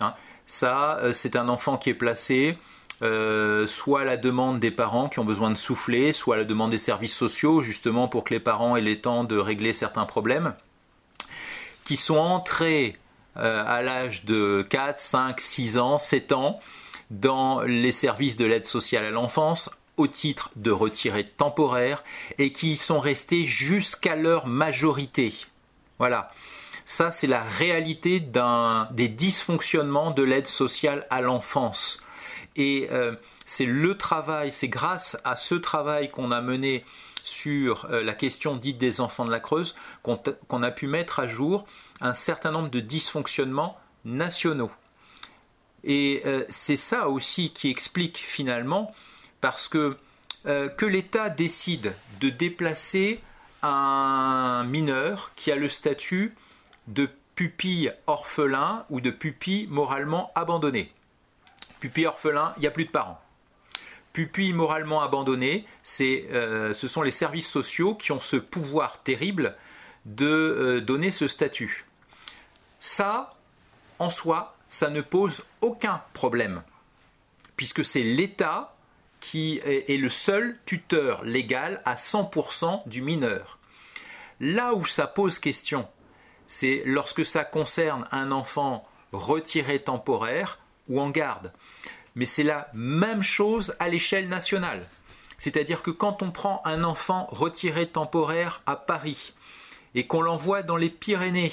Hein. 0.00 0.12
Ça, 0.46 0.98
euh, 0.98 1.12
c'est 1.12 1.34
un 1.34 1.48
enfant 1.48 1.78
qui 1.78 1.90
est 1.90 1.94
placé 1.94 2.58
euh, 3.02 3.66
soit 3.66 4.02
à 4.02 4.04
la 4.04 4.16
demande 4.16 4.60
des 4.60 4.70
parents 4.70 5.08
qui 5.08 5.18
ont 5.18 5.24
besoin 5.24 5.50
de 5.50 5.56
souffler, 5.56 6.12
soit 6.12 6.36
à 6.36 6.38
la 6.38 6.44
demande 6.44 6.70
des 6.70 6.78
services 6.78 7.16
sociaux, 7.16 7.62
justement 7.62 8.06
pour 8.06 8.24
que 8.24 8.34
les 8.34 8.40
parents 8.40 8.76
aient 8.76 8.82
le 8.82 9.00
temps 9.00 9.24
de 9.24 9.36
régler 9.36 9.72
certains 9.72 10.04
problèmes, 10.04 10.54
qui 11.84 11.96
sont 11.96 12.16
entrés 12.16 12.98
euh, 13.38 13.64
à 13.66 13.80
l'âge 13.80 14.24
de 14.24 14.66
4, 14.68 14.98
5, 14.98 15.40
6 15.40 15.78
ans, 15.78 15.98
7 15.98 16.32
ans 16.32 16.60
dans 17.10 17.60
les 17.60 17.92
services 17.92 18.36
de 18.36 18.44
l'aide 18.44 18.66
sociale 18.66 19.04
à 19.04 19.10
l'enfance 19.10 19.70
au 19.96 20.06
titre 20.06 20.50
de 20.56 20.70
retirés 20.70 21.26
temporaires 21.26 22.04
et 22.38 22.52
qui 22.52 22.72
y 22.72 22.76
sont 22.76 23.00
restés 23.00 23.44
jusqu'à 23.44 24.16
leur 24.16 24.46
majorité. 24.46 25.34
Voilà. 25.98 26.30
Ça, 26.88 27.10
c'est 27.10 27.26
la 27.26 27.42
réalité 27.42 28.20
des 28.20 29.08
dysfonctionnements 29.08 30.12
de 30.12 30.22
l'aide 30.22 30.46
sociale 30.46 31.04
à 31.10 31.20
l'enfance. 31.20 32.00
Et 32.54 32.88
euh, 32.92 33.16
c'est 33.44 33.66
le 33.66 33.98
travail, 33.98 34.52
c'est 34.52 34.68
grâce 34.68 35.18
à 35.24 35.34
ce 35.34 35.56
travail 35.56 36.12
qu'on 36.12 36.30
a 36.30 36.40
mené 36.40 36.84
sur 37.24 37.86
euh, 37.86 38.04
la 38.04 38.14
question 38.14 38.56
dite 38.56 38.78
des 38.78 39.00
enfants 39.00 39.24
de 39.24 39.32
la 39.32 39.40
Creuse 39.40 39.74
qu'on 40.02 40.62
a 40.62 40.70
pu 40.70 40.86
mettre 40.86 41.18
à 41.18 41.26
jour 41.26 41.66
un 42.00 42.14
certain 42.14 42.52
nombre 42.52 42.70
de 42.70 42.78
dysfonctionnements 42.78 43.76
nationaux. 44.04 44.70
Et 45.82 46.22
euh, 46.24 46.44
c'est 46.48 46.76
ça 46.76 47.08
aussi 47.08 47.50
qui 47.52 47.68
explique 47.68 48.18
finalement 48.18 48.94
parce 49.40 49.68
que 49.68 49.98
que 50.44 50.86
l'État 50.86 51.28
décide 51.28 51.92
de 52.20 52.30
déplacer 52.30 53.20
un 53.64 54.62
mineur 54.62 55.32
qui 55.34 55.50
a 55.50 55.56
le 55.56 55.68
statut 55.68 56.36
de 56.86 57.08
pupille 57.34 57.92
orphelin 58.06 58.84
ou 58.90 59.00
de 59.00 59.10
pupille 59.10 59.66
moralement 59.68 60.32
abandonné. 60.34 60.92
Pupille 61.80 62.06
orphelin, 62.06 62.52
il 62.56 62.60
n'y 62.60 62.66
a 62.66 62.70
plus 62.70 62.86
de 62.86 62.90
parents. 62.90 63.20
Pupille 64.12 64.54
moralement 64.54 65.02
abandonné, 65.02 65.66
euh, 66.00 66.72
ce 66.72 66.88
sont 66.88 67.02
les 67.02 67.10
services 67.10 67.50
sociaux 67.50 67.94
qui 67.94 68.12
ont 68.12 68.20
ce 68.20 68.36
pouvoir 68.36 69.02
terrible 69.02 69.54
de 70.06 70.26
euh, 70.26 70.80
donner 70.80 71.10
ce 71.10 71.28
statut. 71.28 71.84
Ça, 72.80 73.34
en 73.98 74.08
soi, 74.08 74.56
ça 74.68 74.88
ne 74.88 75.02
pose 75.02 75.44
aucun 75.60 76.02
problème, 76.14 76.62
puisque 77.56 77.84
c'est 77.84 78.02
l'État 78.02 78.72
qui 79.20 79.60
est 79.64 80.00
le 80.00 80.08
seul 80.08 80.56
tuteur 80.66 81.24
légal 81.24 81.82
à 81.84 81.96
100% 81.96 82.88
du 82.88 83.02
mineur. 83.02 83.58
Là 84.40 84.74
où 84.74 84.84
ça 84.86 85.06
pose 85.06 85.38
question, 85.38 85.88
c'est 86.46 86.82
lorsque 86.84 87.24
ça 87.24 87.44
concerne 87.44 88.06
un 88.12 88.32
enfant 88.32 88.88
retiré 89.12 89.78
temporaire 89.78 90.58
ou 90.88 91.00
en 91.00 91.10
garde. 91.10 91.52
Mais 92.14 92.24
c'est 92.24 92.42
la 92.42 92.68
même 92.72 93.22
chose 93.22 93.76
à 93.78 93.88
l'échelle 93.88 94.28
nationale. 94.28 94.86
C'est-à-dire 95.38 95.82
que 95.82 95.90
quand 95.90 96.22
on 96.22 96.30
prend 96.30 96.62
un 96.64 96.82
enfant 96.84 97.28
retiré 97.30 97.86
temporaire 97.86 98.62
à 98.66 98.76
Paris 98.76 99.34
et 99.94 100.06
qu'on 100.06 100.22
l'envoie 100.22 100.62
dans 100.62 100.76
les 100.76 100.88
Pyrénées, 100.88 101.52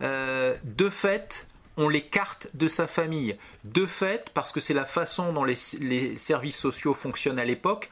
euh, 0.00 0.56
de 0.62 0.88
fait, 0.88 1.48
on 1.76 1.88
l'écarte 1.88 2.48
de 2.54 2.68
sa 2.68 2.86
famille. 2.86 3.36
De 3.64 3.86
fait, 3.86 4.30
parce 4.32 4.52
que 4.52 4.60
c'est 4.60 4.74
la 4.74 4.84
façon 4.84 5.32
dont 5.32 5.44
les, 5.44 6.16
services 6.16 6.58
sociaux 6.58 6.94
fonctionnent 6.94 7.40
à 7.40 7.44
l'époque, 7.44 7.90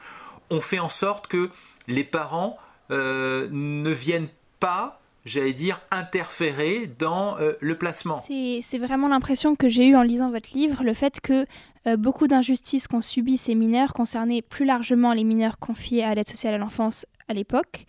on 0.49 0.61
fait 0.61 0.79
en 0.79 0.89
sorte 0.89 1.27
que 1.27 1.49
les 1.87 2.03
parents 2.03 2.57
euh, 2.91 3.49
ne 3.51 3.91
viennent 3.91 4.29
pas 4.59 5.01
j'allais 5.25 5.53
dire, 5.53 5.81
interférer 5.91 6.89
dans 6.99 7.37
euh, 7.39 7.53
le 7.59 7.77
placement. 7.77 8.21
C'est 8.27 8.77
vraiment 8.77 9.07
l'impression 9.07 9.55
que 9.55 9.69
j'ai 9.69 9.87
eue 9.87 9.95
en 9.95 10.03
lisant 10.03 10.31
votre 10.31 10.53
livre, 10.53 10.83
le 10.83 10.93
fait 10.93 11.19
que 11.21 11.45
euh, 11.87 11.97
beaucoup 11.97 12.27
d'injustices 12.27 12.87
qu'ont 12.87 13.01
subi 13.01 13.37
ces 13.37 13.55
mineurs 13.55 13.93
concernaient 13.93 14.41
plus 14.41 14.65
largement 14.65 15.13
les 15.13 15.23
mineurs 15.23 15.59
confiés 15.59 16.03
à 16.03 16.13
l'aide 16.13 16.27
sociale 16.27 16.53
à 16.53 16.57
l'enfance 16.57 17.05
à 17.27 17.33
l'époque. 17.33 17.85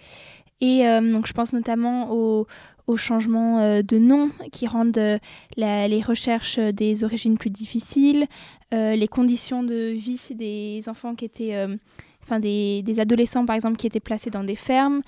Et 0.61 0.85
donc 1.13 1.27
je 1.27 1.35
pense 1.35 1.53
notamment 1.53 2.11
aux, 2.11 2.47
au 2.87 2.97
changement 2.97 3.61
euh, 3.61 3.83
de 3.83 3.99
nom 3.99 4.31
qui 4.53 4.67
rendent 4.67 4.99
euh, 4.99 5.19
les 5.57 6.03
recherches 6.03 6.59
des 6.59 7.05
origines 7.05 7.39
plus 7.39 7.51
difficiles, 7.51 8.27
euh, 8.73 8.95
les 8.95 9.09
conditions 9.09 9.63
de 9.63 9.91
vie 9.91 10.21
des 10.31 10.83
enfants 10.89 11.15
qui 11.15 11.25
étaient 11.25 11.67
enfin 12.25 12.41
des, 12.41 12.83
adolescents 12.99 13.45
par 13.45 13.57
exemple 13.57 13.77
qui 13.77 13.87
étaient 13.87 14.01
placés 14.01 14.31
dans 14.31 14.45
des 14.45 14.57
fermes, 14.57 15.03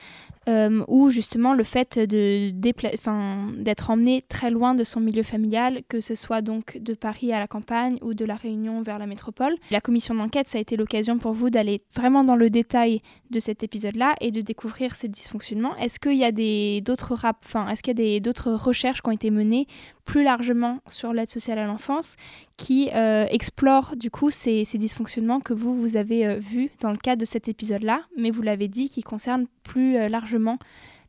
euh, 0.48 0.84
ou 0.88 1.10
justement 1.10 1.54
le 1.54 1.64
fait 1.64 1.98
d'être 1.98 3.90
emmené 3.90 4.24
très 4.28 4.50
loin 4.50 4.74
de 4.74 4.84
son 4.84 5.00
milieu 5.00 5.22
familial, 5.22 5.82
que 5.88 6.00
ce 6.00 6.14
soit 6.14 6.42
donc 6.42 6.78
de 6.78 6.94
Paris 6.94 7.32
à 7.32 7.40
la 7.40 7.46
campagne 7.46 7.98
ou 8.02 8.14
de 8.14 8.24
la 8.24 8.34
Réunion 8.34 8.82
vers 8.82 8.98
la 8.98 9.06
métropole. 9.06 9.54
La 9.70 9.80
commission 9.80 10.14
d'enquête, 10.14 10.48
ça 10.48 10.58
a 10.58 10.60
été 10.60 10.76
l'occasion 10.76 11.18
pour 11.18 11.32
vous 11.32 11.50
d'aller 11.50 11.82
vraiment 11.94 12.24
dans 12.24 12.36
le 12.36 12.50
détail 12.50 13.00
de 13.30 13.40
cet 13.40 13.62
épisode-là 13.62 14.14
et 14.20 14.30
de 14.30 14.40
découvrir 14.40 14.94
ces 14.94 15.08
dysfonctionnements. 15.08 15.76
Est-ce 15.76 15.98
qu'il 15.98 16.16
y 16.16 16.24
a 16.24 16.32
d'autres 16.80 17.14
enfin, 17.44 17.68
est-ce 17.68 17.82
qu'il 17.82 17.98
y 17.98 18.16
a 18.16 18.20
d'autres 18.20 18.52
recherches 18.52 19.02
qui 19.02 19.08
ont 19.08 19.12
été 19.12 19.30
menées 19.30 19.66
plus 20.04 20.22
largement 20.22 20.80
sur 20.88 21.12
l'aide 21.12 21.28
sociale 21.28 21.58
à 21.58 21.66
l'enfance 21.66 22.16
qui 22.56 22.90
euh, 22.94 23.26
explorent 23.28 23.96
du 23.96 24.10
coup 24.10 24.30
ces, 24.30 24.64
dysfonctionnements 24.74 25.40
que 25.40 25.52
vous, 25.52 25.74
vous 25.74 25.96
avez 25.96 26.26
euh, 26.26 26.38
vus 26.38 26.70
dans 26.80 26.90
le 26.90 26.96
cadre 26.96 27.20
de 27.20 27.26
cet 27.26 27.48
épisode-là, 27.48 28.02
mais 28.16 28.30
vous 28.30 28.42
l'avez 28.42 28.68
dit, 28.68 28.88
qui 28.88 29.02
concernent 29.02 29.46
plus 29.62 30.08
largement 30.08 30.58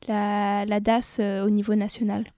la, 0.08 0.80
DAS 0.80 1.18
euh, 1.20 1.46
au 1.46 1.50
niveau 1.50 1.76
national? 1.76 2.32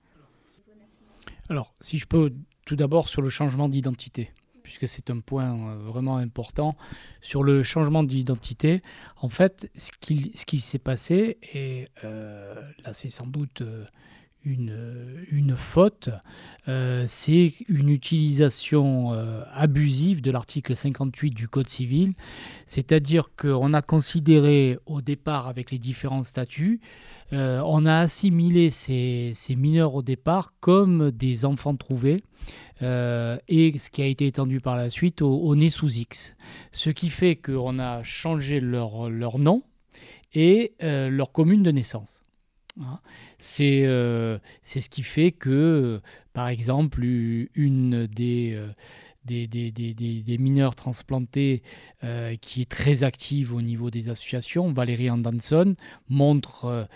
Alors, 1.50 1.74
si 1.82 1.98
je 1.98 2.06
peux, 2.06 2.32
tout 2.66 2.76
d'abord 2.76 3.10
sur 3.10 3.22
le 3.22 3.30
changement 3.30 3.70
d'identité 3.70 4.32
puisque 4.70 4.88
c'est 4.88 5.10
un 5.10 5.20
point 5.20 5.52
euh, 5.52 5.78
vraiment 5.80 6.18
important. 6.18 6.76
Sur 7.22 7.42
le 7.42 7.64
changement 7.64 8.04
d'identité, 8.04 8.84
en 9.20 9.28
fait, 9.28 9.68
ce 9.76 9.90
qui, 10.00 10.60
s'est 10.60 10.78
passé, 10.78 11.40
et 11.56 11.88
euh, 12.04 12.54
là 12.86 12.94
c'est 12.94 13.10
sans 13.10 13.26
doute 13.26 13.64
une, 14.46 15.26
une 15.32 15.56
faute, 15.56 16.10
c'est 16.68 17.54
une 17.68 17.90
utilisation 17.90 19.12
abusive 19.52 20.22
de 20.22 20.32
l'article 20.32 20.76
58 20.76 21.32
du 21.32 21.50
Code 21.50 21.68
civil, 21.68 22.14
c'est-à-dire 22.66 23.32
qu'on 23.36 23.74
a 23.74 23.82
considéré 23.82 24.78
au 24.86 25.02
départ 25.02 25.48
avec 25.48 25.72
les 25.72 25.78
différents 25.78 26.24
statuts, 26.24 26.80
on 27.32 27.86
a 27.86 28.00
assimilé 28.00 28.70
ces, 28.70 29.34
mineurs 29.56 29.96
au 29.96 30.02
départ 30.02 30.54
comme 30.60 31.12
des 31.12 31.46
enfants 31.46 31.76
trouvés. 31.76 32.24
et 32.82 33.78
ce 33.78 33.90
qui 33.90 34.02
a 34.02 34.06
été 34.06 34.28
étendu 34.28 34.60
par 34.60 34.76
la 34.76 34.90
suite 34.90 35.22
au, 35.22 35.36
au 35.38 35.56
nez 35.56 35.70
sous 35.70 35.92
X. 35.92 36.36
Ce 36.72 36.90
qui 36.90 37.10
fait 37.10 37.36
qu'on 37.36 37.80
a 37.80 38.04
changé 38.04 38.60
leur, 38.60 39.10
nom 39.40 39.64
et 40.34 40.74
leur 40.82 41.32
commune 41.32 41.64
de 41.64 41.72
naissance. 41.72 42.24
Hein. 42.80 43.00
Euh, 43.62 44.40
c'est 44.62 44.82
ce 44.82 44.90
qui 44.90 45.04
fait 45.04 45.32
que, 45.32 46.02
par 46.34 46.48
exemple, 46.48 47.04
une 47.04 48.08
des, 48.08 48.60
euh, 49.32 49.48
des, 49.48 50.38
mineurs 50.40 50.76
transplantés 50.76 51.62
euh, 52.04 52.36
qui 52.38 52.62
est 52.62 52.70
très 52.70 53.04
active 53.04 53.54
au 53.54 53.62
niveau 53.62 53.90
des 53.90 54.10
associations, 54.10 54.72
Valérie 54.72 55.10
Anderson, 55.10 55.76
montre 56.10 56.88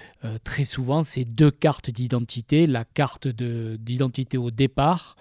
très 0.43 0.65
souvent 0.65 1.03
ces 1.03 1.25
deux 1.25 1.51
cartes 1.51 1.89
d'identité. 1.89 2.67
La 2.67 2.85
carte 2.85 3.27
d'identité 3.27 4.37
au 4.37 4.51
départ, 4.51 5.15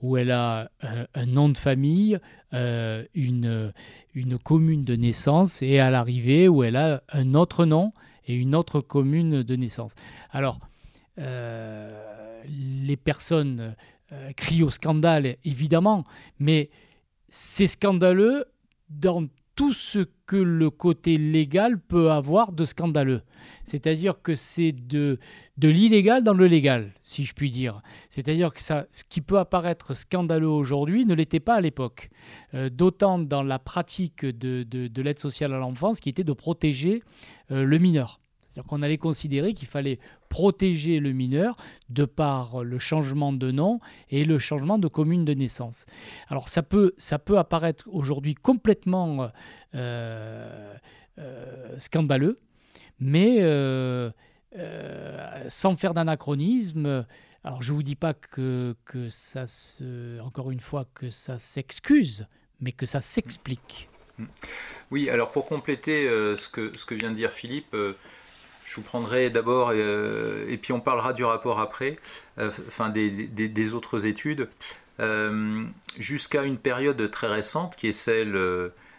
où 0.00 0.16
elle 0.16 0.30
a 0.30 0.70
un 1.14 1.26
nom 1.26 1.48
de 1.48 1.56
famille, 1.56 2.18
une, 2.52 3.72
une 4.14 4.38
commune 4.38 4.84
de 4.84 4.96
naissance, 4.96 5.62
et 5.62 5.78
à 5.78 5.90
l'arrivée, 5.90 6.48
où 6.48 6.62
elle 6.64 6.76
a 6.76 7.02
un 7.12 7.34
autre 7.34 7.64
nom 7.64 7.92
et 8.26 8.34
une 8.34 8.54
autre 8.54 8.80
commune 8.80 9.42
de 9.42 9.56
naissance. 9.56 9.94
Alors, 10.30 10.60
euh, 11.18 12.42
les 12.48 12.96
personnes 12.96 13.74
euh, 14.12 14.32
crient 14.32 14.62
au 14.62 14.70
scandale, 14.70 15.36
évidemment, 15.44 16.04
mais 16.38 16.70
c'est 17.28 17.66
scandaleux 17.66 18.44
dans 18.88 19.24
tout 19.60 19.72
ce 19.72 20.06
que 20.26 20.36
le 20.36 20.70
côté 20.70 21.18
légal 21.18 21.78
peut 21.78 22.10
avoir 22.10 22.52
de 22.52 22.64
scandaleux. 22.64 23.20
C'est-à-dire 23.64 24.22
que 24.22 24.34
c'est 24.34 24.72
de, 24.72 25.18
de 25.58 25.68
l'illégal 25.68 26.24
dans 26.24 26.32
le 26.32 26.46
légal, 26.46 26.94
si 27.02 27.24
je 27.24 27.34
puis 27.34 27.50
dire. 27.50 27.82
C'est-à-dire 28.08 28.54
que 28.54 28.62
ça, 28.62 28.86
ce 28.90 29.04
qui 29.06 29.20
peut 29.20 29.38
apparaître 29.38 29.92
scandaleux 29.92 30.48
aujourd'hui 30.48 31.04
ne 31.04 31.14
l'était 31.14 31.40
pas 31.40 31.56
à 31.56 31.60
l'époque. 31.60 32.08
Euh, 32.54 32.70
d'autant 32.70 33.18
dans 33.18 33.42
la 33.42 33.58
pratique 33.58 34.24
de, 34.24 34.62
de, 34.62 35.02
l'aide 35.02 35.18
sociale 35.18 35.52
à 35.52 35.58
l'enfance 35.58 36.00
qui 36.00 36.08
était 36.08 36.24
de 36.24 36.32
protéger 36.32 37.02
euh, 37.50 37.62
le 37.62 37.78
mineur. 37.78 38.20
C'est-à-dire 38.40 38.66
qu'on 38.66 38.82
allait 38.82 38.98
considérer 38.98 39.52
qu'il 39.52 39.68
fallait 39.68 39.98
protéger 40.30 41.00
le 41.00 41.12
mineur 41.12 41.56
de 41.90 42.06
par 42.06 42.64
le 42.64 42.78
changement 42.78 43.34
de 43.34 43.50
nom 43.50 43.80
et 44.08 44.24
le 44.24 44.38
changement 44.38 44.78
de 44.78 44.88
commune 44.88 45.26
de 45.26 45.34
naissance. 45.34 45.84
Alors 46.28 46.48
ça 46.48 46.62
peut, 46.62 46.94
ça 46.96 47.18
peut 47.18 47.36
apparaître 47.36 47.84
aujourd'hui 47.90 48.34
complètement 48.34 49.30
euh, 49.74 50.74
euh, 51.18 51.78
scandaleux, 51.78 52.40
mais 53.00 53.38
euh, 53.40 54.10
sans 55.48 55.76
faire 55.76 55.92
d'anachronisme. 55.92 57.04
Alors 57.42 57.62
je 57.62 57.72
ne 57.72 57.76
vous 57.76 57.82
dis 57.82 57.96
pas 57.96 58.14
que, 58.14 58.76
que 58.84 59.08
ça 59.08 59.48
se, 59.48 60.20
encore 60.20 60.52
une 60.52 60.60
fois, 60.60 60.86
que 60.94 61.10
ça 61.10 61.38
s'excuse, 61.38 62.26
mais 62.60 62.70
que 62.70 62.86
ça 62.86 63.00
s'explique. 63.00 63.88
Oui, 64.92 65.10
alors 65.10 65.32
pour 65.32 65.46
compléter 65.46 66.06
ce, 66.06 66.48
que, 66.48 66.76
ce 66.76 66.84
que 66.84 66.94
vient 66.94 67.10
de 67.10 67.16
dire 67.16 67.32
Philippe, 67.32 67.74
je 68.70 68.76
vous 68.76 68.82
prendrai 68.82 69.30
d'abord, 69.30 69.72
euh, 69.74 70.46
et 70.48 70.56
puis 70.56 70.72
on 70.72 70.78
parlera 70.78 71.12
du 71.12 71.24
rapport 71.24 71.58
après, 71.58 71.98
euh, 72.38 72.52
enfin 72.68 72.88
des, 72.88 73.74
autres 73.74 74.06
études, 74.06 74.48
euh, 75.00 75.64
jusqu'à 75.98 76.44
une 76.44 76.56
période 76.56 77.10
très 77.10 77.26
récente 77.26 77.74
qui 77.74 77.88
est 77.88 77.92
celle, 77.92 78.38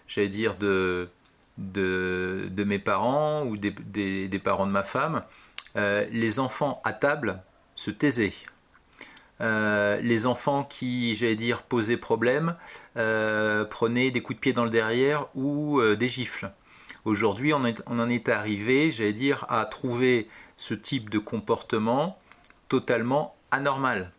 j'allais 0.10 0.28
dire, 0.28 0.58
de, 0.58 1.08
de, 1.58 2.64
mes 2.66 2.80
parents 2.80 3.46
ou 3.46 3.56
des, 3.56 3.72
des, 4.28 4.40
parents 4.40 4.68
de 4.68 4.74
ma 4.74 4.84
femme. 4.84 5.24
les 5.76 6.40
enfants 6.40 6.82
à 6.84 6.92
table 6.92 7.42
se 7.76 7.92
taisaient. 7.92 8.34
les 9.40 10.26
enfants 10.26 10.66
qui, 10.66 11.16
j'allais 11.16 11.38
dire, 11.38 11.64
posaient 11.64 11.96
problème, 11.96 12.58
prenaient 12.96 14.12
des 14.12 14.22
coups 14.22 14.36
de 14.36 14.42
pied 14.42 14.52
dans 14.52 14.66
le 14.66 14.70
derrière 14.70 15.28
ou 15.34 15.82
des 15.82 16.10
gifles. 16.10 16.52
Aujourd'hui, 17.06 17.54
on, 17.54 17.64
en 17.64 18.10
est 18.10 18.30
arrivé, 18.30 18.92
j'allais 18.92 19.14
dire, 19.14 19.46
à 19.50 19.66
trouver 19.66 20.28
ce 20.58 20.74
type 20.74 21.10
de 21.10 21.18
comportement 21.18 22.20
totalement 22.70 23.36
anormal. 23.50 24.12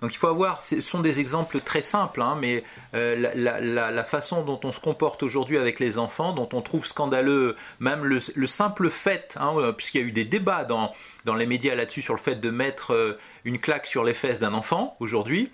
Donc 0.00 0.14
il 0.14 0.16
faut 0.16 0.28
avoir, 0.28 0.62
ce 0.62 0.80
sont 0.80 1.00
des 1.00 1.18
exemples 1.18 1.60
très 1.60 1.80
simples, 1.80 2.22
hein, 2.22 2.38
mais 2.40 2.62
euh, 2.94 3.32
la, 3.34 4.04
façon 4.04 4.44
dont 4.44 4.60
on 4.62 4.70
se 4.70 4.78
comporte 4.80 5.24
aujourd'hui 5.24 5.58
avec 5.58 5.80
les 5.80 5.98
enfants, 5.98 6.32
dont 6.32 6.48
on 6.52 6.62
trouve 6.62 6.86
scandaleux 6.86 7.56
même 7.80 8.04
le, 8.04 8.46
simple 8.46 8.90
fait, 8.90 9.36
hein, 9.40 9.54
euh, 9.56 9.72
puisqu'il 9.72 10.00
y 10.00 10.04
a 10.04 10.06
eu 10.06 10.12
des 10.12 10.24
débats 10.24 10.62
dans, 10.62 10.92
dans 11.24 11.34
les 11.34 11.46
médias 11.46 11.74
là-dessus 11.74 12.02
sur 12.02 12.14
le 12.14 12.20
fait 12.20 12.36
de 12.36 12.50
mettre 12.50 12.94
euh, 12.94 13.18
une 13.44 13.58
claque 13.58 13.88
sur 13.88 14.04
les 14.04 14.14
fesses 14.14 14.38
d'un 14.38 14.54
enfant 14.54 14.96
aujourd'hui, 15.00 15.50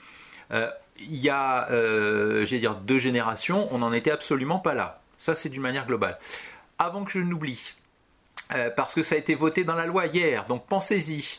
il 1.01 1.17
y 1.17 1.31
a, 1.31 1.67
j'allais 1.71 2.61
dire, 2.61 2.77
deux 2.77 3.01
générations, 3.01 3.67
on 3.73 3.79
n'en 3.79 3.93
était 3.93 4.13
absolument 4.13 4.61
pas 4.61 4.75
là. 4.75 5.01
Ça, 5.19 5.35
c'est 5.35 5.49
d'une 5.49 5.63
manière 5.63 5.87
globale 5.87 6.19
avant 6.79 7.05
que 7.05 7.13
je 7.13 7.21
n'oublie, 7.21 7.75
euh, 8.53 8.71
parce 8.71 8.95
que 8.95 9.03
ça 9.03 9.15
a 9.15 9.19
été 9.19 9.35
voté 9.35 9.65
dans 9.65 9.75
la 9.75 9.87
loi 9.87 10.07
hier, 10.07 10.45
donc 10.45 10.67
pensez-y. 10.67 11.39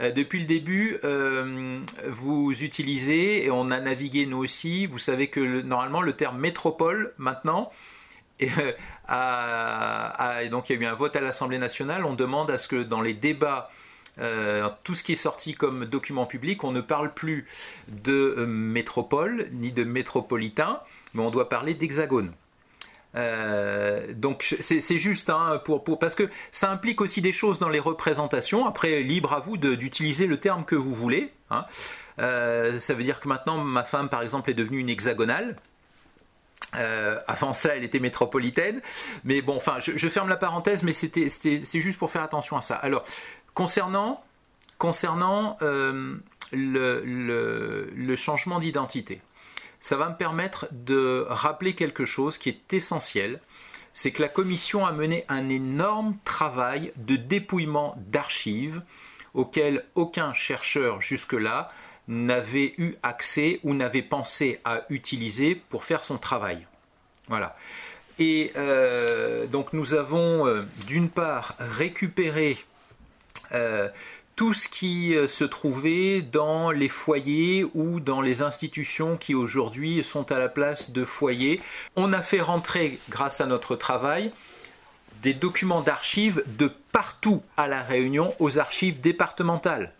Euh, 0.00 0.10
depuis 0.10 0.40
le 0.40 0.46
début, 0.46 0.98
euh, 1.04 1.80
vous 2.08 2.64
utilisez, 2.64 3.44
et 3.44 3.50
on 3.50 3.70
a 3.70 3.80
navigué 3.80 4.26
nous 4.26 4.38
aussi, 4.38 4.86
vous 4.86 4.98
savez 4.98 5.28
que 5.28 5.62
normalement 5.62 6.02
le 6.02 6.14
terme 6.14 6.38
métropole, 6.38 7.14
maintenant, 7.16 7.70
et, 8.40 8.48
donc 10.50 10.68
il 10.68 10.76
y 10.76 10.78
a 10.78 10.82
eu 10.82 10.86
un 10.86 10.94
vote 10.94 11.14
à 11.14 11.20
l'Assemblée 11.20 11.58
nationale, 11.58 12.04
on 12.04 12.14
demande 12.14 12.50
à 12.50 12.58
ce 12.58 12.66
que 12.66 12.82
dans 12.82 13.00
les 13.00 13.14
débats 13.14 13.70
tout 14.84 14.94
ce 14.94 15.02
qui 15.02 15.12
est 15.12 15.16
sorti 15.16 15.54
comme 15.54 15.86
document 15.86 16.26
public, 16.26 16.62
on 16.62 16.70
ne 16.70 16.80
parle 16.80 17.12
plus 17.14 17.46
de 17.88 18.44
métropole 18.46 19.48
ni 19.52 19.72
de 19.72 19.82
métropolitain, 19.82 20.80
mais 21.14 21.22
on 21.22 21.30
doit 21.30 21.48
parler 21.48 21.74
d'hexagone. 21.74 22.32
Euh, 23.16 24.12
donc 24.14 24.56
c'est 24.60 24.98
juste 24.98 25.30
hein, 25.30 25.60
pour, 25.64 25.98
parce 25.98 26.14
que 26.14 26.28
ça 26.52 26.70
implique 26.70 27.00
aussi 27.00 27.20
des 27.20 27.32
choses 27.32 27.58
dans 27.58 27.68
les 27.68 27.80
représentations. 27.80 28.66
Après, 28.66 29.00
libre 29.00 29.32
à 29.32 29.40
vous 29.40 29.56
d'utiliser 29.56 30.26
le 30.26 30.38
terme 30.38 30.64
que 30.64 30.74
vous 30.74 30.94
voulez. 30.94 31.32
Hein. 31.50 31.64
Euh, 32.18 32.78
ça 32.78 32.94
veut 32.94 33.02
dire 33.02 33.20
que 33.20 33.28
maintenant 33.28 33.58
ma 33.58 33.84
femme, 33.84 34.08
par 34.08 34.22
exemple, 34.22 34.50
est 34.50 34.54
devenue 34.54 34.78
une 34.78 34.88
hexagonale. 34.88 35.56
Euh, 36.76 37.20
avant 37.28 37.52
ça, 37.52 37.76
elle 37.76 37.84
était 37.84 38.00
métropolitaine. 38.00 38.80
Mais 39.22 39.42
bon, 39.42 39.56
enfin, 39.56 39.76
je, 39.80 40.08
ferme 40.08 40.28
la 40.28 40.36
parenthèse, 40.36 40.82
mais 40.82 40.92
c'était 40.92 41.28
juste 41.72 41.98
pour 41.98 42.10
faire 42.10 42.22
attention 42.22 42.56
à 42.56 42.62
ça. 42.62 42.74
Alors, 42.76 43.04
concernant, 43.54 44.24
concernant 44.78 45.56
le 45.60 46.20
changement 48.16 48.58
d'identité 48.58 49.20
ça 49.84 49.98
va 49.98 50.08
me 50.08 50.16
permettre 50.16 50.66
de 50.70 51.26
rappeler 51.28 51.74
quelque 51.74 52.06
chose 52.06 52.38
qui 52.38 52.48
est 52.48 52.72
essentiel, 52.72 53.38
c'est 53.92 54.12
que 54.12 54.22
la 54.22 54.30
commission 54.30 54.86
a 54.86 54.92
mené 54.92 55.26
un 55.28 55.50
énorme 55.50 56.16
travail 56.24 56.90
de 56.96 57.16
dépouillement 57.16 57.94
d'archives 57.98 58.80
auquel 59.34 59.84
aucun 59.94 60.32
chercheur 60.32 61.02
jusque-là 61.02 61.70
n'avait 62.08 62.72
eu 62.78 62.94
accès 63.02 63.60
ou 63.62 63.74
n'avait 63.74 64.00
pensé 64.00 64.58
à 64.64 64.84
utiliser 64.88 65.54
pour 65.54 65.84
faire 65.84 66.02
son 66.02 66.16
travail. 66.16 66.66
Voilà. 67.28 67.54
Et 68.18 68.52
euh, 68.56 69.46
donc 69.46 69.74
nous 69.74 69.92
avons 69.92 70.46
euh, 70.46 70.62
d'une 70.86 71.10
part 71.10 71.56
récupéré 71.58 72.56
euh, 73.52 73.90
tout 74.36 74.52
ce 74.52 74.68
qui 74.68 75.14
euh, 75.14 75.26
se 75.26 75.44
trouvait 75.44 76.20
dans 76.20 76.70
les 76.70 76.88
foyers 76.88 77.64
ou 77.74 78.00
dans 78.00 78.20
les 78.20 78.42
institutions 78.42 79.16
qui 79.16 79.34
aujourd'hui 79.34 80.02
sont 80.02 80.32
à 80.32 80.38
la 80.38 80.48
place 80.48 80.90
de 80.90 81.04
foyers. 81.04 81.60
On 81.96 82.12
a 82.12 82.22
fait 82.22 82.40
rentrer, 82.40 82.98
grâce 83.10 83.40
à 83.40 83.46
notre 83.46 83.76
travail, 83.76 84.32
des 85.22 85.34
documents 85.34 85.82
d'archives 85.82 86.42
de 86.46 86.70
partout 86.92 87.42
à 87.56 87.66
La 87.66 87.82
Réunion 87.82 88.34
aux 88.40 88.58
archives 88.58 89.00
départementales. 89.00 89.92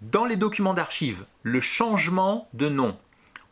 Dans 0.00 0.24
les 0.24 0.36
documents 0.36 0.74
d'archives, 0.74 1.24
le 1.42 1.60
changement 1.60 2.48
de 2.54 2.68
nom, 2.68 2.96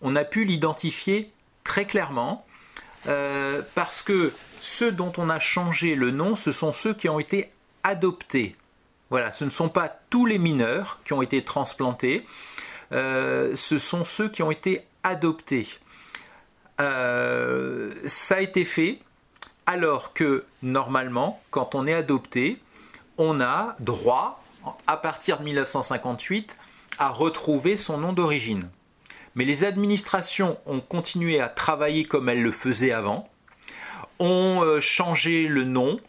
on 0.01 0.17
a 0.17 0.25
pu 0.25 0.45
l'identifier 0.45 1.31
très 1.65 1.85
clairement 1.85 2.47
euh, 3.07 3.61
parce 3.75 4.03
que 4.03 4.33
ceux 4.61 4.93
dont 4.93 5.13
on 5.19 5.29
a 5.29 5.41
changé 5.41 5.95
le 5.95 6.11
nom, 6.11 6.37
ce 6.37 6.53
sont 6.53 6.73
ceux 6.73 6.95
qui 6.95 7.09
ont 7.09 7.19
été 7.19 7.51
adoptés 7.83 8.57
voilà, 9.11 9.33
ce 9.33 9.45
ne 9.45 9.51
sont 9.51 9.69
pas 9.69 9.89
tous 10.11 10.27
les 10.27 10.39
mineurs 10.39 11.01
qui 11.05 11.13
ont 11.13 11.23
été 11.23 11.45
transplantés, 11.45 12.27
euh, 12.93 13.55
ce 13.57 13.79
sont 13.79 14.05
ceux 14.05 14.29
qui 14.29 14.43
ont 14.43 14.51
été 14.51 14.83
adoptés. 15.03 15.69
Euh, 16.81 17.95
ça 18.07 18.37
a 18.37 18.41
été 18.41 18.65
fait 18.65 19.01
alors 19.67 20.13
que 20.15 20.45
normalement, 20.63 21.43
quand 21.51 21.75
on 21.75 21.87
est 21.87 21.93
adopté, 21.93 22.59
on 23.19 23.41
a 23.41 23.77
droit, 23.81 24.43
à 24.87 24.97
partir 24.97 25.41
de 25.41 25.45
1958, 25.45 26.57
à 26.99 27.11
retrouver 27.11 27.77
son 27.77 27.99
nom 27.99 28.13
d'origine. 28.13 28.71
Mais 29.35 29.45
les 29.45 29.65
administrations 29.65 30.59
ont 30.67 30.81
continué 30.81 31.41
à 31.41 31.49
travailler 31.49 32.05
comme 32.05 32.29
elles 32.29 32.43
le 32.43 32.53
faisaient 32.53 32.93
avant, 32.93 33.29
ont 34.19 34.63
euh, 34.63 34.81
changé 34.81 35.47
le 35.47 35.65
nom, 35.65 36.01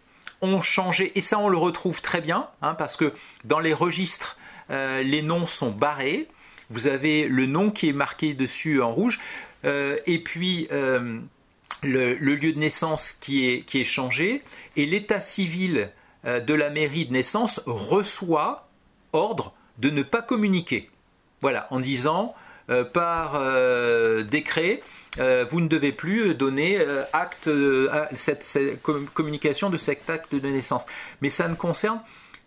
ont 0.42 0.62
changé, 0.62 1.12
et 1.16 1.22
ça 1.22 1.40
on 1.40 1.50
le 1.50 1.58
retrouve 1.58 2.02
très 2.02 2.22
bien, 2.22 2.48
hein, 2.62 2.76
parce 2.76 2.96
que 2.96 3.14
dans 3.44 3.60
les 3.60 3.74
registres, 3.74 4.38
euh, 4.70 5.02
les 5.02 5.22
noms 5.22 5.48
sont 5.48 5.72
barrés. 5.72 6.28
Vous 6.70 6.88
avez 6.88 7.28
le 7.28 7.46
nom 7.46 7.72
qui 7.72 7.90
est 7.90 7.94
marqué 7.94 8.34
dessus 8.34 8.82
en 8.82 8.92
rouge, 8.92 9.20
euh, 9.66 9.98
et 10.06 10.20
puis 10.20 10.68
euh, 10.72 11.20
le, 11.84 12.14
lieu 12.14 12.54
de 12.54 12.60
naissance 12.60 13.12
qui 13.12 13.50
est, 13.50 13.62
qui 13.62 13.82
est 13.82 13.86
changé, 13.86 14.44
et 14.76 14.86
l'état 14.86 15.20
civil 15.20 15.92
de 16.26 16.54
la 16.54 16.70
mairie 16.70 17.06
de 17.06 17.14
naissance 17.14 17.62
reçoit 17.66 18.68
ordre 19.14 19.54
de 19.78 19.90
ne 19.90 20.04
pas 20.04 20.22
communiquer. 20.22 20.90
Voilà, 21.40 21.68
en 21.72 21.80
disant 21.80 22.36
par 22.92 23.40
décret, 24.26 24.82
euh, 25.18 25.46
vous 25.50 25.60
ne 25.60 25.68
devez 25.68 25.92
plus 25.92 26.36
donner 26.36 26.80
euh, 26.80 27.04
acte, 27.14 27.48
euh, 27.48 28.06
cette, 28.14 28.46
communication 29.14 29.70
de 29.70 29.78
cet 29.78 30.10
acte 30.10 30.36
de 30.36 30.48
naissance. 30.48 30.86
Mais 31.22 31.30
ça 31.30 31.48
ne 31.48 31.56
concerne 31.56 32.00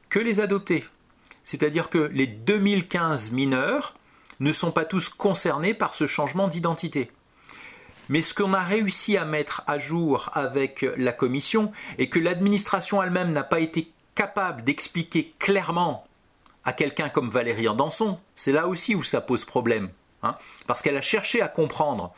que 0.08 0.20
les 0.20 0.40
adoptés. 0.40 0.84
C'est-à-dire 1.42 1.90
que 1.90 2.10
les 2.12 2.26
2015 2.26 3.32
mineurs 3.32 3.94
ne 4.38 4.52
sont 4.52 4.70
pas 4.70 4.84
tous 4.84 5.08
concernés 5.08 5.74
par 5.74 5.94
ce 5.94 6.06
changement 6.06 6.46
d'identité. 6.46 7.10
Mais 8.08 8.22
ce 8.22 8.34
qu'on 8.34 8.52
a 8.52 8.60
réussi 8.60 9.16
à 9.16 9.24
mettre 9.24 9.62
à 9.66 9.78
jour 9.78 10.30
avec 10.34 10.86
la 10.96 11.12
commission 11.12 11.72
et 11.98 12.08
que 12.08 12.18
l'administration 12.18 13.02
elle-même 13.02 13.32
n'a 13.32 13.44
pas 13.44 13.60
été 13.60 13.90
capable 14.14 14.62
d'expliquer 14.64 15.34
clairement 15.38 16.04
à 16.64 16.72
quelqu'un 16.72 17.08
comme 17.08 17.28
Valérie 17.28 17.66
Danson, 17.76 18.18
c'est 18.36 18.52
là 18.52 18.68
aussi 18.68 18.94
où 18.94 19.02
ça 19.02 19.20
pose 19.20 19.44
problème. 19.44 19.90
Hein, 20.22 20.36
parce 20.68 20.82
qu'elle 20.82 20.96
a 20.96 21.02
cherché 21.02 21.42
à 21.42 21.48
comprendre. 21.48 22.14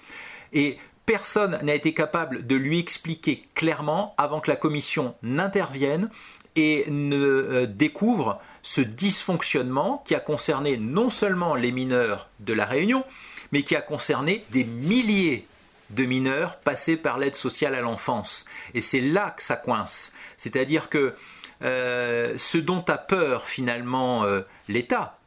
Et 0.54 0.78
personne 1.06 1.58
n'a 1.62 1.74
été 1.74 1.92
capable 1.92 2.46
de 2.46 2.56
lui 2.56 2.78
expliquer 2.78 3.46
clairement 3.54 4.14
avant 4.16 4.40
que 4.40 4.50
la 4.50 4.56
commission 4.56 5.14
n'intervienne 5.22 6.08
et 6.56 6.84
ne 6.88 7.16
euh, 7.16 7.66
découvre 7.66 8.40
ce 8.62 8.80
dysfonctionnement 8.80 10.02
qui 10.06 10.14
a 10.14 10.20
concerné 10.20 10.76
non 10.76 11.10
seulement 11.10 11.54
les 11.54 11.72
mineurs 11.72 12.28
de 12.40 12.52
la 12.52 12.64
Réunion, 12.64 13.04
mais 13.52 13.62
qui 13.62 13.76
a 13.76 13.82
concerné 13.82 14.44
des 14.50 14.64
milliers 14.64 15.46
de 15.90 16.04
mineurs 16.04 16.56
passés 16.56 16.96
par 16.96 17.18
l'aide 17.18 17.34
sociale 17.34 17.74
à 17.74 17.80
l'enfance. 17.80 18.46
Et 18.72 18.80
c'est 18.80 19.00
là 19.00 19.34
que 19.36 19.42
ça 19.42 19.56
coince. 19.56 20.12
C'est-à-dire 20.36 20.88
que 20.88 21.14
euh, 21.62 22.34
ce 22.38 22.58
dont 22.58 22.84
a 22.88 22.98
peur 22.98 23.46
finalement 23.46 24.24
euh, 24.24 24.40
l'État, 24.68 25.18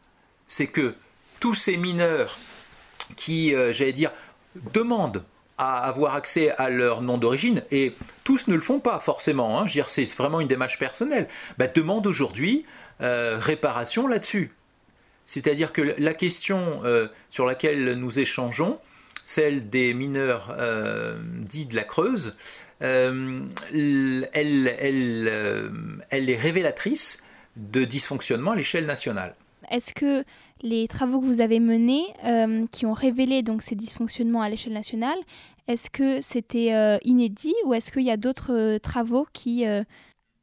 c'est 0.47 0.67
que 0.67 0.95
tous 1.39 1.53
ces 1.53 1.77
mineurs 1.77 2.37
qui, 3.15 3.53
j'allais 3.71 3.93
dire, 3.93 4.11
demandent 4.73 5.23
à 5.57 5.77
avoir 5.79 6.13
accès 6.13 6.51
à 6.51 6.69
leur 6.69 7.01
nom 7.01 7.17
d'origine, 7.17 7.63
et 7.71 7.93
tous 8.23 8.47
ne 8.47 8.53
le 8.53 8.61
font 8.61 8.79
pas 8.79 8.99
forcément, 8.99 9.59
hein, 9.59 9.65
c'est 9.87 10.05
vraiment 10.05 10.39
une 10.39 10.47
démarche 10.47 10.77
personnelle, 10.77 11.27
bah, 11.57 11.67
demandent 11.67 12.05
aujourd'hui 12.05 12.65
euh, 13.01 13.37
réparation 13.39 14.07
là-dessus. 14.07 14.53
C'est-à-dire 15.25 15.73
que 15.73 15.95
la 15.97 16.13
question 16.13 16.81
euh, 16.83 17.07
sur 17.29 17.45
laquelle 17.45 17.93
nous 17.93 18.19
échangeons, 18.19 18.79
celle 19.25 19.69
des 19.69 19.93
mineurs 19.93 20.55
euh, 20.57 21.17
dits 21.23 21.65
de 21.65 21.75
la 21.75 21.83
Creuse, 21.83 22.35
elle, 22.79 23.49
elle 24.31 26.29
est 26.29 26.37
révélatrice 26.37 27.23
de 27.55 27.83
dysfonctionnement 27.83 28.51
à 28.51 28.55
l'échelle 28.55 28.85
nationale. 28.85 29.35
Est-ce 29.69 29.93
que 29.93 30.23
les 30.61 30.87
travaux 30.87 31.19
que 31.19 31.25
vous 31.25 31.41
avez 31.41 31.59
menés, 31.59 32.05
euh, 32.23 32.65
qui 32.71 32.85
ont 32.85 32.93
révélé 32.93 33.43
donc 33.43 33.61
ces 33.61 33.75
dysfonctionnements 33.75 34.41
à 34.41 34.49
l'échelle 34.49 34.73
nationale, 34.73 35.17
est-ce 35.67 35.89
que 35.89 36.21
c'était 36.21 36.73
euh, 36.73 36.97
inédit 37.03 37.55
ou 37.65 37.73
est-ce 37.73 37.91
qu'il 37.91 38.03
y 38.03 38.11
a 38.11 38.17
d'autres 38.17 38.53
euh, 38.53 38.79
travaux 38.79 39.27
qui 39.33 39.65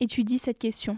étudient 0.00 0.38
cette 0.38 0.59
question? 0.59 0.96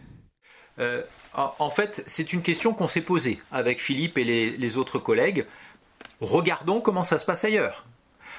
En 1.59 1.71
fait, 1.71 2.03
c'est 2.07 2.35
une 2.35 2.43
question 2.43 2.75
qu'on 2.75 2.89
s'est 2.89 3.01
posée 3.01 3.41
avec 3.51 3.81
Philippe 3.81 4.19
et 4.19 4.25
les, 4.25 4.77
autres 4.77 4.99
collègues. 4.99 5.47
Regardons 6.21 6.81
comment 6.81 7.03
ça 7.03 7.19
se 7.19 7.25
passe 7.25 7.45
ailleurs. 7.45 7.87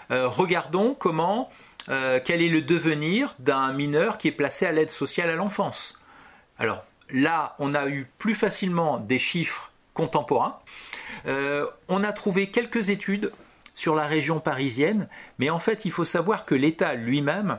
regardons 0.09 0.93
comment, 0.93 1.49
quel 1.87 2.41
est 2.43 2.49
le 2.49 2.61
devenir 2.61 3.35
d'un 3.39 3.73
mineur 3.73 4.19
qui 4.19 4.27
est 4.27 4.31
placé 4.31 4.67
à 4.67 4.71
l'aide 4.71 4.91
sociale 4.91 5.31
à 5.31 5.35
l'enfance. 5.35 5.99
Alors 6.59 6.83
là, 7.09 7.55
on 7.57 7.73
a 7.73 7.87
eu 7.87 8.07
plus 8.19 8.35
facilement 8.35 8.99
des 8.99 9.19
chiffres 9.19 9.71
contemporain. 9.97 10.59
Euh, 11.25 11.65
on 11.87 12.03
a 12.03 12.13
trouvé 12.13 12.51
quelques 12.51 12.89
études 12.89 13.31
sur 13.73 13.95
la 13.95 14.05
région 14.05 14.39
parisienne, 14.39 15.09
mais 15.39 15.49
en 15.49 15.59
fait, 15.59 15.85
il 15.85 15.91
faut 15.91 16.05
savoir 16.05 16.45
que 16.45 16.53
l'État 16.53 16.93
lui-même 16.93 17.57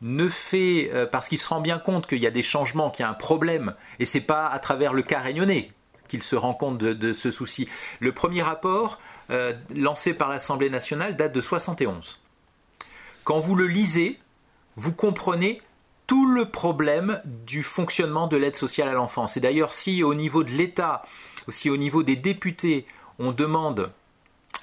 ne 0.00 0.28
fait, 0.28 0.90
euh, 0.92 1.06
parce 1.06 1.28
qu'il 1.28 1.38
se 1.38 1.48
rend 1.48 1.60
bien 1.60 1.80
compte 1.80 2.06
qu'il 2.06 2.18
y 2.18 2.26
a 2.26 2.30
des 2.30 2.44
changements, 2.44 2.90
qu'il 2.90 3.02
y 3.02 3.06
a 3.06 3.10
un 3.10 3.14
problème, 3.14 3.74
et 3.98 4.04
c'est 4.04 4.20
pas 4.20 4.46
à 4.46 4.58
travers 4.60 4.92
le 4.92 5.02
cas 5.02 5.18
réunionnais 5.18 5.72
qu'il 6.06 6.22
se 6.22 6.36
rend 6.36 6.54
compte 6.54 6.78
de, 6.78 7.12
ce 7.12 7.30
souci. 7.30 7.68
Le 7.98 8.12
premier 8.12 8.42
rapport 8.42 9.00
euh, 9.30 9.54
lancé 9.74 10.12
par 10.14 10.28
l'Assemblée 10.28 10.70
nationale 10.70 11.16
date 11.16 11.32
de 11.32 11.40
71. 11.40 12.20
Quand 13.24 13.38
vous 13.38 13.56
le 13.56 13.66
lisez, 13.66 14.18
vous 14.76 14.92
comprenez 14.92 15.62
tout 16.06 16.26
le 16.30 16.44
problème 16.44 17.22
du 17.24 17.62
fonctionnement 17.62 18.26
de 18.26 18.36
l'aide 18.36 18.56
sociale 18.56 18.88
à 18.88 18.92
l'enfance. 18.92 19.38
Et 19.38 19.40
d'ailleurs, 19.40 19.72
si 19.72 20.02
au 20.02 20.14
niveau 20.14 20.44
de 20.44 20.50
l'État, 20.50 21.02
aussi 21.48 21.70
au 21.70 21.76
niveau 21.76 22.02
des 22.02 22.16
députés, 22.16 22.86
on 23.18 23.32
demande 23.32 23.90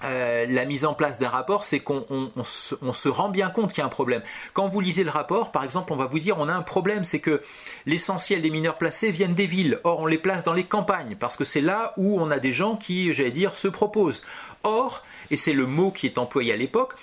euh, 0.04 0.46
la 0.48 0.65
mise 0.65 0.86
en 0.86 0.94
place 0.94 1.20
d'un 1.20 1.30
rapport, 1.30 1.63
c'est 1.63 1.80
qu'on 1.80 2.32
se, 2.44 3.08
rend 3.08 3.30
bien 3.30 3.50
compte 3.50 3.72
qu'il 3.72 3.80
y 3.80 3.82
a 3.82 3.86
un 3.86 3.89
problème. 3.89 4.24
Quand 4.54 4.67
vous 4.67 4.80
lisez 4.80 5.04
le 5.04 5.12
rapport, 5.12 5.52
par 5.52 5.63
exemple, 5.63 5.94
on 5.94 5.96
va 5.96 6.08
vous 6.08 6.20
dire 6.20 6.38
on 6.39 6.50
a 6.50 6.54
un 6.54 6.63
problème, 6.63 7.04
c'est 7.04 7.20
que 7.20 7.41
l'essentiel 7.86 8.41
des 8.41 8.50
mineurs 8.50 8.78
placés 8.78 9.12
viennent 9.12 9.36
des 9.36 9.46
villes. 9.46 9.80
Or, 9.84 10.00
on 10.00 10.08
les 10.08 10.17
place 10.17 10.44
dans 10.44 10.54
les 10.54 10.63
campagnes, 10.63 11.15
parce 11.20 11.38
que 11.38 11.44
c'est 11.44 11.62
là 11.62 11.94
où 11.98 12.20
on 12.20 12.32
a 12.32 12.39
des 12.39 12.54
gens 12.54 12.78
qui, 12.78 13.13
j'allais 13.13 13.32
dire, 13.32 13.56
se 13.56 13.67
proposent. 13.67 14.24
Or, 14.63 15.04
et 15.30 15.38
c'est 15.38 15.54
le 15.54 15.67
mot 15.67 15.91
qui 15.91 16.08
est 16.08 16.17
employé 16.17 16.52
à 16.54 16.58
l'époque, 16.58 16.94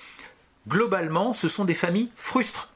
globalement, 0.66 1.32
ce 1.32 1.48
sont 1.48 1.64
des 1.64 1.74
familles 1.74 2.10
frustres. 2.16 2.68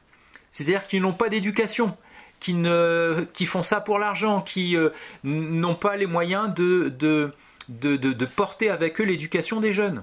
C'est-à-dire 0.53 0.87
qu'ils 0.87 1.03
n'ont 1.03 1.13
pas 1.13 1.31
d'éducation 1.31 1.97
qui, 2.43 2.55
ne, 2.55 3.25
qui 3.33 3.47
font 3.47 3.63
ça 3.63 3.81
pour 3.81 4.01
l'argent, 4.01 4.41
qui 4.41 4.77
euh, 4.77 4.91
n'ont 5.23 5.77
pas 5.77 5.97
les 5.97 6.07
moyens 6.07 6.53
de, 6.53 6.89
de, 6.89 7.33
de, 7.69 8.27
porter 8.27 8.69
avec 8.69 9.01
eux 9.01 9.05
l'éducation 9.05 9.61
des 9.61 9.73
jeunes. 9.73 10.03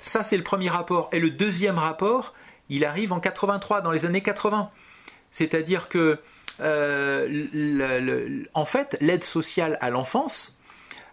Ça, 0.00 0.24
c'est 0.24 0.36
le 0.36 0.42
premier 0.42 0.70
rapport. 0.70 1.08
Et 1.12 1.20
le 1.20 1.30
deuxième 1.30 1.78
rapport, 1.78 2.34
il 2.68 2.84
arrive 2.84 3.12
en 3.12 3.20
83, 3.20 3.80
dans 3.80 3.92
les 3.92 4.06
années 4.06 4.24
80. 4.24 4.70
C'est-à-dire 5.30 5.88
que, 5.88 6.18
euh, 6.58 8.42
en 8.54 8.64
fait, 8.64 8.96
l'aide 9.00 9.22
sociale 9.22 9.78
à 9.80 9.90
l'enfance, 9.90 10.58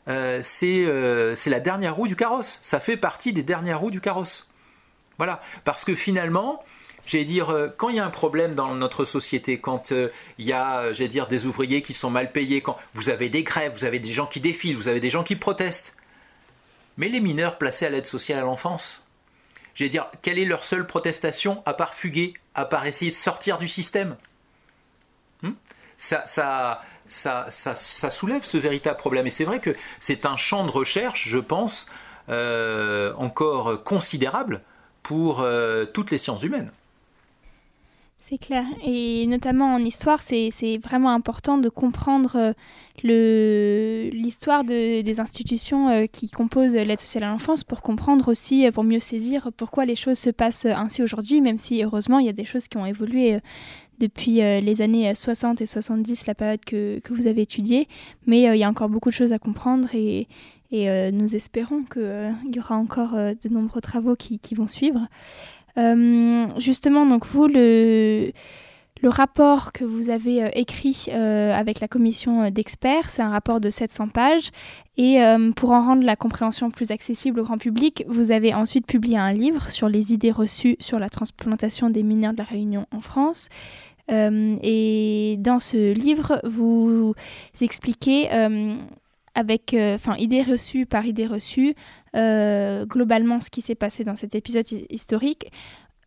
euh, 0.08 0.42
c'est 0.44 1.50
la 1.50 1.60
dernière 1.60 1.96
roue 1.96 2.08
du 2.08 2.16
carrosse. 2.16 2.58
Ça 2.64 2.80
fait 2.80 2.98
partie 2.98 3.34
des 3.34 3.44
dernières 3.44 3.82
roues 3.82 3.92
du 3.92 4.02
carrosse. 4.02 4.48
Voilà. 5.20 5.44
Parce 5.64 5.86
que 5.86 5.94
finalement, 5.94 6.64
J'allais 7.06 7.26
dire, 7.26 7.52
euh, 7.52 7.70
quand 7.76 7.90
il 7.90 7.98
y 7.98 8.00
a 8.00 8.06
un 8.06 8.10
problème 8.10 8.56
dans 8.56 8.74
notre 8.74 9.06
société, 9.06 9.60
quand 9.60 9.92
euh, 9.92 10.10
il 10.40 10.46
y 10.46 10.54
a, 10.54 10.86
euh, 10.86 11.08
dire, 11.08 11.28
des 11.28 11.46
ouvriers 11.46 11.82
qui 11.82 11.94
sont 11.94 12.10
mal 12.10 12.32
payés, 12.32 12.62
quand 12.62 12.78
vous 12.96 13.10
avez 13.10 13.30
des 13.30 13.44
grèves, 13.44 13.74
vous 13.74 13.86
avez 13.86 14.00
des 14.00 14.12
gens 14.12 14.26
qui 14.26 14.40
défilent, 14.40 14.76
vous 14.76 14.88
avez 14.88 15.00
des 15.00 15.12
gens 15.12 15.24
qui 15.24 15.36
protestent. 15.36 15.96
Mais 16.98 17.08
les 17.08 17.20
mineurs 17.20 17.58
placés 17.58 17.86
à 17.86 17.90
l'aide 17.90 18.06
sociale 18.06 18.40
à 18.40 18.42
l'enfance, 18.42 19.08
j'allais 19.76 19.90
dire, 19.90 20.08
quelle 20.24 20.40
est 20.40 20.46
leur 20.46 20.64
seule 20.64 20.88
protestation 20.88 21.62
à 21.66 21.74
part 21.74 21.94
fuguer, 21.94 22.34
à 22.56 22.66
part 22.66 22.86
essayer 22.88 23.12
de 23.12 23.16
sortir 23.16 23.60
du 23.60 23.68
système? 23.68 24.16
Hmm? 25.44 25.52
Ça, 25.98 26.24
ça, 26.26 26.82
ça, 27.08 27.46
ça, 27.52 28.10
soulève 28.10 28.44
ce 28.44 28.58
véritable 28.58 28.98
problème. 28.98 29.28
Et 29.28 29.30
c'est 29.30 29.46
vrai 29.46 29.60
que 29.60 29.76
c'est 30.00 30.26
un 30.26 30.38
champ 30.38 30.66
de 30.66 30.72
recherche, 30.72 31.28
je 31.30 31.40
pense, 31.40 31.88
encore 32.28 33.84
considérable 33.84 34.62
pour 35.04 35.46
toutes 35.94 36.12
les 36.12 36.18
sciences 36.18 36.44
humaines. 36.44 36.72
C'est 38.28 38.40
clair. 38.40 38.66
Et 38.84 39.28
notamment 39.28 39.76
en 39.76 39.84
histoire, 39.84 40.20
c'est 40.20 40.80
vraiment 40.84 41.12
important 41.12 41.60
de 41.60 41.70
comprendre 41.70 42.56
euh, 43.06 44.10
l'histoire 44.10 44.64
des 44.64 45.20
institutions 45.20 45.90
euh, 45.90 46.06
qui 46.08 46.32
composent 46.32 46.74
l'aide 46.74 47.00
sociale 47.00 47.26
à 47.26 47.28
l'enfance 47.28 47.64
pour 47.64 47.84
comprendre 47.84 48.28
aussi, 48.30 48.66
euh, 48.66 48.72
pour 48.72 48.84
mieux 48.84 49.00
saisir 49.00 49.52
pourquoi 49.56 49.86
les 49.86 49.96
choses 49.96 50.18
se 50.18 50.32
passent 50.32 50.66
ainsi 50.66 51.04
aujourd'hui, 51.04 51.40
même 51.40 51.60
si 51.60 51.84
heureusement 51.84 52.18
il 52.18 52.26
y 52.26 52.30
a 52.30 52.34
des 52.34 52.46
choses 52.46 52.68
qui 52.68 52.78
ont 52.78 52.88
évolué 52.88 53.38
depuis 54.00 54.38
les 54.38 54.82
années 54.82 55.14
60 55.14 55.62
et 55.62 55.68
70, 55.68 56.26
la 56.26 56.34
période 56.34 56.66
que, 56.66 56.98
que 57.02 57.14
vous 57.14 57.28
avez 57.28 57.44
étudiée. 57.44 57.88
Mais 58.26 58.42
il 58.42 58.58
y 58.58 58.64
a 58.64 58.70
encore 58.70 58.90
beaucoup 58.90 59.10
de 59.10 59.14
choses 59.14 59.34
à 59.34 59.40
comprendre 59.40 59.94
et, 59.94 60.28
et 60.72 61.12
nous 61.12 61.36
espérons 61.36 61.84
qu'il 61.84 62.56
y 62.56 62.60
aura 62.60 62.76
encore 62.76 63.12
de 63.14 63.50
nombreux 63.50 63.82
travaux 63.82 64.16
qui, 64.16 64.40
qui 64.40 64.56
vont 64.56 64.68
suivre. 64.68 65.08
Euh, 65.78 66.48
justement, 66.58 67.06
donc 67.06 67.26
vous, 67.26 67.48
le, 67.48 68.32
rapport 69.04 69.72
que 69.72 69.84
vous 69.84 70.10
avez 70.10 70.44
euh, 70.44 70.50
écrit 70.54 71.06
euh, 71.10 71.54
avec 71.54 71.80
la 71.80 71.88
commission 71.88 72.50
d'experts, 72.50 73.10
c'est 73.10 73.22
un 73.22 73.30
rapport 73.30 73.60
de 73.60 73.70
700 73.70 74.10
pages. 74.10 74.50
Et 74.98 75.20
pour 75.58 75.74
en 75.74 75.84
rendre 75.84 76.04
la 76.04 76.16
compréhension 76.16 76.72
plus 76.72 76.92
accessible 76.92 77.42
au 77.42 77.44
grand 77.44 77.58
public, 77.58 78.06
vous 78.08 78.32
avez 78.32 78.54
ensuite 78.54 78.88
publié 78.88 79.18
un 79.18 79.34
livre 79.34 79.70
sur 79.70 79.90
les 79.90 80.14
idées 80.14 80.32
reçues 80.32 80.78
sur 80.80 81.00
la 81.00 81.10
transplantation 81.10 81.90
des 81.90 82.02
mineurs 82.02 82.32
de 82.32 82.38
la 82.38 82.46
Réunion 82.46 82.86
en 82.92 83.02
France. 83.02 83.50
et 84.10 85.36
dans 85.40 85.60
ce 85.60 85.92
livre, 85.92 86.40
vous 86.46 87.14
expliquez 87.60 88.30
avec, 89.36 89.76
enfin, 89.78 90.16
idée 90.16 90.42
reçue 90.42 90.86
par 90.86 91.06
idée 91.06 91.28
reçue, 91.28 91.70
euh, 91.70 92.05
globalement 92.16 93.40
ce 93.42 93.50
qui 93.50 93.62
s'est 93.62 93.76
passé 93.76 94.04
dans 94.04 94.16
cet 94.16 94.36
épisode 94.36 94.66
historique, 94.90 95.52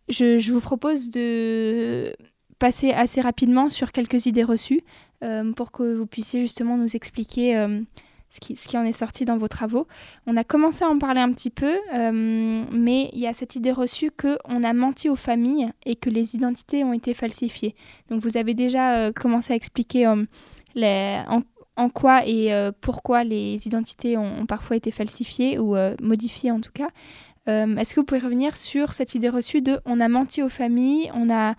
je, 0.09 0.51
vous 0.51 0.61
propose 0.61 1.11
de 1.11 2.15
passer 2.59 2.91
assez 2.91 3.21
rapidement 3.21 3.69
sur 3.69 3.93
quelques 3.93 4.27
idées 4.27 4.45
reçues 4.45 4.83
euh, 5.23 5.53
pour 5.53 5.73
que 5.73 5.97
vous 5.97 6.07
puissiez 6.07 6.41
justement 6.41 6.77
nous 6.77 6.97
expliquer 6.97 7.57
euh, 7.57 7.81
ce, 8.31 8.41
qui, 8.41 8.57
ce, 8.57 8.67
qui, 8.67 8.77
en 8.77 8.85
est 8.85 8.93
sorti 8.93 9.25
dans 9.25 9.37
vos 9.37 9.49
travaux. 9.49 9.87
On 10.27 10.37
a 10.37 10.45
commencé 10.45 10.85
à 10.85 10.89
en 10.89 10.99
parler 10.99 11.21
un 11.21 11.33
petit 11.33 11.51
peu, 11.51 11.77
mais 11.93 13.11
il 13.13 13.21
y 13.21 13.27
a 13.27 13.33
cette 13.33 13.57
idée 13.57 13.73
reçue 13.73 14.11
qu'on 14.11 14.63
a 14.63 14.73
menti 14.73 15.09
aux 15.09 15.17
familles 15.17 15.71
et 15.87 15.97
que 15.97 16.11
les 16.11 16.35
identités 16.35 16.85
ont 16.85 16.93
été 16.93 17.15
falsifiées. 17.15 17.75
Donc 18.11 18.23
vous 18.23 18.37
avez 18.37 18.55
déjà 18.55 19.13
commencé 19.13 19.53
à 19.53 19.57
expliquer 19.57 20.13
les, 20.75 21.21
en, 21.29 21.43
en 21.79 21.89
quoi 21.89 22.27
et 22.27 22.53
euh, 22.53 22.73
pourquoi 22.81 23.25
les 23.25 23.67
identités 23.67 24.19
ont, 24.19 24.47
parfois 24.47 24.77
été 24.77 24.91
falsifiées 24.91 25.59
ou 25.59 25.77
euh, 25.77 25.95
modifiées 26.03 26.51
en 26.51 26.61
tout 26.61 26.73
cas. 26.75 26.89
Euh, 27.49 27.77
est-ce 27.77 27.95
que 27.95 28.01
vous 28.01 28.07
pouvez 28.07 28.21
revenir 28.21 28.57
sur 28.57 28.93
cette 28.93 29.15
idée 29.15 29.29
reçue 29.29 29.63
de 29.63 29.79
on 29.87 30.01
a 30.01 30.09
menti 30.09 30.43
aux 30.43 30.49
familles, 30.49 31.11
on 31.15 31.31
a, 31.31 31.55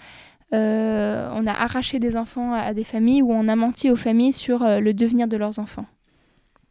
on 0.51 1.47
a 1.47 1.51
arraché 1.51 1.99
des 1.99 2.17
enfants 2.17 2.53
à, 2.53 2.74
des 2.74 2.84
familles 2.84 3.22
ou 3.22 3.32
on 3.32 3.47
a 3.47 3.55
menti 3.55 3.89
aux 3.89 3.95
familles 3.95 4.34
sur 4.34 4.59
le 4.59 4.93
devenir 4.93 5.28
de 5.28 5.38
leurs 5.38 5.57
enfants? 5.57 5.86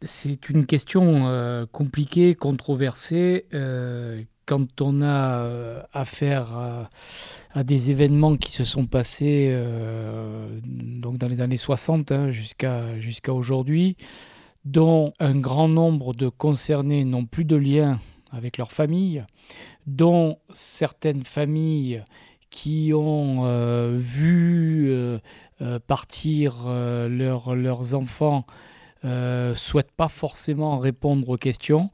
C'est 0.01 0.49
une 0.49 0.65
question 0.65 1.67
compliquée, 1.71 2.35
controversée, 2.35 3.45
quand 4.49 4.81
on 4.81 5.03
a 5.03 5.43
euh, 5.43 5.83
affaire 5.93 6.57
à, 7.53 7.63
des 7.63 7.91
événements 7.91 8.35
qui 8.35 8.51
se 8.51 8.63
sont 8.63 8.87
passés 8.87 9.55
donc 10.65 11.19
dans 11.19 11.27
les 11.27 11.41
années 11.41 11.57
60 11.57 12.11
hein, 12.11 12.31
jusqu'à 12.31 13.33
aujourd'hui, 13.33 13.95
dont 14.65 15.13
un 15.19 15.37
grand 15.37 15.67
nombre 15.67 16.15
de 16.15 16.29
concernés 16.29 17.05
n'ont 17.05 17.25
plus 17.25 17.45
de 17.45 17.55
lien 17.55 17.99
avec 18.31 18.57
leur 18.57 18.71
famille, 18.71 19.23
dont 19.85 20.39
certaines 20.51 21.23
familles 21.23 22.03
qui 22.49 22.91
ont 22.95 23.97
vu 23.97 24.91
partir 25.85 26.67
leurs 26.67 27.93
enfants 27.93 28.45
ne 29.03 29.53
souhaitent 29.55 29.91
pas 29.91 30.09
forcément 30.09 30.79
répondre 30.79 31.29
aux 31.29 31.37
questions. 31.37 31.91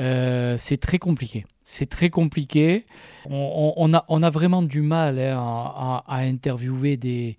Euh, 0.00 0.56
c'est 0.58 0.78
très 0.78 0.98
compliqué. 0.98 1.44
C'est 1.62 1.88
très 1.88 2.10
compliqué. 2.10 2.86
On, 3.30 3.92
a, 3.94 4.30
vraiment 4.30 4.62
du 4.62 4.82
mal 4.82 5.18
hein, 5.18 6.02
à, 6.06 6.18
interviewer 6.18 6.96
des, 6.96 7.36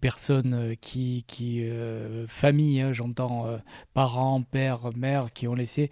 personnes 0.00 0.74
qui, 0.80 1.24
qui 1.26 1.60
euh, 1.62 2.26
hein, 2.44 2.92
j'entends 2.92 3.46
euh, 3.46 3.58
parents, 3.94 4.42
pères, 4.42 4.90
mères, 4.96 5.32
qui 5.32 5.48
ont 5.48 5.54
laissé. 5.54 5.90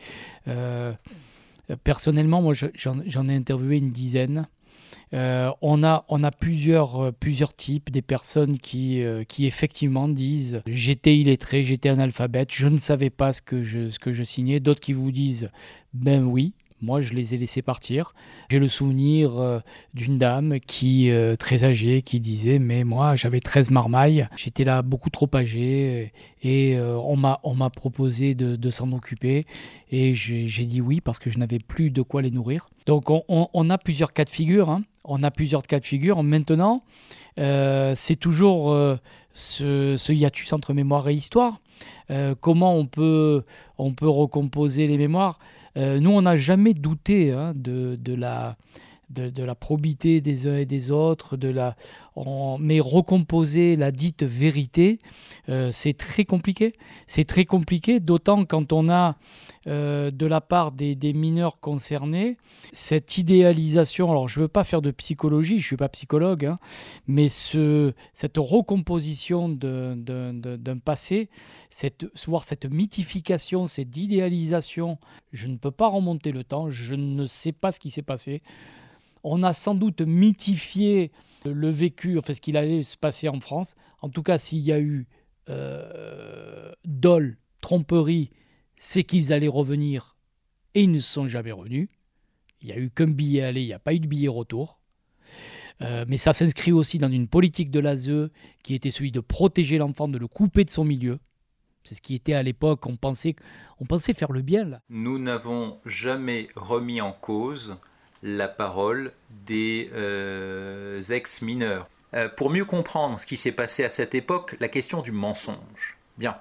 personnellement, 1.83 2.43
moi, 2.43 2.55
j'en 2.55 3.29
ai 3.29 3.35
interviewé 3.35 3.79
une 3.79 3.91
dizaine. 3.91 4.47
Euh, 5.15 5.53
on, 5.63 5.85
a, 5.85 6.05
plusieurs, 6.33 7.01
euh, 7.01 7.13
types, 7.57 7.91
des 7.91 8.03
personnes 8.03 8.59
qui, 8.59 9.03
euh, 9.03 9.23
qui 9.25 9.47
effectivement 9.47 10.09
disent 10.09 10.63
j'étais 10.67 11.17
illettré, 11.17 11.63
j'étais 11.65 11.89
analphabète, 11.89 12.53
je 12.53 12.67
ne 12.67 12.77
savais 12.77 13.11
pas 13.11 13.33
ce 13.33 13.41
que 13.41 13.63
je, 13.63 13.91
ce 13.91 13.99
que 14.01 14.13
je 14.13 14.25
signais. 14.25 14.59
D'autres 14.59 14.81
qui 14.81 14.93
vous 14.93 15.13
disent 15.13 15.51
ben 15.95 16.25
oui, 16.25 16.55
moi, 16.87 17.01
je 17.01 17.15
les 17.15 17.35
ai 17.35 17.39
laissés 17.39 17.63
partir. 17.63 18.15
J'ai 18.49 18.61
le 18.61 18.69
souvenir 18.69 19.63
d'une 19.93 20.19
dame 20.19 20.61
qui, 20.61 21.11
très 21.39 21.65
âgée, 21.65 22.03
qui 22.03 22.21
disait 22.21 22.61
Mais 22.61 22.85
moi, 22.85 23.17
j'avais 23.17 23.41
13 23.41 23.71
marmailles, 23.71 24.29
j'étais 24.37 24.63
là 24.65 24.83
beaucoup 24.83 25.11
trop 25.11 25.29
âgé 25.35 26.13
et 26.43 26.79
on 26.79 27.17
m'a 27.17 27.71
proposé 27.71 28.35
de, 28.35 28.71
s'en 28.71 28.93
occuper. 28.93 29.45
Et 29.91 30.15
j'ai 30.15 30.65
dit 30.65 30.81
oui 30.81 31.01
parce 31.01 31.19
que 31.19 31.29
je 31.29 31.39
n'avais 31.39 31.59
plus 31.59 31.91
de 31.91 32.03
quoi 32.03 32.23
les 32.23 32.31
nourrir. 32.31 32.67
Donc, 32.87 33.11
on, 33.11 33.71
a 33.71 33.79
plusieurs 33.79 34.13
cas 34.13 34.25
de 34.25 34.31
figure. 34.31 34.71
Hein 34.71 34.83
on 35.07 35.23
a 35.23 35.31
plusieurs 35.31 35.63
cas 35.63 35.81
de 35.81 35.85
figure. 35.85 36.23
Maintenant, 36.23 36.83
euh, 37.39 37.95
c'est 37.97 38.17
toujours 38.17 38.73
euh, 39.61 39.97
ce, 39.97 40.13
hiatus 40.13 40.53
entre 40.53 40.73
mémoire 40.73 41.09
et 41.09 41.15
histoire. 41.15 41.61
Euh, 42.11 42.35
comment 42.41 42.75
on 42.75 42.87
peut, 42.87 43.45
on 43.79 43.93
peut 43.93 44.09
recomposer 44.09 44.87
les 44.87 44.99
mémoires? 44.99 45.39
Nous, 45.79 46.11
on 46.11 46.23
n'a 46.23 46.39
jamais 46.39 46.73
douté 46.73 47.33
hein, 47.33 47.53
de, 47.55 48.15
la, 48.15 48.57
de, 49.11 49.43
la 49.43 49.55
probité 49.55 50.21
des 50.21 50.47
uns 50.47 50.57
et 50.57 50.67
des 50.67 50.91
autres, 50.91 51.37
de 51.37 51.49
la, 51.49 51.77
mais 52.59 52.81
recomposer 52.81 53.77
la 53.77 53.91
dite 53.93 54.23
vérité, 54.23 54.99
c'est 55.71 55.97
très 55.97 56.25
compliqué. 56.25 56.75
C'est 57.07 57.25
très 57.25 57.45
compliqué, 57.45 58.01
d'autant 58.01 58.45
quand 58.45 58.73
on 58.73 58.89
a 58.89 59.17
euh, 59.69 60.13
de 60.13 60.27
la 60.27 60.41
part 60.41 60.71
des, 60.71 60.97
mineurs 61.13 61.59
concernés, 61.59 62.37
cette 62.71 63.19
idéalisation, 63.19 64.09
alors 64.09 64.29
je 64.29 64.39
ne 64.39 64.45
veux 64.45 64.49
pas 64.49 64.63
faire 64.63 64.81
de 64.81 64.93
psychologie, 64.93 65.59
je 65.59 65.65
ne 65.65 65.67
suis 65.67 65.77
pas 65.77 65.89
psychologue, 65.89 66.47
hein, 66.47 66.59
mais 67.09 67.29
ce, 67.29 67.93
cette 68.13 68.37
recomposition 68.37 69.49
d'un 69.49 70.79
passé, 70.85 71.31
cette, 71.69 72.07
voire 72.27 72.45
cette 72.45 72.67
mythification, 72.67 73.67
cette 73.67 73.97
idéalisation, 73.97 74.99
je 75.33 75.49
ne 75.49 75.57
peux 75.57 75.73
pas 75.73 75.89
remonter 75.89 76.31
le 76.31 76.45
temps, 76.45 76.71
je 76.71 76.95
ne 76.95 77.27
sais 77.27 77.53
pas 77.53 77.73
ce 77.73 77.81
qui 77.81 77.91
s'est 77.91 78.03
passé. 78.03 78.43
On 79.29 79.43
a 79.43 79.53
sans 79.53 79.75
doute 79.75 80.03
mythifié 80.03 81.11
le 81.45 81.69
vécu, 81.69 82.17
enfin 82.17 82.33
ce 82.33 82.41
qu'il 82.41 82.57
allait 82.57 82.85
se 82.85 82.97
passer 82.97 83.29
en 83.29 83.41
France. 83.41 83.75
En 84.01 84.09
tout 84.09 84.23
cas, 84.23 84.39
s'il 84.39 84.61
y 84.61 84.71
a 84.71 84.79
eu 84.79 85.09
euh, 85.49 86.71
dol, 86.85 87.37
tromperie, 87.61 88.31
c'est 88.77 89.03
qu'ils 89.03 89.33
allaient 89.33 89.49
revenir 89.49 90.17
et 90.75 90.83
ils 90.83 90.93
ne 90.93 91.01
sont 91.01 91.27
jamais 91.27 91.51
revenus. 91.51 91.89
Il 92.61 92.69
n'y 92.69 92.73
a 92.73 92.79
eu 92.79 92.89
qu'un 92.89 93.09
billet 93.09 93.43
aller, 93.43 93.63
il 93.63 93.67
n'y 93.67 93.73
a 93.73 93.81
pas 93.81 93.95
eu 93.95 93.99
de 93.99 94.07
billet 94.07 94.29
retour. 94.29 94.79
Euh, 95.83 96.05
mais 96.07 96.19
ça 96.19 96.33
s'inscrit 96.33 96.71
aussi 96.71 96.99
dans 96.99 97.11
une 97.11 97.27
politique 97.27 97.73
de 97.73 97.81
l'ASE 97.81 98.31
qui 98.63 98.75
était 98.75 98.93
celui 98.93 99.11
de 99.11 99.19
protéger 99.19 99.79
l'enfant, 99.79 100.07
de 100.07 100.19
le 100.19 100.29
couper 100.29 100.65
de 100.65 100.71
son 100.71 100.85
milieu. 100.85 101.19
C'est 101.83 101.97
ce 101.97 102.01
qui 102.01 102.15
était 102.15 102.35
à 102.35 102.45
l'époque, 102.45 102.87
on 102.87 102.95
pensait, 102.95 103.35
on 103.81 103.87
pensait 103.87 104.15
faire 104.15 104.31
le 104.31 104.43
bien. 104.43 104.81
Nous 104.89 105.19
n'avons 105.19 105.81
jamais 105.85 106.47
remis 106.55 107.01
en 107.01 107.11
cause 107.11 107.81
la 108.23 108.49
parole 108.49 109.13
des 109.31 109.91
euh, 109.95 111.03
ex-mineurs. 111.03 111.89
Euh, 112.15 112.29
pour 112.29 112.51
mieux 112.51 112.65
comprendre 112.65 113.21
ce 113.21 113.27
qui 113.27 113.37
s'est 113.37 113.53
passé 113.53 113.85
à 113.85 113.91
cette 113.91 114.15
époque, 114.15 114.57
la 114.61 114.69
question 114.69 115.03
du 115.03 115.13
mensonge. 115.13 115.97
Bien, 116.19 116.37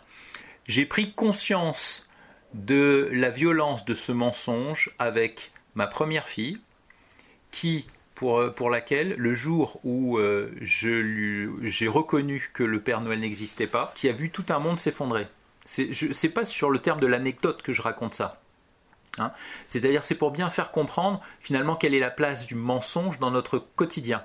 j'ai 0.67 0.86
pris 0.86 1.11
conscience 1.11 2.07
de 2.53 3.09
la 3.11 3.30
violence 3.30 3.86
de 3.86 3.93
ce 3.93 4.11
mensonge 4.11 4.91
avec 4.99 5.51
ma 5.76 5.88
première 5.88 6.28
fille, 6.28 6.59
qui, 7.51 7.86
pour, 8.15 8.39
euh, 8.39 8.49
pour 8.49 8.69
laquelle, 8.69 9.15
le 9.17 9.36
jour 9.36 9.80
où 9.84 10.17
euh, 10.17 10.51
j'ai 10.61 11.88
reconnu 11.88 12.49
que 12.53 12.63
le 12.63 12.80
Père 12.80 13.01
Noël 13.01 13.19
n'existait 13.19 13.67
pas, 13.67 13.91
qui 13.95 14.07
a 14.07 14.13
vu 14.13 14.30
tout 14.30 14.45
un 14.49 14.59
monde 14.59 14.80
s'effondrer. 14.80 15.28
C'est 15.65 16.30
pas 16.30 16.45
sur 16.45 16.69
le 16.69 16.80
terme 16.80 16.99
de 16.99 17.07
l'anecdote 17.07 17.63
que 17.63 17.73
je 17.73 17.82
raconte 17.82 18.13
ça. 18.13 18.41
Hein. 19.18 19.32
C'est-à-dire, 19.68 20.03
c'est 20.03 20.16
pour 20.16 20.32
bien 20.32 20.49
faire 20.49 20.70
comprendre 20.70 21.22
finalement 21.39 21.76
quelle 21.76 21.93
est 21.93 21.99
la 21.99 22.09
place 22.09 22.45
du 22.45 22.55
mensonge 22.55 23.20
dans 23.20 23.32
notre 23.32 23.59
quotidien. 23.59 24.24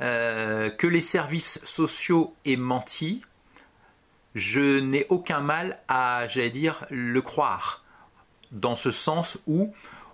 Euh, 0.00 0.70
que 0.70 0.86
les 0.86 1.00
services 1.00 1.60
sociaux 1.64 2.34
aient 2.44 2.56
menti, 2.56 3.22
je 4.34 4.78
n'ai 4.78 5.06
aucun 5.08 5.40
mal 5.40 5.78
à, 5.88 6.26
j'allais 6.28 6.50
dire, 6.50 6.86
le 6.90 7.20
croire. 7.20 7.82
Dans 8.52 8.76
ce 8.76 8.92
sens 8.92 9.38
où 9.46 9.72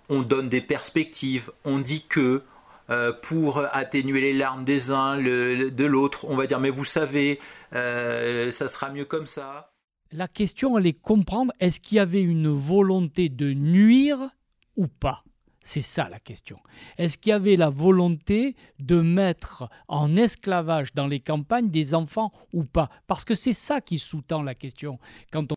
on 0.09 0.21
donne 0.21 0.49
des 0.49 0.61
perspectives, 0.61 1.51
on 1.63 1.79
dit 1.79 2.05
que 2.07 2.43
euh, 2.89 3.13
pour 3.13 3.59
atténuer 3.73 4.21
les 4.21 4.33
larmes 4.33 4.65
des 4.65 4.91
uns, 4.91 5.17
de 5.17 5.85
l'autre, 5.85 6.25
on 6.29 6.35
va 6.35 6.45
dire 6.45 6.59
mais 6.59 6.69
vous 6.69 6.85
savez, 6.85 7.39
euh, 7.73 8.51
ça 8.51 8.67
sera 8.67 8.89
mieux 8.89 9.05
comme 9.05 9.27
ça. 9.27 9.71
La 10.15 10.29
question, 10.29 10.77
elle 10.77 10.87
est 10.87 10.93
comprendre, 10.93 11.51
est-ce 11.59 11.81
qu'il 11.81 11.97
y 11.97 11.99
avait 11.99 12.21
une 12.21 12.47
volonté 12.47 13.27
de 13.27 13.51
nuire 13.51 14.29
ou 14.77 14.87
pas? 14.87 15.25
C'est 15.59 15.81
ça 15.81 16.07
la 16.07 16.21
question. 16.21 16.57
Est-ce 16.97 17.17
qu'il 17.17 17.31
y 17.31 17.33
avait 17.33 17.57
la 17.57 17.69
volonté 17.69 18.55
de 18.79 19.01
mettre 19.01 19.67
en 19.89 20.15
esclavage 20.15 20.93
dans 20.93 21.07
les 21.07 21.19
campagnes 21.19 21.69
des 21.69 21.93
enfants 21.93 22.31
ou 22.53 22.63
pas? 22.63 22.89
Parce 23.07 23.25
que 23.25 23.35
c'est 23.35 23.51
ça 23.51 23.81
qui 23.81 23.99
sous-tend 23.99 24.41
la 24.41 24.55
question. 24.55 24.99
Quand 25.33 25.47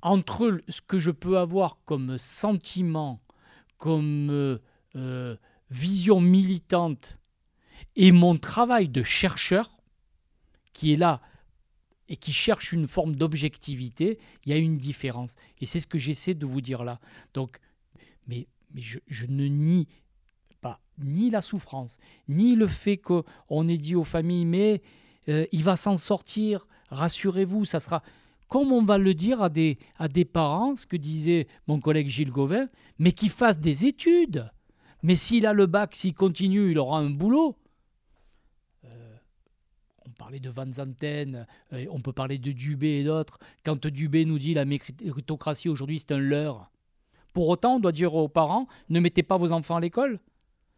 Entre 0.00 0.62
ce 0.70 0.80
que 0.80 0.98
je 0.98 1.10
peux 1.10 1.36
avoir 1.36 1.76
comme 1.84 2.16
sentiment, 2.16 3.20
comme 3.76 4.30
euh, 4.30 4.58
euh, 4.96 5.36
vision 5.70 6.18
militante 6.18 7.18
et 7.94 8.10
mon 8.10 8.38
travail 8.38 8.88
de 8.88 9.02
chercheur, 9.02 9.70
qui 10.72 10.94
est 10.94 10.96
là 10.96 11.20
et 12.08 12.16
qui 12.16 12.32
cherche 12.32 12.72
une 12.72 12.86
forme 12.86 13.14
d'objectivité, 13.14 14.18
il 14.44 14.50
y 14.50 14.54
a 14.54 14.58
une 14.58 14.78
différence. 14.78 15.36
Et 15.60 15.66
c'est 15.66 15.80
ce 15.80 15.86
que 15.86 15.98
j'essaie 15.98 16.34
de 16.34 16.46
vous 16.46 16.60
dire 16.60 16.84
là. 16.84 17.00
Donc, 17.34 17.58
mais 18.26 18.46
mais 18.74 18.82
je, 18.82 19.26
ne 19.26 19.46
nie 19.46 19.88
pas 20.60 20.80
ni 20.98 21.30
la 21.30 21.40
souffrance, 21.40 21.98
ni 22.28 22.54
le 22.54 22.66
fait 22.66 22.96
qu'on 22.96 23.68
ait 23.68 23.78
dit 23.78 23.94
aux 23.94 24.04
familles, 24.04 24.44
mais 24.44 24.82
euh, 25.28 25.46
il 25.52 25.64
va 25.64 25.76
s'en 25.76 25.96
sortir, 25.96 26.66
rassurez-vous, 26.90 27.64
ça 27.64 27.80
sera... 27.80 28.02
Comme 28.48 28.72
on 28.72 28.82
va 28.82 28.96
le 28.96 29.12
dire 29.12 29.42
à 29.42 29.50
des, 29.50 29.78
à 29.98 30.08
des 30.08 30.24
parents, 30.24 30.74
ce 30.74 30.86
que 30.86 30.96
disait 30.96 31.48
mon 31.66 31.80
collègue 31.80 32.08
Gilles 32.08 32.30
Gauvin, 32.30 32.68
mais 32.98 33.12
qui 33.12 33.28
fassent 33.28 33.60
des 33.60 33.84
études. 33.84 34.50
Mais 35.02 35.16
s'il 35.16 35.44
a 35.44 35.52
le 35.52 35.66
bac, 35.66 35.94
s'il 35.94 36.14
continue, 36.14 36.70
il 36.70 36.78
aura 36.78 36.98
un 36.98 37.10
boulot. 37.10 37.56
Parlait 40.18 40.40
de 40.40 40.50
Van 40.50 40.70
Zanten, 40.70 41.46
euh, 41.72 41.86
on 41.92 42.00
peut 42.00 42.12
parler 42.12 42.38
de 42.38 42.50
Dubé 42.50 42.98
et 42.98 43.04
d'autres. 43.04 43.38
Quand 43.64 43.86
Dubé 43.86 44.24
nous 44.24 44.40
dit 44.40 44.52
la 44.52 44.64
méritocratie 44.64 45.68
aujourd'hui 45.68 46.00
c'est 46.00 46.12
un 46.12 46.18
leurre, 46.18 46.70
pour 47.32 47.48
autant, 47.48 47.76
on 47.76 47.80
doit 47.80 47.92
dire 47.92 48.14
aux 48.14 48.26
parents 48.26 48.66
ne 48.88 48.98
mettez 48.98 49.22
pas 49.22 49.36
vos 49.36 49.52
enfants 49.52 49.76
à 49.76 49.80
l'école. 49.80 50.18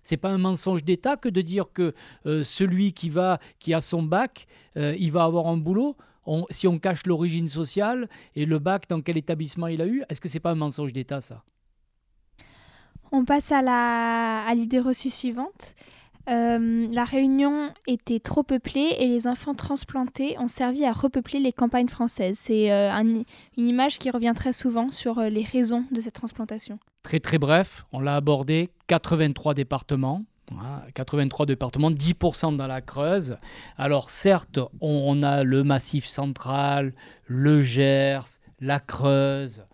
C'est 0.03 0.18
pas 0.18 0.28
un 0.28 0.36
mensonge 0.36 0.84
d'État 0.84 1.16
que 1.16 1.30
de 1.30 1.41
dire 1.41 1.72
que 1.72 1.95
euh, 2.26 2.45
celui 2.45 2.93
qui 2.93 3.11
a 3.16 3.80
son 3.80 4.03
bac, 4.03 4.47
euh, 4.76 4.95
il 4.99 5.11
va 5.11 5.24
avoir 5.24 5.47
un 5.47 5.57
boulot. 5.57 5.97
si 6.51 6.68
on 6.68 6.78
cache 6.78 7.07
l'origine 7.07 7.49
sociale 7.49 8.11
et 8.36 8.45
le 8.45 8.59
bac, 8.59 8.88
dans 8.91 9.01
quel 9.01 9.16
établissement 9.16 9.68
il 9.68 9.80
a 9.80 9.86
eu, 9.86 10.03
est-ce 10.11 10.20
que 10.20 10.28
c'est 10.28 10.38
pas 10.38 10.51
un 10.51 10.55
mensonge 10.55 10.93
d'État 10.93 11.22
ça? 11.22 11.43
On 13.11 13.24
passe 13.24 13.53
à 13.53 14.53
l'idée 14.55 14.80
reçue 14.80 15.11
suivante. 15.11 15.74
La 16.27 17.05
Réunion 17.05 17.71
était 17.87 18.21
trop 18.21 18.43
peuplée 18.43 18.97
et 18.99 19.07
les 19.07 19.27
enfants 19.27 19.55
transplantés 19.55 20.37
ont 20.39 20.49
servi 20.49 20.85
à 20.85 20.93
repeupler 20.93 21.41
les 21.41 21.53
campagnes 21.53 21.89
françaises. 21.89 22.39
C'est 22.39 22.71
une 22.71 23.25
image 23.57 23.99
qui 23.99 24.11
revient 24.11 24.33
très 24.35 24.53
souvent 24.53 24.91
sur 24.91 25.21
les 25.23 25.43
raisons 25.43 25.85
de 25.91 26.01
cette 26.01 26.14
transplantation. 26.14 26.79
Très 27.03 27.21
très 27.21 27.39
bref, 27.39 27.87
on 27.93 28.01
l'a 28.01 28.16
abordé, 28.16 28.68
83 28.87 29.55
départements, 29.55 30.25
83 30.95 31.47
départements, 31.47 31.91
10% 31.91 32.57
dans 32.57 32.66
la 32.66 32.81
Creuse. 32.81 33.37
Alors 33.77 34.11
certes, 34.11 34.59
on, 34.81 35.23
a 35.23 35.45
le 35.45 35.62
Massif 35.64 36.07
central, 36.07 36.93
le 37.27 37.62
Gers, 37.62 38.41
la 38.61 38.81
Creuse. 38.81 39.64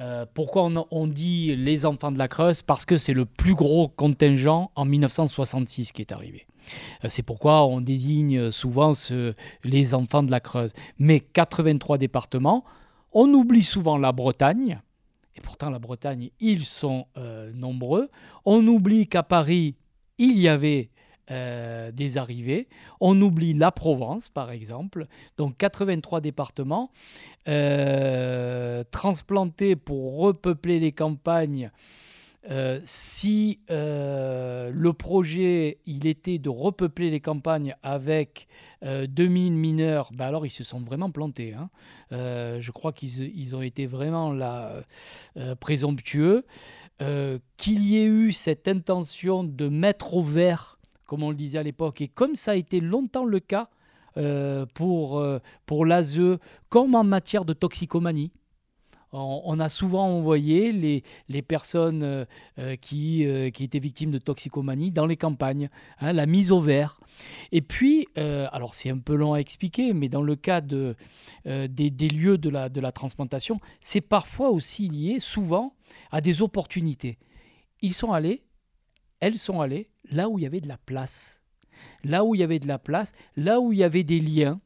Euh, 0.00 0.26
pourquoi 0.34 0.68
on, 0.90 1.06
dit 1.06 1.54
les 1.54 1.86
enfants 1.86 2.10
de 2.10 2.18
la 2.18 2.28
Creuse 2.28 2.62
Parce 2.62 2.84
que 2.84 2.96
c'est 2.96 3.12
le 3.12 3.24
plus 3.24 3.54
gros 3.54 3.88
contingent 3.88 4.70
en 4.74 4.84
1966 4.84 5.92
qui 5.92 6.02
est 6.02 6.12
arrivé. 6.12 6.46
Euh, 7.04 7.08
c'est 7.08 7.22
pourquoi 7.22 7.64
on 7.66 7.80
désigne 7.80 8.50
souvent 8.50 8.92
les 9.62 9.94
enfants 9.94 10.22
de 10.22 10.30
la 10.30 10.40
Creuse. 10.40 10.72
Mais 10.98 11.20
83 11.20 11.98
départements, 11.98 12.64
on 13.12 13.32
oublie 13.32 13.62
souvent 13.62 13.96
la 13.96 14.10
Bretagne, 14.10 14.80
et 15.36 15.40
pourtant 15.40 15.70
la 15.70 15.78
Bretagne, 15.78 16.30
ils 16.40 16.64
sont 16.64 17.06
euh, 17.16 17.52
nombreux. 17.54 18.08
On 18.44 18.66
oublie 18.66 19.06
qu'à 19.06 19.22
Paris, 19.22 19.76
il 20.18 20.38
y 20.38 20.48
avait 20.48 20.90
euh, 21.30 21.90
des 21.90 22.18
arrivées. 22.18 22.68
On 23.00 23.18
oublie 23.22 23.54
la 23.54 23.72
Provence, 23.72 24.28
par 24.28 24.50
exemple. 24.50 25.06
Donc 25.38 25.56
83 25.56 26.20
départements 26.20 26.90
euh, 27.48 28.84
transplantés 28.90 29.74
pour 29.74 30.18
repeupler 30.18 30.80
les 30.80 30.92
campagnes. 30.92 31.70
Euh, 32.50 32.78
si 32.84 33.60
le 33.70 34.90
projet 34.92 35.78
il 35.86 36.06
était 36.06 36.36
de 36.36 36.50
repeupler 36.50 37.08
les 37.08 37.20
campagnes 37.20 37.74
avec 37.82 38.46
2000 38.82 39.54
mineurs, 39.54 40.10
bah 40.12 40.26
alors 40.26 40.44
ils 40.44 40.50
se 40.50 40.62
sont 40.62 40.80
vraiment 40.80 41.10
plantés. 41.10 41.54
Hein. 41.54 41.70
je 42.10 42.70
crois 42.70 42.92
qu'ils 42.92 43.56
ont 43.56 43.62
été 43.62 43.86
vraiment 43.86 44.30
là 44.34 44.74
présomptueux. 45.58 46.44
Qu'il 46.98 47.82
y 47.82 47.96
ait 47.96 48.04
eu 48.04 48.30
cette 48.30 48.68
intention 48.68 49.42
de 49.42 49.68
mettre 49.68 50.12
au 50.12 50.22
vert, 50.22 50.78
comme 51.06 51.22
on 51.22 51.30
le 51.30 51.36
disait 51.36 51.58
à 51.58 51.62
l'époque, 51.62 52.00
et 52.00 52.08
comme 52.08 52.34
ça 52.34 52.52
a 52.52 52.54
été 52.54 52.80
longtemps 52.80 53.24
le 53.24 53.40
cas 53.40 53.68
euh, 54.16 54.64
pour, 54.74 55.18
euh, 55.18 55.38
pour 55.66 55.84
l'ASE, 55.84 56.38
comme 56.68 56.94
en 56.94 57.04
matière 57.04 57.44
de 57.44 57.52
toxicomanie. 57.52 58.32
On, 59.16 59.60
a 59.60 59.68
souvent 59.68 60.08
envoyé 60.08 60.72
les, 60.72 61.04
les 61.28 61.40
personnes 61.40 62.26
qui, 62.80 63.24
qui, 63.54 63.64
étaient 63.64 63.78
victimes 63.78 64.10
de 64.10 64.18
toxicomanie 64.18 64.90
dans 64.90 65.06
les 65.06 65.16
campagnes, 65.16 65.70
hein, 66.00 66.12
la 66.12 66.26
mise 66.26 66.50
au 66.50 66.60
vert. 66.60 66.98
Et 67.52 67.62
puis, 67.62 68.08
alors 68.16 68.74
c'est 68.74 68.90
un 68.90 68.98
peu 68.98 69.14
long 69.14 69.34
à 69.34 69.38
expliquer, 69.38 69.92
mais 69.92 70.08
dans 70.08 70.20
le 70.20 70.34
cas 70.34 70.60
de, 70.60 70.96
des, 71.44 71.68
des, 71.68 72.08
lieux 72.08 72.38
de 72.38 72.48
la, 72.48 72.68
de 72.68 72.80
la 72.80 72.90
transplantation, 72.90 73.60
c'est 73.78 74.00
parfois 74.00 74.50
aussi 74.50 74.88
lié, 74.88 75.20
souvent, 75.20 75.76
à 76.10 76.20
des 76.20 76.42
opportunités. 76.42 77.18
Ils 77.82 77.94
sont 77.94 78.12
allés, 78.12 78.42
elles 79.20 79.38
sont 79.38 79.60
allées 79.60 79.90
là 80.10 80.28
où 80.28 80.38
il 80.38 80.42
y 80.42 80.46
avait 80.46 80.60
de 80.60 80.68
la 80.68 80.78
place. 80.78 81.40
Là 82.04 82.24
où 82.24 82.34
il 82.34 82.40
y 82.40 82.44
avait 82.44 82.58
de 82.58 82.68
la 82.68 82.78
place, 82.78 83.12
là 83.36 83.60
où 83.60 83.72
il 83.72 83.78
y 83.78 83.84
avait 83.84 84.04
des 84.04 84.20
liens. 84.20 84.60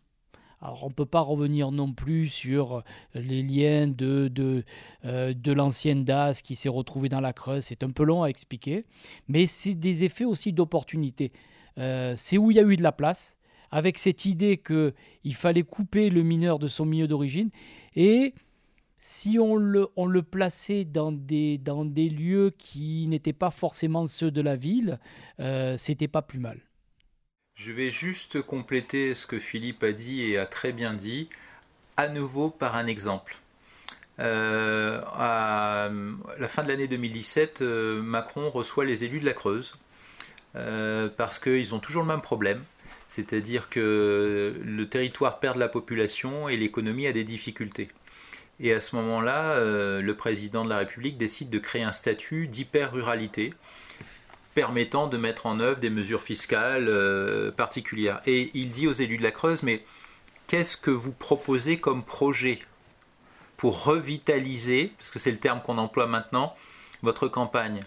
Alors 0.61 0.85
on 0.85 0.89
ne 0.89 0.95
peut 0.95 1.07
pas 1.07 1.21
revenir 1.21 1.71
non 1.71 1.93
plus 1.93 2.29
sur 2.29 2.83
les 3.15 3.43
liens 3.43 3.87
de, 3.87 4.29
de, 4.29 4.65
euh, 5.05 5.33
de 5.33 5.53
l'ancienne 5.53 6.05
DAS 6.05 6.43
qui 6.43 6.57
s'est 6.57 6.69
retrouvée 6.69 7.09
dans 7.09 7.21
la 7.21 7.33
Creuse. 7.33 7.65
C'est 7.65 7.85
un 7.85 7.91
peu 7.91 8.03
long 8.03 8.25
à 8.25 8.27
expliquer, 8.29 8.85
mais 9.29 9.47
c'est 9.47 9.75
des 9.75 10.03
effets 10.05 10.25
aussi 10.25 10.53
d'opportunité. 10.53 11.31
Euh, 11.79 12.15
c'est 12.17 12.39
où 12.39 12.51
il 12.51 12.57
y 12.57 12.61
a 12.61 12.65
eu 12.65 12.77
de 12.77 12.83
la 12.83 12.91
place, 12.91 13.39
avec 13.71 13.99
cette 13.99 14.25
idée 14.25 14.59
qu'il 14.59 15.35
fallait 15.35 15.63
couper 15.63 16.11
le 16.11 16.23
mineur 16.23 16.59
de 16.59 16.69
son 16.69 16.85
milieu 16.87 17.07
d'origine 17.07 17.51
et 17.95 18.35
si 18.99 19.39
on 19.39 19.57
le, 19.57 20.23
plaçait 20.23 20.85
dans 20.85 21.13
des, 21.13 21.59
lieux 22.09 22.53
qui 22.59 23.07
n'étaient 23.09 23.33
pas 23.33 23.51
forcément 23.51 24.07
ceux 24.07 24.31
de 24.31 24.41
la 24.41 24.57
ville, 24.57 24.99
euh, 25.41 25.77
c'était 25.77 26.09
pas 26.09 26.23
plus 26.23 26.41
mal. 26.41 26.61
Je 27.55 27.73
vais 27.73 27.91
juste 27.91 28.43
compléter 28.43 29.15
ce 29.15 29.27
que 29.27 29.39
Philippe 29.39 29.83
a 29.83 29.93
dit 29.93 30.23
et 30.23 30.39
a 30.39 30.47
très 30.47 30.73
bien 30.73 30.95
dit, 30.95 31.29
à 31.97 32.09
nouveau 32.09 32.51
par 32.51 32.77
un 32.77 32.87
exemple. 32.87 33.37
Euh, 34.21 35.01
à 35.15 35.91
la 36.39 36.49
fin 36.49 36.65
de 36.65 36.69
l'année 36.69 36.89
2017, 36.89 37.63
euh, 37.63 38.03
Macron 38.03 38.51
reçoit 38.51 38.85
les 38.85 39.05
élus 39.05 39.21
de 39.21 39.27
la 39.27 39.33
Creuse 39.33 39.77
parce 41.17 41.39
qu'ils 41.39 41.73
ont 41.73 41.79
toujours 41.79 42.03
le 42.03 42.09
même 42.09 42.21
problème, 42.21 42.65
c'est-à-dire 43.07 43.69
que 43.69 44.61
le 44.61 44.89
territoire 44.89 45.39
perd 45.39 45.55
de 45.55 45.61
la 45.61 45.69
population 45.69 46.49
et 46.49 46.57
l'économie 46.57 47.07
a 47.07 47.13
des 47.13 47.23
difficultés. 47.23 47.91
Et 48.61 48.73
à 48.73 48.81
ce 48.81 48.97
moment-là, 48.97 49.53
euh, 49.53 50.01
le 50.01 50.15
président 50.17 50.65
de 50.65 50.71
la 50.71 50.79
République 50.79 51.17
décide 51.17 51.51
de 51.51 51.59
créer 51.59 51.83
un 51.83 51.93
statut 51.93 52.49
d'hyper-ruralité 52.49 53.55
permettant 54.55 55.07
de 55.07 55.17
mettre 55.17 55.47
en 55.47 55.61
œuvre 55.61 55.79
des 55.79 55.91
mesures 55.91 56.23
fiscales 56.23 56.89
euh, 56.89 57.53
particulières. 57.53 58.21
Et 58.27 58.51
il 58.55 58.71
dit 58.71 58.89
aux 58.89 58.93
élus 58.93 59.19
de 59.19 59.23
la 59.23 59.31
Creuse, 59.31 59.63
mais 59.63 59.85
qu'est-ce 60.49 60.77
que 60.77 60.91
vous 60.91 61.13
proposez 61.13 61.79
comme 61.79 62.03
projet 62.03 62.59
pour 63.57 63.85
revitaliser, 63.85 64.93
parce 64.99 65.13
que 65.13 65.21
c'est 65.21 65.31
le 65.31 65.39
terme 65.39 65.63
qu'on 65.63 65.79
emploie 65.79 66.09
maintenant, 66.09 66.57
votre 67.05 67.29
campagne? 67.29 67.79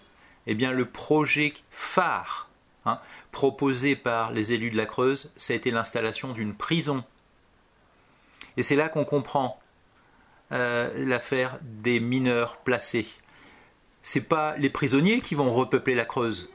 Eh 0.47 0.55
bien, 0.55 0.71
le 0.71 0.85
projet 0.85 1.53
phare 1.71 2.47
hein, 2.85 2.99
proposé 3.33 3.97
par 3.97 4.31
les 4.31 4.53
élus 4.53 4.71
de 4.71 4.77
la 4.77 4.85
Creuse, 4.85 5.31
ça 5.35 5.51
a 5.51 5.57
été 5.57 5.71
l'installation 5.71 6.31
d'une 6.31 6.53
prison. 6.53 7.03
Et 8.55 8.63
c'est 8.63 8.77
là 8.77 8.87
qu'on 8.87 9.05
comprend 9.05 9.59
l'affaire 10.51 11.57
des 11.61 11.99
mineurs 11.99 12.57
placés. 12.57 13.07
C'est 14.03 14.21
pas 14.21 14.55
les 14.57 14.69
prisonniers 14.69 15.21
qui 15.21 15.35
vont 15.35 15.53
repeupler 15.53 15.95
la 15.95 16.05
Creuse. 16.05 16.49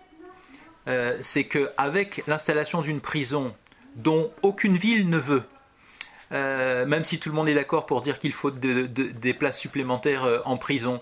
Euh, 0.89 1.17
c'est 1.21 1.45
que 1.45 1.71
avec 1.77 2.23
l'installation 2.27 2.81
d'une 2.81 3.01
prison 3.01 3.55
dont 3.97 4.31
aucune 4.43 4.77
ville 4.77 5.09
ne 5.09 5.19
veut, 5.19 5.43
euh, 6.33 6.87
même 6.87 7.05
si 7.05 7.19
tout 7.19 7.31
le 7.31 7.35
monde 7.35 7.49
est 7.49 7.55
d'accord 7.55 7.87
pour 7.87 8.03
dire 8.03 8.19
qu'il 8.19 8.33
faut 8.33 8.51
des 8.51 9.35
places 9.35 9.59
supplémentaires 9.59 10.43
en 10.45 10.57
prison, 10.57 11.01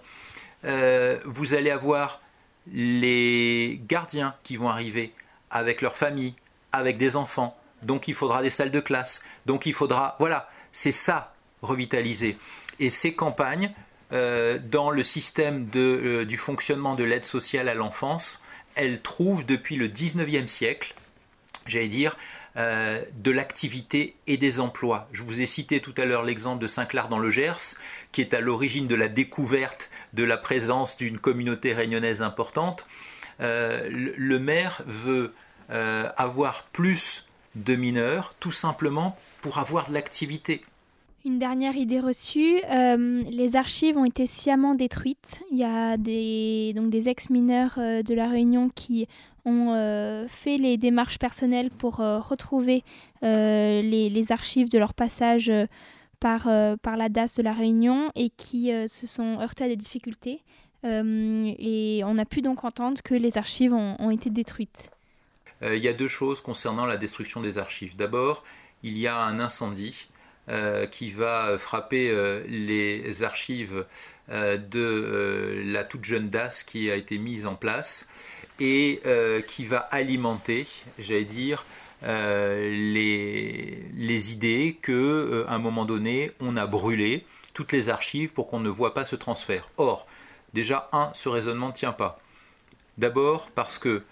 vous 0.63 1.55
allez 1.55 1.71
avoir 1.71 2.21
les 2.73 3.81
gardiens 3.87 4.35
qui 4.43 4.57
vont 4.57 4.71
arriver 4.71 5.13
avec 5.51 5.83
leur 5.83 5.97
famille, 5.97 6.35
avec 6.73 6.97
des 6.97 7.17
enfants. 7.17 7.57
Donc 7.83 8.09
il 8.09 8.15
faudra 8.15 8.43
des 8.43 8.51
salles 8.51 8.71
de 8.71 8.81
classe. 8.81 9.23
Donc 9.47 9.67
il 9.67 9.75
faudra, 9.75 10.17
voilà, 10.19 10.49
c'est 10.73 10.93
ça 10.93 11.35
revitaliser. 11.63 12.37
Et 12.81 12.91
ces 12.91 13.15
campagnes, 13.15 13.73
euh, 14.13 14.59
dans 14.63 14.91
le 14.91 15.03
système 15.03 15.69
euh, 15.77 16.25
du 16.25 16.37
fonctionnement 16.37 16.95
de 16.95 17.05
l'aide 17.05 17.25
sociale 17.25 17.69
à 17.69 17.75
l'enfance, 17.75 18.43
elles 18.75 19.01
trouvent 19.01 19.47
depuis 19.47 19.77
le 19.77 19.89
19e 19.89 20.47
siècle, 20.47 20.95
j'allais 21.67 21.89
dire, 21.89 22.17
euh, 22.57 23.03
de 23.17 23.31
l'activité 23.31 24.15
et 24.27 24.37
des 24.37 24.61
emplois. 24.61 25.09
Je 25.13 25.23
vous 25.23 25.41
ai 25.41 25.47
cité 25.47 25.81
tout 25.81 25.95
à 25.97 26.05
l'heure 26.05 26.23
l'exemple 26.23 26.63
de 26.63 26.67
Saint-Clar 26.67 27.09
dans 27.09 27.19
le 27.19 27.31
Gers, 27.31 27.77
qui 28.13 28.21
est 28.21 28.35
à 28.35 28.41
l'origine 28.41 28.87
de 28.87 28.95
la 28.95 29.09
découverte 29.09 29.91
de 30.13 30.23
la 30.23 30.37
présence 30.37 30.97
d'une 30.97 31.19
communauté 31.19 31.73
réunionnaise 31.73 32.23
importante. 32.23 32.87
le, 33.41 34.39
maire 34.39 34.83
veut 34.87 35.35
avoir 35.69 36.63
plus 36.73 37.27
de 37.57 37.75
mineurs, 37.75 38.35
tout 38.39 38.53
simplement 38.53 39.19
pour 39.43 39.59
avoir 39.59 39.89
de 39.89 39.95
l'activité. 39.95 40.63
Une 41.27 41.39
dernière 41.39 41.75
idée 41.75 42.01
reçue, 42.01 42.61
euh, 42.71 43.23
les 43.31 43.57
archives 43.57 43.97
ont 43.97 44.05
été 44.05 44.27
sciemment 44.27 44.75
détruites. 44.75 45.41
Il 45.51 45.57
y 45.57 45.65
a 45.65 45.97
des, 45.97 46.75
donc 46.77 46.91
des 46.91 47.09
ex-mineurs 47.09 47.77
euh, 47.79 48.03
de 48.03 48.13
la 48.13 48.29
Réunion 48.29 48.69
qui 48.69 49.09
ont 49.47 49.73
euh, 49.73 50.29
fait 50.29 50.59
les 50.59 50.77
démarches 50.77 51.19
personnelles 51.19 51.71
pour 51.71 51.97
retrouver 51.97 52.83
les, 53.23 54.27
archives 54.33 54.69
de 54.69 54.79
leur 54.79 54.93
passage 54.93 55.51
par, 56.21 56.47
la 56.47 57.09
DAS 57.09 57.37
de 57.37 57.43
la 57.43 57.55
Réunion 57.55 58.11
et 58.15 58.29
qui 58.29 58.71
se 58.87 59.07
sont 59.07 59.41
heurtés 59.41 59.65
à 59.65 59.69
des 59.69 59.77
difficultés. 59.77 60.43
et 60.83 62.03
on 62.05 62.19
a 62.19 62.25
pu 62.27 62.43
donc 62.43 62.65
entendre 62.65 63.03
que 63.03 63.15
les 63.15 63.37
archives 63.39 63.73
ont 63.73 64.11
été 64.11 64.31
détruites. 64.31 64.91
Il 65.63 65.83
y 65.83 65.89
a 65.89 65.95
deux 65.95 66.09
choses 66.09 66.41
concernant 66.41 66.87
la 66.87 66.97
destruction 66.97 67.43
des 67.43 67.59
archives. 67.59 67.97
D'abord, 67.97 68.45
il 68.83 68.97
y 68.97 69.07
a 69.07 69.19
un 69.19 69.41
incendie 69.41 70.09
euh, 70.51 70.85
qui 70.87 71.11
va 71.11 71.57
frapper 71.57 72.11
euh, 72.11 72.43
les 72.47 73.23
archives 73.23 73.87
euh, 74.29 74.59
de 74.59 75.63
la 75.65 75.85
toute 75.85 76.05
jeune 76.05 76.29
DAS 76.29 76.65
qui 76.65 76.91
a 76.91 76.97
été 76.97 77.17
mise 77.17 77.47
en 77.47 77.55
place 77.55 78.07
et 78.61 79.01
qui 79.49 79.65
va 79.65 79.79
alimenter, 79.79 80.69
j'allais 81.01 81.25
dire, 81.25 81.65
les, 82.03 83.83
les, 83.97 84.33
idées 84.33 84.79
qu'à 84.81 84.93
un 84.93 85.59
moment 85.59 85.85
donné, 85.85 86.31
on 86.39 86.57
a 86.57 86.65
brûlé 86.67 87.27
toutes 87.53 87.73
les 87.73 87.89
archives 87.89 88.33
pour 88.33 88.47
qu'on 88.47 88.61
ne 88.61 88.69
voit 88.69 88.95
pas 88.95 89.05
ce 89.05 89.17
transfert. 89.17 89.69
Or, 89.77 90.07
déjà, 90.53 90.89
un, 90.93 91.11
ce 91.15 91.29
raisonnement 91.29 91.69
ne 91.69 91.73
tient 91.73 91.93
pas. 91.93 92.21
D'abord 92.97 93.49
parce 93.57 93.77
que, 93.77 94.03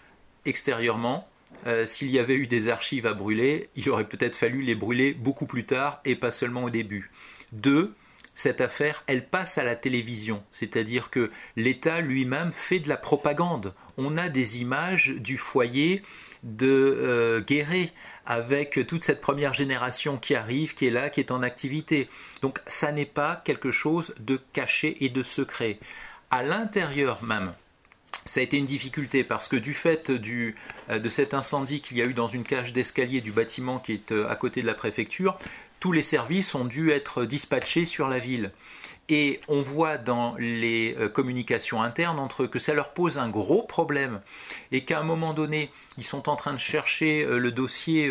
extérieurement, 0.44 1.28
euh, 1.66 1.86
s'il 1.86 2.10
y 2.10 2.18
avait 2.18 2.34
eu 2.34 2.46
des 2.46 2.68
archives 2.68 3.06
à 3.06 3.14
brûler, 3.14 3.70
il 3.76 3.88
aurait 3.90 4.08
peut-être 4.08 4.36
fallu 4.36 4.62
les 4.62 4.74
brûler 4.74 5.14
beaucoup 5.14 5.46
plus 5.46 5.64
tard 5.64 6.00
et 6.04 6.16
pas 6.16 6.30
seulement 6.32 6.64
au 6.64 6.70
début. 6.70 7.10
Deux, 7.52 7.94
cette 8.34 8.60
affaire, 8.60 9.04
elle 9.06 9.26
passe 9.26 9.58
à 9.58 9.64
la 9.64 9.76
télévision, 9.76 10.42
c'est-à-dire 10.50 11.10
que 11.10 11.30
l'État 11.56 12.00
lui-même 12.00 12.50
fait 12.52 12.80
de 12.80 12.88
la 12.88 12.96
propagande. 12.96 13.74
On 13.98 14.16
a 14.16 14.28
des 14.28 14.60
images 14.62 15.10
du 15.18 15.36
foyer 15.36 16.02
de 16.42 16.66
euh, 16.66 17.40
Guéret 17.40 17.92
avec 18.24 18.86
toute 18.86 19.04
cette 19.04 19.20
première 19.20 19.54
génération 19.54 20.16
qui 20.16 20.34
arrive, 20.34 20.74
qui 20.74 20.86
est 20.86 20.90
là, 20.90 21.10
qui 21.10 21.20
est 21.20 21.30
en 21.30 21.42
activité. 21.42 22.08
Donc 22.40 22.60
ça 22.66 22.92
n'est 22.92 23.04
pas 23.04 23.42
quelque 23.44 23.70
chose 23.70 24.14
de 24.18 24.40
caché 24.52 25.04
et 25.04 25.08
de 25.08 25.22
secret. 25.22 25.78
À 26.30 26.42
l'intérieur 26.42 27.22
même 27.22 27.52
ça 28.24 28.40
a 28.40 28.42
été 28.42 28.56
une 28.56 28.66
difficulté 28.66 29.24
parce 29.24 29.48
que 29.48 29.56
du 29.56 29.74
fait 29.74 30.10
euh, 30.10 30.98
de 30.98 31.08
cet 31.08 31.34
incendie 31.34 31.80
qu'il 31.80 31.96
y 31.96 32.02
a 32.02 32.04
eu 32.04 32.14
dans 32.14 32.28
une 32.28 32.44
cage 32.44 32.72
d'escalier 32.72 33.20
du 33.20 33.32
bâtiment 33.32 33.78
qui 33.78 33.92
est 33.92 34.12
euh, 34.12 34.30
à 34.30 34.36
côté 34.36 34.62
de 34.62 34.66
la 34.66 34.74
préfecture, 34.74 35.38
tous 35.80 35.92
les 35.92 36.02
services 36.02 36.54
ont 36.54 36.64
dû 36.64 36.90
être 36.90 37.24
dispatchés 37.24 37.86
sur 37.86 38.08
la 38.08 38.18
ville. 38.18 38.52
Et 39.08 39.40
on 39.48 39.60
voit 39.60 39.98
dans 39.98 40.36
les 40.38 40.96
euh, 40.98 41.08
communications 41.08 41.82
internes 41.82 42.20
entre 42.20 42.44
eux 42.44 42.48
que 42.48 42.60
ça 42.60 42.72
leur 42.72 42.94
pose 42.94 43.18
un 43.18 43.28
gros 43.28 43.64
problème 43.64 44.20
et 44.70 44.84
qu'à 44.84 45.00
un 45.00 45.02
moment 45.02 45.34
donné, 45.34 45.70
ils 45.98 46.04
sont 46.04 46.28
en 46.28 46.36
train 46.36 46.52
de 46.52 46.58
chercher 46.58 47.26
le 47.26 47.50
dossier 47.50 48.10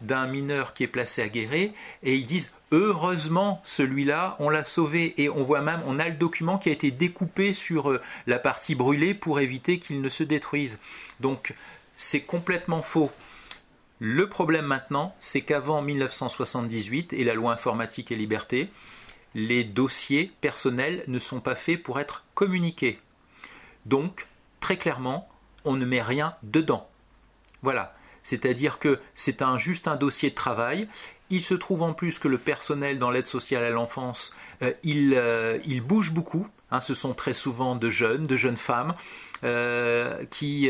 d'un 0.00 0.26
mineur 0.26 0.74
qui 0.74 0.82
est 0.82 0.88
placé 0.88 1.22
à 1.22 1.28
Guéret 1.28 1.72
et 2.02 2.16
ils 2.16 2.26
disent 2.26 2.50
Heureusement, 2.72 3.60
celui-là, 3.64 4.34
on 4.38 4.48
l'a 4.48 4.64
sauvé 4.64 5.12
et 5.22 5.28
on 5.28 5.44
voit 5.44 5.60
même, 5.60 5.82
on 5.86 5.98
a 5.98 6.08
le 6.08 6.14
document 6.14 6.56
qui 6.56 6.70
a 6.70 6.72
été 6.72 6.90
découpé 6.90 7.52
sur 7.52 7.90
euh, 7.90 8.00
la 8.26 8.38
partie 8.38 8.74
brûlée 8.74 9.12
pour 9.12 9.40
éviter 9.40 9.78
qu'il 9.78 10.00
ne 10.00 10.08
se 10.08 10.24
détruise. 10.24 10.78
Donc, 11.20 11.54
c'est 11.94 12.22
complètement 12.22 12.80
faux. 12.80 13.10
Le 13.98 14.26
problème 14.26 14.64
maintenant, 14.64 15.14
c'est 15.18 15.42
qu'avant 15.42 15.82
1978 15.82 17.12
et 17.12 17.24
la 17.24 17.34
loi 17.34 17.52
informatique 17.52 18.10
et 18.10 18.16
liberté, 18.16 18.70
les 19.34 19.64
dossiers 19.64 20.32
personnels 20.40 21.04
ne 21.08 21.18
sont 21.18 21.40
pas 21.40 21.54
faits 21.54 21.82
pour 21.82 22.00
être 22.00 22.24
communiqués. 22.34 22.98
Donc, 23.84 24.26
très 24.60 24.78
clairement, 24.78 25.28
on 25.64 25.76
ne 25.76 25.84
met 25.84 26.02
rien 26.02 26.36
dedans. 26.42 26.88
Voilà. 27.60 27.94
C'est-à-dire 28.22 28.78
que 28.78 28.98
c'est 29.14 29.42
un, 29.42 29.58
juste 29.58 29.88
un 29.88 29.96
dossier 29.96 30.30
de 30.30 30.34
travail 30.34 30.88
il 31.32 31.40
se 31.40 31.54
trouve 31.54 31.82
en 31.82 31.94
plus 31.94 32.18
que 32.18 32.28
le 32.28 32.36
personnel 32.36 32.98
dans 32.98 33.10
l'aide 33.10 33.26
sociale 33.26 33.64
à 33.64 33.70
l'enfance, 33.70 34.36
euh, 34.62 34.72
euh, 34.86 35.58
il, 35.64 35.80
bouge 35.80 36.12
beaucoup. 36.12 36.46
Hein. 36.70 36.82
ce 36.82 36.92
sont 36.92 37.14
très 37.14 37.32
souvent 37.32 37.74
de 37.74 37.88
jeunes, 37.88 38.26
de 38.26 38.36
jeunes 38.36 38.58
femmes 38.58 38.94
euh, 39.42 40.24
qui, 40.26 40.68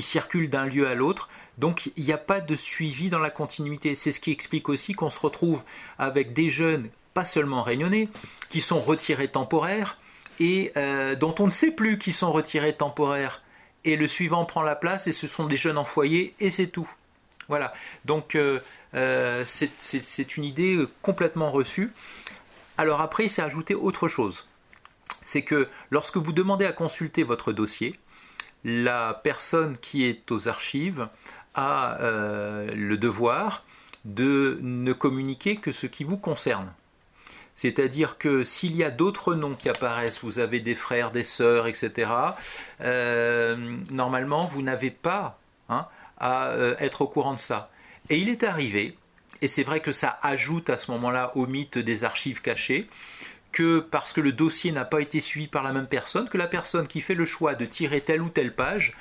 circulent 0.00 0.48
d'un 0.48 0.66
lieu 0.66 0.86
à 0.86 0.94
l'autre. 0.94 1.28
Donc 1.58 1.90
il 1.96 2.04
n'y 2.04 2.12
a 2.12 2.18
pas 2.18 2.40
de 2.40 2.54
suivi 2.54 3.10
dans 3.10 3.18
la 3.18 3.30
continuité. 3.30 3.96
C'est 3.96 4.12
ce 4.12 4.20
qui 4.20 4.30
explique 4.30 4.68
aussi 4.68 4.94
qu'on 4.94 5.10
se 5.10 5.18
retrouve 5.18 5.64
avec 5.98 6.32
des 6.32 6.50
jeunes, 6.50 6.88
pas 7.12 7.24
seulement 7.24 7.64
réunionnais, 7.64 8.08
qui 8.48 8.60
sont 8.60 8.80
retirés 8.80 9.28
temporaires 9.28 9.98
et 10.38 10.72
dont 11.18 11.34
on 11.40 11.46
ne 11.46 11.50
sait 11.50 11.72
plus 11.72 11.98
qui 11.98 12.12
sont 12.12 12.30
retirés 12.30 12.74
temporaires. 12.74 13.42
Et 13.84 13.96
le 13.96 14.06
suivant 14.06 14.44
prend 14.44 14.62
la 14.62 14.76
place 14.76 15.06
et 15.08 15.12
ce 15.12 15.26
sont 15.26 15.46
des 15.46 15.56
jeunes 15.56 15.78
en 15.78 15.84
foyer 15.84 16.34
et 16.38 16.50
c'est 16.50 16.68
tout. 16.68 16.88
Voilà. 17.48 17.72
Donc 18.04 18.36
euh, 18.96 19.44
c'est 19.44 20.36
une 20.36 20.44
idée 20.44 20.86
complètement 21.02 21.50
reçue. 21.50 21.92
Alors 22.78 23.00
après, 23.00 23.24
il 23.24 23.30
s'est 23.30 23.42
ajouté 23.42 23.74
autre 23.74 24.08
chose. 24.08 24.46
C'est 25.22 25.42
que 25.42 25.68
lorsque 25.90 26.16
vous 26.16 26.32
demandez 26.32 26.66
à 26.66 26.72
consulter 26.72 27.22
votre 27.22 27.52
dossier, 27.52 27.98
la 28.64 29.20
personne 29.22 29.76
qui 29.78 30.04
est 30.04 30.30
aux 30.30 30.48
archives 30.48 31.08
a 31.54 32.00
euh, 32.00 32.70
le 32.74 32.96
devoir 32.96 33.64
de 34.04 34.58
ne 34.62 34.92
communiquer 34.92 35.56
que 35.56 35.72
ce 35.72 35.86
qui 35.86 36.04
vous 36.04 36.16
concerne. 36.16 36.72
C'est-à-dire 37.54 38.18
que 38.18 38.44
s'il 38.44 38.76
y 38.76 38.84
a 38.84 38.90
d'autres 38.90 39.34
noms 39.34 39.54
qui 39.54 39.68
apparaissent, 39.68 40.22
vous 40.22 40.38
avez 40.38 40.60
des 40.60 40.74
frères, 40.74 41.10
des 41.10 41.24
sœurs, 41.24 41.66
etc., 41.66 42.10
euh, 42.82 43.56
normalement, 43.90 44.42
vous 44.42 44.62
n'avez 44.62 44.90
pas 44.90 45.38
hein, 45.70 45.86
à 46.18 46.52
être 46.78 47.02
au 47.02 47.06
courant 47.06 47.32
de 47.32 47.38
ça. 47.38 47.70
Et 48.08 48.18
il 48.18 48.28
est 48.28 48.44
arrivé, 48.44 48.96
et 49.42 49.46
c'est 49.46 49.64
vrai 49.64 49.80
que 49.80 49.92
ça 49.92 50.18
ajoute 50.22 50.70
à 50.70 50.76
ce 50.76 50.90
moment-là 50.92 51.36
au 51.36 51.46
mythe 51.46 51.78
des 51.78 52.04
archives 52.04 52.40
cachées, 52.40 52.88
que 53.52 53.80
parce 53.80 54.12
que 54.12 54.20
le 54.20 54.32
dossier 54.32 54.70
n'a 54.70 54.84
pas 54.84 55.00
été 55.00 55.20
suivi 55.20 55.48
par 55.48 55.62
la 55.62 55.72
même 55.72 55.88
personne, 55.88 56.28
que 56.28 56.38
la 56.38 56.46
personne 56.46 56.86
qui 56.86 57.00
fait 57.00 57.14
le 57.14 57.24
choix 57.24 57.54
de 57.54 57.66
tirer 57.66 58.00
telle 58.00 58.22
ou 58.22 58.28
telle 58.28 58.54
page, 58.54 58.94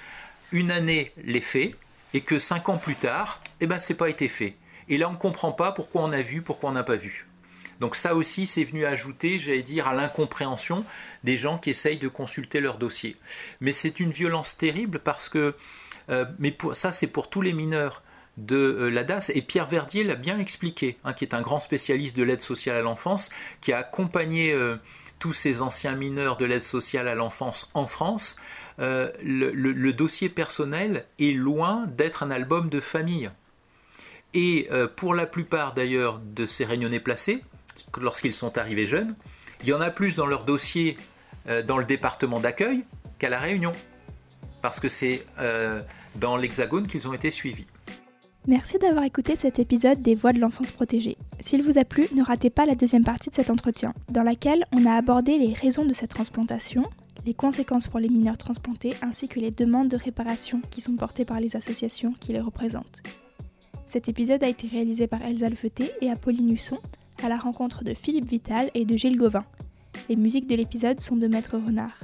une 0.52 0.72
année 0.72 1.12
l'est 1.24 1.42
fait, 1.42 1.76
et 2.14 2.22
que 2.22 2.38
cinq 2.38 2.70
ans 2.70 2.78
plus 2.78 2.96
tard, 2.96 3.42
eh 3.60 3.68
ben, 3.68 3.78
c'est 3.78 3.96
pas 3.96 4.10
été 4.10 4.28
fait. 4.28 4.56
Et 4.88 4.98
là, 4.98 5.10
on 5.10 5.14
ne 5.14 5.18
comprend 5.18 5.52
pas 5.52 5.72
pourquoi 5.72 6.04
on 6.04 6.12
a 6.12 6.22
vu, 6.22 6.42
pourquoi 6.42 6.70
on 6.70 6.74
n'a 6.74 6.84
pas 6.84 6.96
vu. 6.96 7.28
Donc 7.80 7.96
ça 7.96 8.16
aussi, 8.16 8.48
c'est 8.48 8.64
venu 8.64 8.86
ajouter, 8.86 9.40
j'allais 9.40 9.64
dire, 9.64 9.88
à 9.88 9.94
l'incompréhension 9.94 10.86
des 11.24 11.38
gens 11.38 11.58
qui 11.58 11.72
essayent 11.72 11.98
de 11.98 12.08
consulter 12.08 12.62
leur 12.62 12.78
dossier. 12.78 13.18
Mais 13.60 13.74
c'est 13.74 14.00
une 14.00 14.12
violence 14.12 14.58
terrible 14.58 15.00
parce 15.00 15.28
que, 15.28 15.56
euh, 16.10 16.26
mais 16.40 16.52
pour, 16.52 16.76
ça 16.76 16.92
c'est 16.92 17.08
pour 17.08 17.30
tous 17.30 17.42
les 17.42 17.54
mineurs 17.54 18.02
de 18.38 18.56
euh, 18.56 18.90
la 18.90 19.04
DAS. 19.04 19.32
Et 19.34 19.42
Pierre 19.42 19.68
Verdier 19.68 20.04
l'a 20.04 20.16
bien 20.16 20.40
expliqué, 20.40 20.98
hein, 21.04 21.14
qui 21.14 21.24
est 21.24 21.34
un 21.34 21.42
grand 21.42 21.60
spécialiste 21.60 22.16
de 22.16 22.24
l'aide 22.24 22.42
sociale 22.42 22.76
à 22.76 22.82
l'enfance, 22.82 23.30
qui 23.62 23.74
a 23.74 23.80
accompagné 23.80 24.52
euh, 24.52 24.78
tous 25.20 25.34
ces 25.34 25.62
anciens 25.62 25.96
mineurs 25.96 26.38
de 26.38 26.46
l'aide 26.46 26.62
sociale 26.62 27.08
à 27.08 27.16
l'enfance 27.16 27.70
en 27.74 27.88
France. 27.88 28.36
Euh, 28.80 29.12
le, 29.24 29.94
dossier 29.94 30.28
personnel 30.28 31.06
est 31.20 31.34
loin 31.34 31.86
d'être 31.88 32.24
un 32.24 32.32
album 32.32 32.70
de 32.70 32.80
famille. 32.80 33.32
Et 34.34 34.68
pour 34.98 35.14
la 35.14 35.26
plupart 35.26 35.74
d'ailleurs 35.74 36.20
de 36.20 36.46
ces 36.46 36.66
réunionnais 36.66 37.00
placés, 37.00 37.42
lorsqu'ils 37.98 38.34
sont 38.34 38.58
arrivés 38.58 38.86
jeunes, 38.86 39.16
il 39.62 39.70
y 39.70 39.74
en 39.74 39.80
a 39.80 39.90
plus 39.90 40.16
dans 40.16 40.26
leur 40.26 40.44
dossier 40.44 40.98
dans 41.66 41.78
le 41.78 41.86
département 41.86 42.42
d'accueil 42.42 42.84
qu'à 43.18 43.30
la 43.30 43.40
Réunion. 43.40 43.72
Parce 44.62 44.82
que 44.82 44.90
c'est 44.90 45.26
dans 46.16 46.36
l'Hexagone 46.36 46.86
qu'ils 46.86 47.08
ont 47.08 47.14
été 47.14 47.32
suivis. 47.32 47.66
Merci 48.48 48.78
d'avoir 48.78 49.04
écouté 49.06 49.36
cet 49.36 49.58
épisode 49.58 50.04
des 50.04 50.14
Voix 50.14 50.32
de 50.32 50.40
l'enfance 50.40 50.70
protégée. 50.70 51.18
S'il 51.40 51.64
vous 51.64 51.80
a 51.80 51.84
plu, 51.84 52.08
ne 52.14 52.22
ratez 52.22 52.52
pas 52.52 52.68
la 52.68 52.76
deuxième 52.76 53.04
partie 53.04 53.32
de 53.32 53.36
cet 53.36 53.50
entretien, 53.50 53.92
dans 54.12 54.22
laquelle 54.22 54.66
on 54.72 54.86
a 54.86 54.94
abordé 54.94 55.40
les 55.40 55.54
raisons 55.54 55.84
de 55.84 55.94
cette 55.94 56.12
transplantation, 56.12 56.84
les 57.26 57.34
conséquences 57.34 57.88
pour 57.88 58.00
les 58.00 58.08
mineurs 58.08 58.38
transplantés, 58.38 58.94
ainsi 59.02 59.28
que 59.28 59.40
les 59.40 59.50
demandes 59.50 59.88
de 59.88 59.98
réparation 59.98 60.62
qui 60.70 60.82
sont 60.82 60.96
portées 60.96 61.26
par 61.26 61.40
les 61.40 61.56
associations 61.56 62.14
qui 62.20 62.34
les 62.34 62.40
représentent. 62.40 63.02
Cet 63.88 64.10
épisode 64.10 64.44
a 64.44 64.48
été 64.48 64.68
réalisé 64.68 65.08
par 65.08 65.24
Elsa 65.24 65.50
Lefeuté 65.50 65.92
et 66.02 66.12
Apolline 66.12 66.52
Husson, 66.52 66.78
à 67.24 67.30
la 67.30 67.38
rencontre 67.38 67.84
de 67.84 67.96
Philippe 67.96 68.30
Vital 68.30 68.70
et 68.76 68.86
de 68.86 68.96
Gilles 68.96 69.18
Gauvin. 69.18 69.46
Les 70.08 70.16
musiques 70.16 70.48
de 70.48 70.56
l'épisode 70.56 71.00
sont 71.00 71.16
de 71.16 71.28
Maître 71.28 71.58
Renard. 71.58 71.98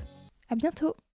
À 0.50 0.56
bientôt! 0.56 0.96